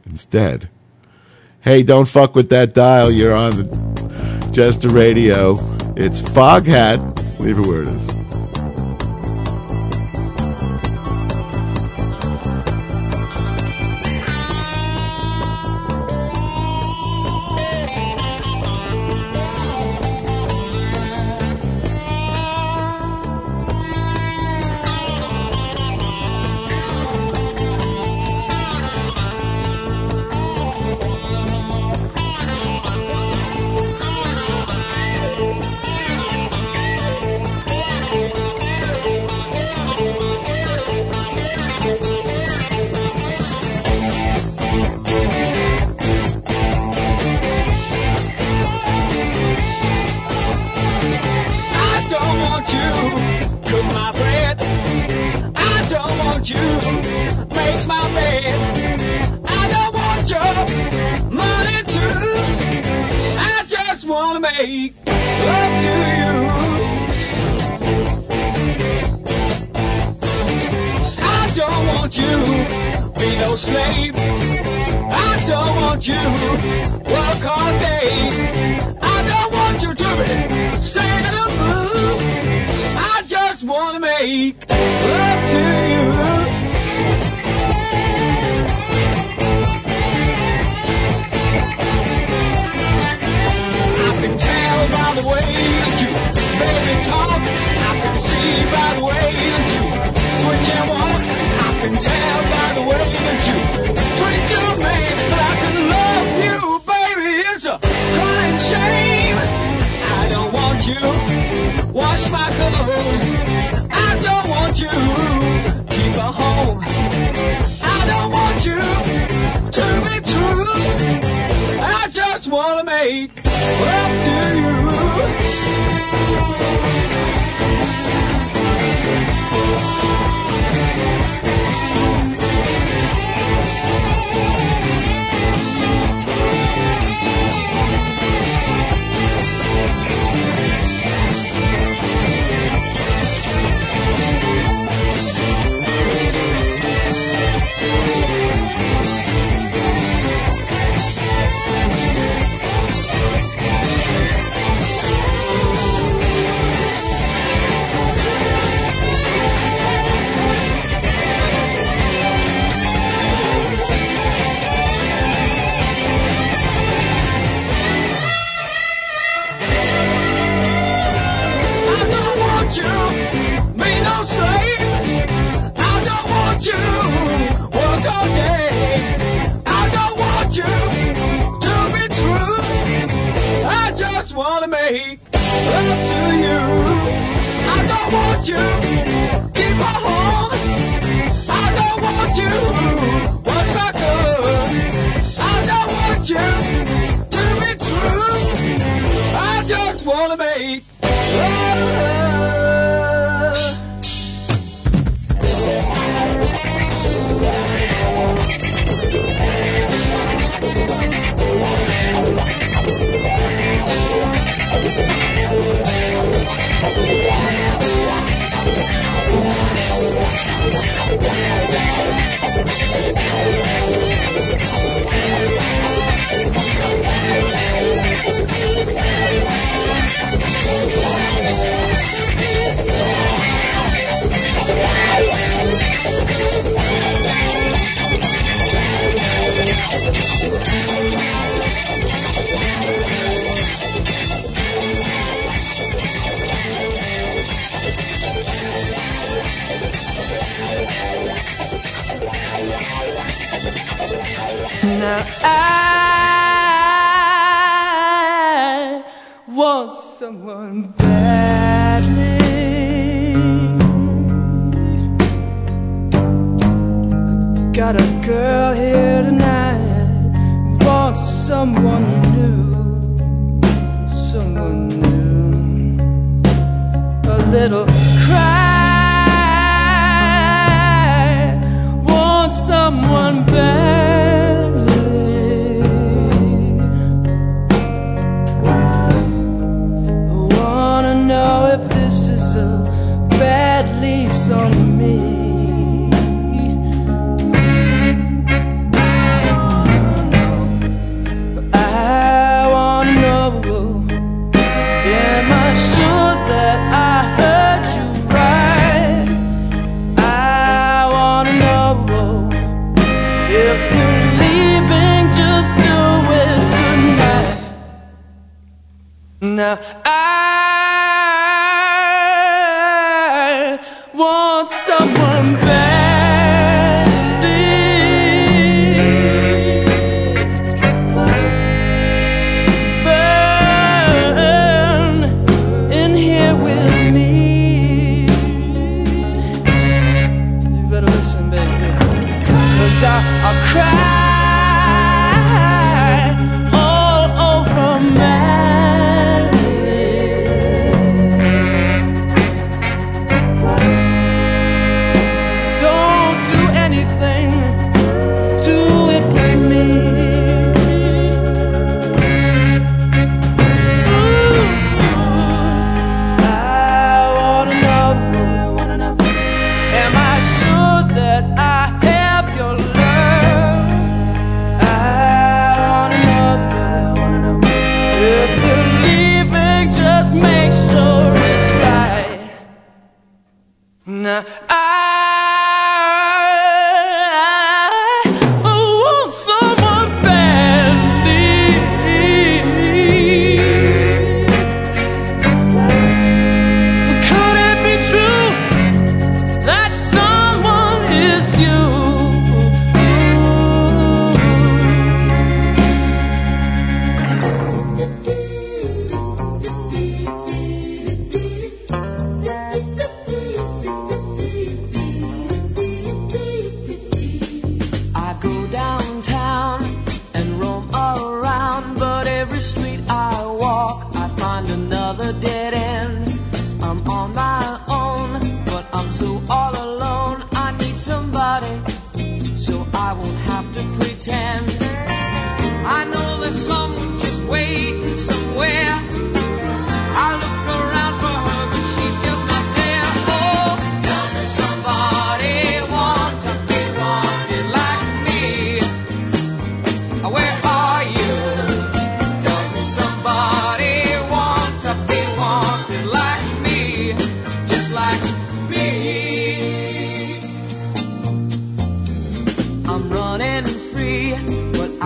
[0.06, 0.70] instead.
[1.60, 3.10] Hey, don't fuck with that dial.
[3.10, 5.73] You're on the Jester Radio.
[5.96, 7.38] It's Foghat.
[7.38, 8.23] Leave it where it is.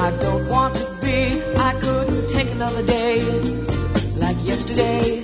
[0.09, 1.43] I don't want to be.
[1.59, 3.23] I couldn't take another day
[4.17, 5.23] like yesterday.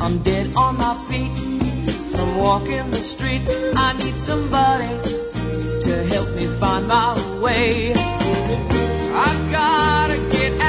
[0.00, 1.36] I'm dead on my feet
[2.16, 3.42] from walking the street.
[3.76, 4.88] I need somebody
[5.86, 7.12] to help me find my
[7.42, 7.92] way.
[7.92, 10.65] I gotta get out.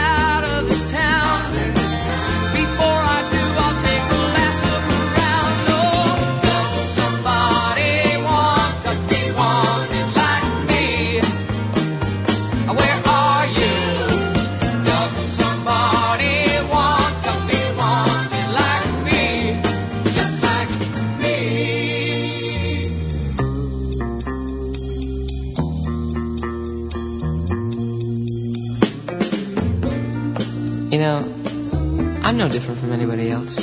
[32.48, 33.58] no different from anybody else.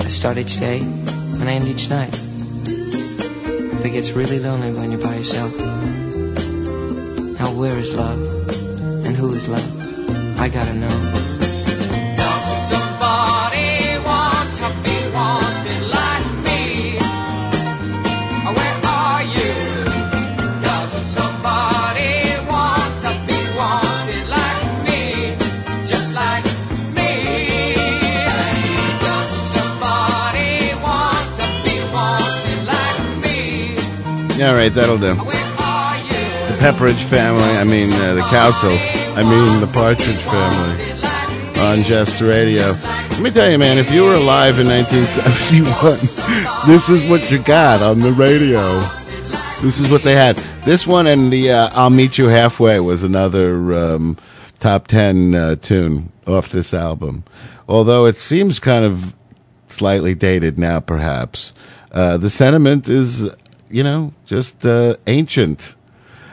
[0.00, 2.12] I start each day and I end each night.
[2.12, 5.56] But it gets really lonely when you're by yourself.
[7.40, 8.20] Now, where is love?
[9.04, 10.38] And who is love?
[10.38, 11.31] I gotta know.
[34.52, 35.14] All right, that'll do.
[35.14, 42.26] The Pepperidge family, I mean, uh, the Cowsills, I mean, the Partridge family on Jester
[42.26, 42.72] Radio.
[43.12, 47.38] Let me tell you, man, if you were alive in 1971, this is what you
[47.38, 48.80] got on the radio.
[49.62, 50.36] This is what they had.
[50.66, 54.18] This one and the uh, I'll Meet You Halfway was another um,
[54.60, 57.24] top 10 uh, tune off this album.
[57.70, 59.16] Although it seems kind of
[59.68, 61.54] slightly dated now, perhaps.
[61.90, 63.28] Uh, the sentiment is
[63.72, 65.74] you know, just uh, ancient.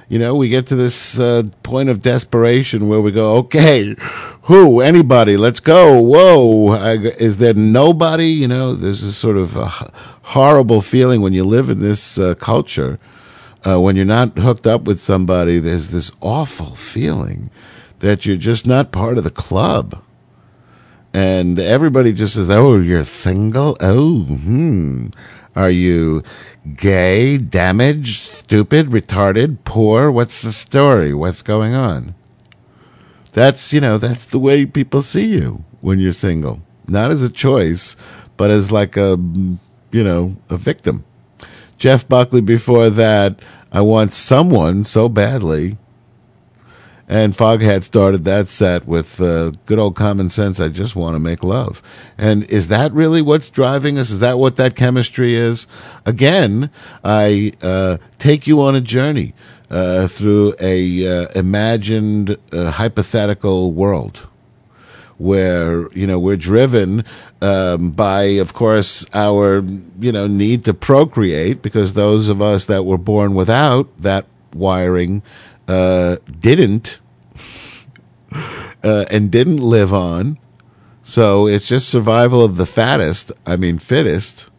[0.08, 3.96] You know, we get to this uh, point of desperation where we go, okay,
[4.44, 6.02] who, anybody, let's go.
[6.02, 8.28] Whoa, I, is there nobody?
[8.28, 12.34] You know, there's this sort of a horrible feeling when you live in this uh,
[12.36, 13.00] culture.
[13.66, 17.52] Uh, when you're not hooked up with somebody, there's this awful feeling
[18.00, 20.02] that you're just not part of the club
[21.14, 23.76] and everybody just says, "Oh, you're single.
[23.82, 25.08] Oh, hmm.
[25.56, 26.24] Are you
[26.76, 30.12] gay, damaged, stupid, retarded, poor?
[30.12, 31.14] What's the story?
[31.14, 32.16] What's going on?"
[33.32, 37.30] That's you know that's the way people see you when you're single, not as a
[37.30, 37.96] choice,
[38.38, 39.18] but as like a
[39.92, 41.06] you know a victim.
[41.78, 43.40] Jeff Buckley before that,
[43.72, 45.78] I want someone so badly.
[47.12, 50.60] And Foghat started that set with uh, good old common sense.
[50.60, 51.82] I just want to make love.
[52.20, 54.12] And is that really what's driving us?
[54.12, 55.66] Is that what that chemistry is?
[56.06, 56.70] Again,
[57.04, 59.34] I uh, take you on a journey
[59.72, 64.28] uh, through a uh, imagined uh, hypothetical world
[65.18, 67.04] where you know we're driven
[67.42, 69.64] um, by, of course, our
[70.00, 75.22] you know need to procreate because those of us that were born without that wiring
[75.70, 77.00] uh, didn't
[78.84, 80.38] uh, and didn't live on.
[81.04, 83.32] So it's just survival of the fattest.
[83.46, 84.50] I mean, fittest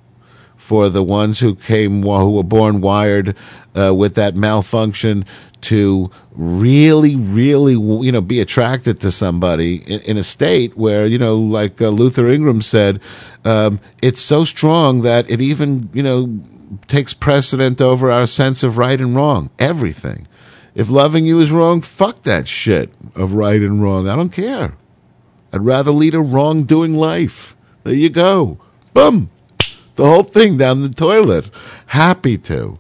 [0.57, 3.37] for the ones who came who were born wired
[3.77, 5.25] uh, with that malfunction
[5.63, 11.19] to really, really, you know, be attracted to somebody in, in a state where, you
[11.19, 13.01] know, like uh, Luther Ingram said,
[13.45, 16.41] um, it's so strong that it even, you know,
[16.87, 19.51] takes precedent over our sense of right and wrong.
[19.59, 20.27] Everything.
[20.75, 24.09] If loving you is wrong, fuck that shit of right and wrong.
[24.09, 24.75] I don't care.
[25.53, 27.57] I'd rather lead a wrongdoing life.
[27.83, 28.59] There you go.
[28.95, 29.31] Boom.
[29.97, 31.51] The whole thing down the toilet.
[31.87, 32.79] Happy to.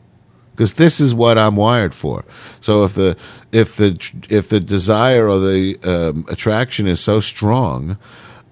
[0.52, 2.24] Because this is what I'm wired for.
[2.60, 3.16] So if the
[3.50, 3.98] if the
[4.28, 7.96] if the desire or the um, attraction is so strong,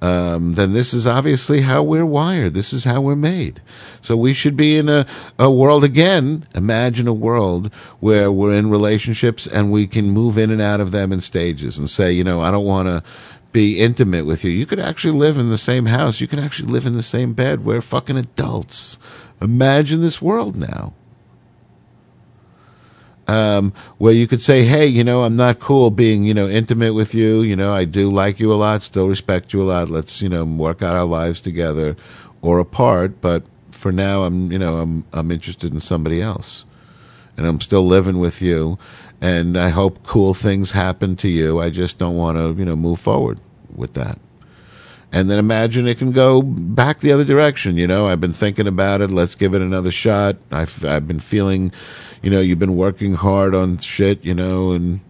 [0.01, 2.55] um, then this is obviously how we're wired.
[2.55, 3.61] This is how we're made.
[4.01, 5.07] So we should be in a,
[5.39, 6.47] a world again.
[6.55, 10.93] Imagine a world where we're in relationships and we can move in and out of
[10.93, 13.03] them in stages and say, you know, I don't want to
[13.51, 14.53] be intimate with you.
[14.53, 16.21] You could actually live in the same house.
[16.21, 17.65] You can actually live in the same bed.
[17.65, 18.99] We're fucking adults.
[19.41, 20.95] Imagine this world now
[23.29, 26.95] um, where you could say, "Hey, you know, I'm not cool being, you know, intimate
[26.95, 27.43] with you.
[27.43, 29.91] You know, I do like you a lot, still respect you a lot.
[29.91, 31.97] Let's, you know, work out our lives together
[32.41, 33.21] or apart.
[33.21, 36.65] But for now, I'm, you know, I'm I'm interested in somebody else,
[37.37, 38.79] and I'm still living with you.
[39.21, 41.61] And I hope cool things happen to you.
[41.61, 43.41] I just don't want to, you know, move forward
[43.75, 44.19] with that."
[45.13, 47.77] and then imagine it can go back the other direction.
[47.77, 49.11] You know, I've been thinking about it.
[49.11, 50.37] Let's give it another shot.
[50.51, 51.73] I've I've been feeling,
[52.23, 54.25] you know, you've been working hard on shit.
[54.25, 55.01] You know, and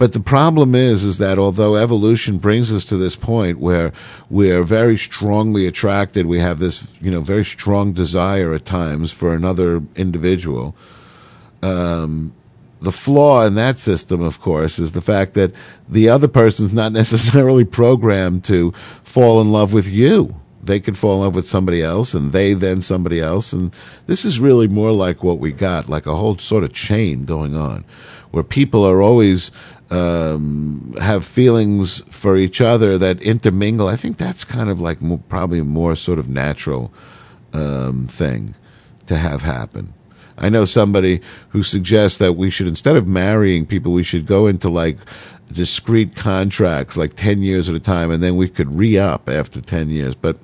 [0.00, 3.92] but the problem is, is that although evolution brings us to this point where
[4.30, 9.34] we're very strongly attracted, we have this, you know, very strong desire at times for
[9.34, 10.74] another individual.
[11.62, 12.34] Um,
[12.80, 15.52] the flaw in that system, of course, is the fact that
[15.86, 18.72] the other person's not necessarily programmed to
[19.02, 20.39] fall in love with you.
[20.62, 23.52] They could fall in love with somebody else, and they then somebody else.
[23.52, 23.74] And
[24.06, 27.56] this is really more like what we got, like a whole sort of chain going
[27.56, 27.84] on,
[28.30, 29.50] where people are always
[29.90, 33.88] um, have feelings for each other that intermingle.
[33.88, 36.92] I think that's kind of like more, probably a more sort of natural
[37.52, 38.54] um, thing
[39.06, 39.92] to have happen.
[40.38, 41.20] I know somebody
[41.50, 44.98] who suggests that we should, instead of marrying people, we should go into like
[45.52, 49.60] discrete contracts, like 10 years at a time, and then we could re up after
[49.60, 50.14] 10 years.
[50.14, 50.38] But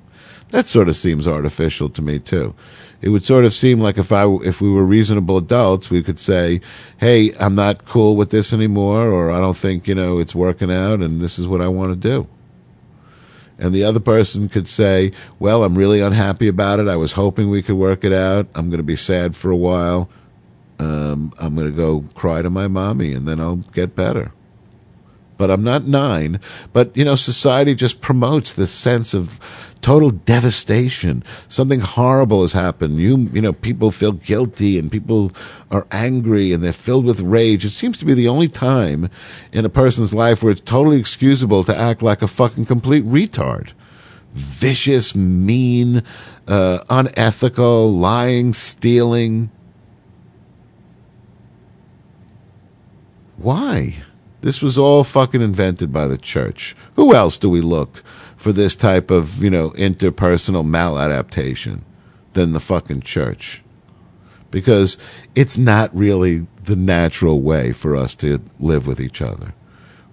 [0.51, 2.55] that sort of seems artificial to me, too.
[3.01, 6.17] It would sort of seem like if I, if we were reasonable adults, we could
[6.17, 6.61] say,
[6.97, 10.71] Hey, I'm not cool with this anymore, or I don't think, you know, it's working
[10.71, 12.27] out, and this is what I want to do
[13.59, 16.87] and the other person could say, "Well, I'm really unhappy about it.
[16.87, 18.47] I was hoping we could work it out.
[18.55, 20.09] I'm going to be sad for a while.
[20.79, 24.31] Um, I'm going to go cry to my mommy, and then I'll get better."
[25.37, 26.39] but I'm not nine.
[26.73, 29.39] But, you know, society just promotes this sense of
[29.77, 31.23] total devastation.
[31.47, 32.97] Something horrible has happened.
[32.97, 35.31] You, you know, people feel guilty and people
[35.71, 37.65] are angry and they're filled with rage.
[37.65, 39.09] It seems to be the only time
[39.51, 43.71] in a person's life where it's totally excusable to act like a fucking complete retard.
[44.33, 46.03] Vicious, mean,
[46.47, 49.49] uh, unethical, lying, stealing.
[53.37, 53.95] Why?
[54.41, 56.75] This was all fucking invented by the church.
[56.95, 58.03] Who else do we look
[58.37, 61.81] for this type of, you know, interpersonal maladaptation
[62.33, 63.63] than the fucking church?
[64.49, 64.97] Because
[65.35, 69.53] it's not really the natural way for us to live with each other.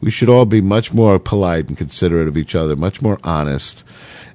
[0.00, 3.84] We should all be much more polite and considerate of each other, much more honest,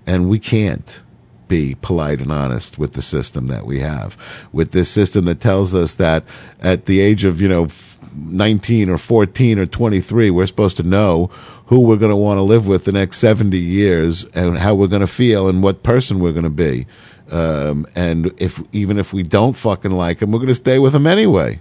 [0.08, 1.04] and we can't
[1.48, 4.16] be polite and honest with the system that we have.
[4.52, 6.24] With this system that tells us that
[6.62, 7.68] at the age of, you know,
[8.16, 11.30] 19 or 14 or 23, we're supposed to know
[11.68, 14.88] who we're going to want to live with the next 70 years and how we're
[14.88, 16.88] going to feel and what person we're going to be.
[17.30, 20.94] Um, and if even if we don't fucking like them, we're going to stay with
[20.94, 21.60] them anyway.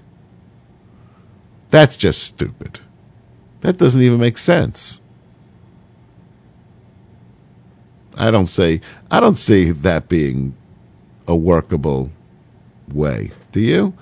[1.71, 2.81] That's just stupid.
[3.61, 5.01] That doesn't even make sense.
[8.15, 8.81] I don't say
[9.11, 10.57] I don't see that being
[11.27, 12.11] a workable
[12.93, 13.31] way.
[13.53, 13.95] Do you?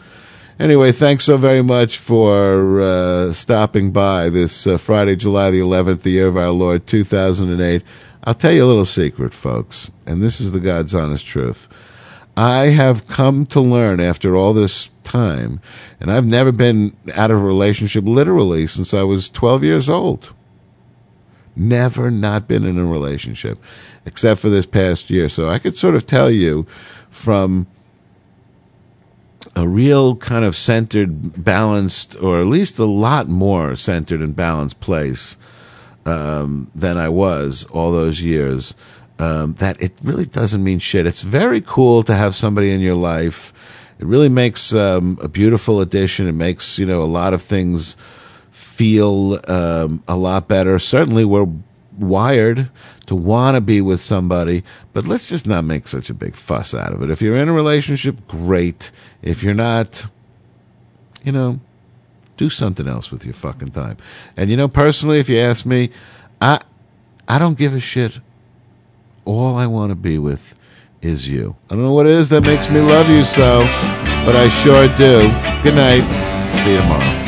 [0.58, 6.00] Anyway, thanks so very much for uh, stopping by this uh, Friday, July the 11th,
[6.00, 7.82] the year of our Lord 2008.
[8.24, 11.68] I'll tell you a little secret, folks, and this is the God's honest truth.
[12.38, 15.60] I have come to learn after all this time,
[16.00, 20.32] and I've never been out of a relationship literally since I was 12 years old.
[21.54, 23.58] Never not been in a relationship,
[24.06, 25.28] except for this past year.
[25.28, 26.66] So I could sort of tell you
[27.10, 27.66] from
[29.56, 34.78] a real kind of centered, balanced, or at least a lot more centered and balanced
[34.80, 35.38] place
[36.04, 38.74] um, than I was all those years.
[39.18, 41.06] Um, that it really doesn't mean shit.
[41.06, 43.50] It's very cool to have somebody in your life.
[43.98, 46.28] It really makes um, a beautiful addition.
[46.28, 47.96] It makes you know a lot of things
[48.50, 50.78] feel um, a lot better.
[50.78, 51.48] Certainly, we're
[51.96, 52.68] wired
[53.06, 56.74] to want to be with somebody, but let's just not make such a big fuss
[56.74, 57.10] out of it.
[57.10, 58.90] If you're in a relationship, great.
[59.22, 60.06] If you're not,
[61.22, 61.60] you know,
[62.36, 63.96] do something else with your fucking time.
[64.36, 65.90] And you know, personally, if you ask me,
[66.40, 66.60] I
[67.28, 68.20] I don't give a shit.
[69.24, 70.54] All I want to be with
[71.02, 71.56] is you.
[71.70, 73.60] I don't know what it is that makes me love you so,
[74.24, 75.28] but I sure do.
[75.62, 76.02] Good night.
[76.64, 77.25] See you tomorrow.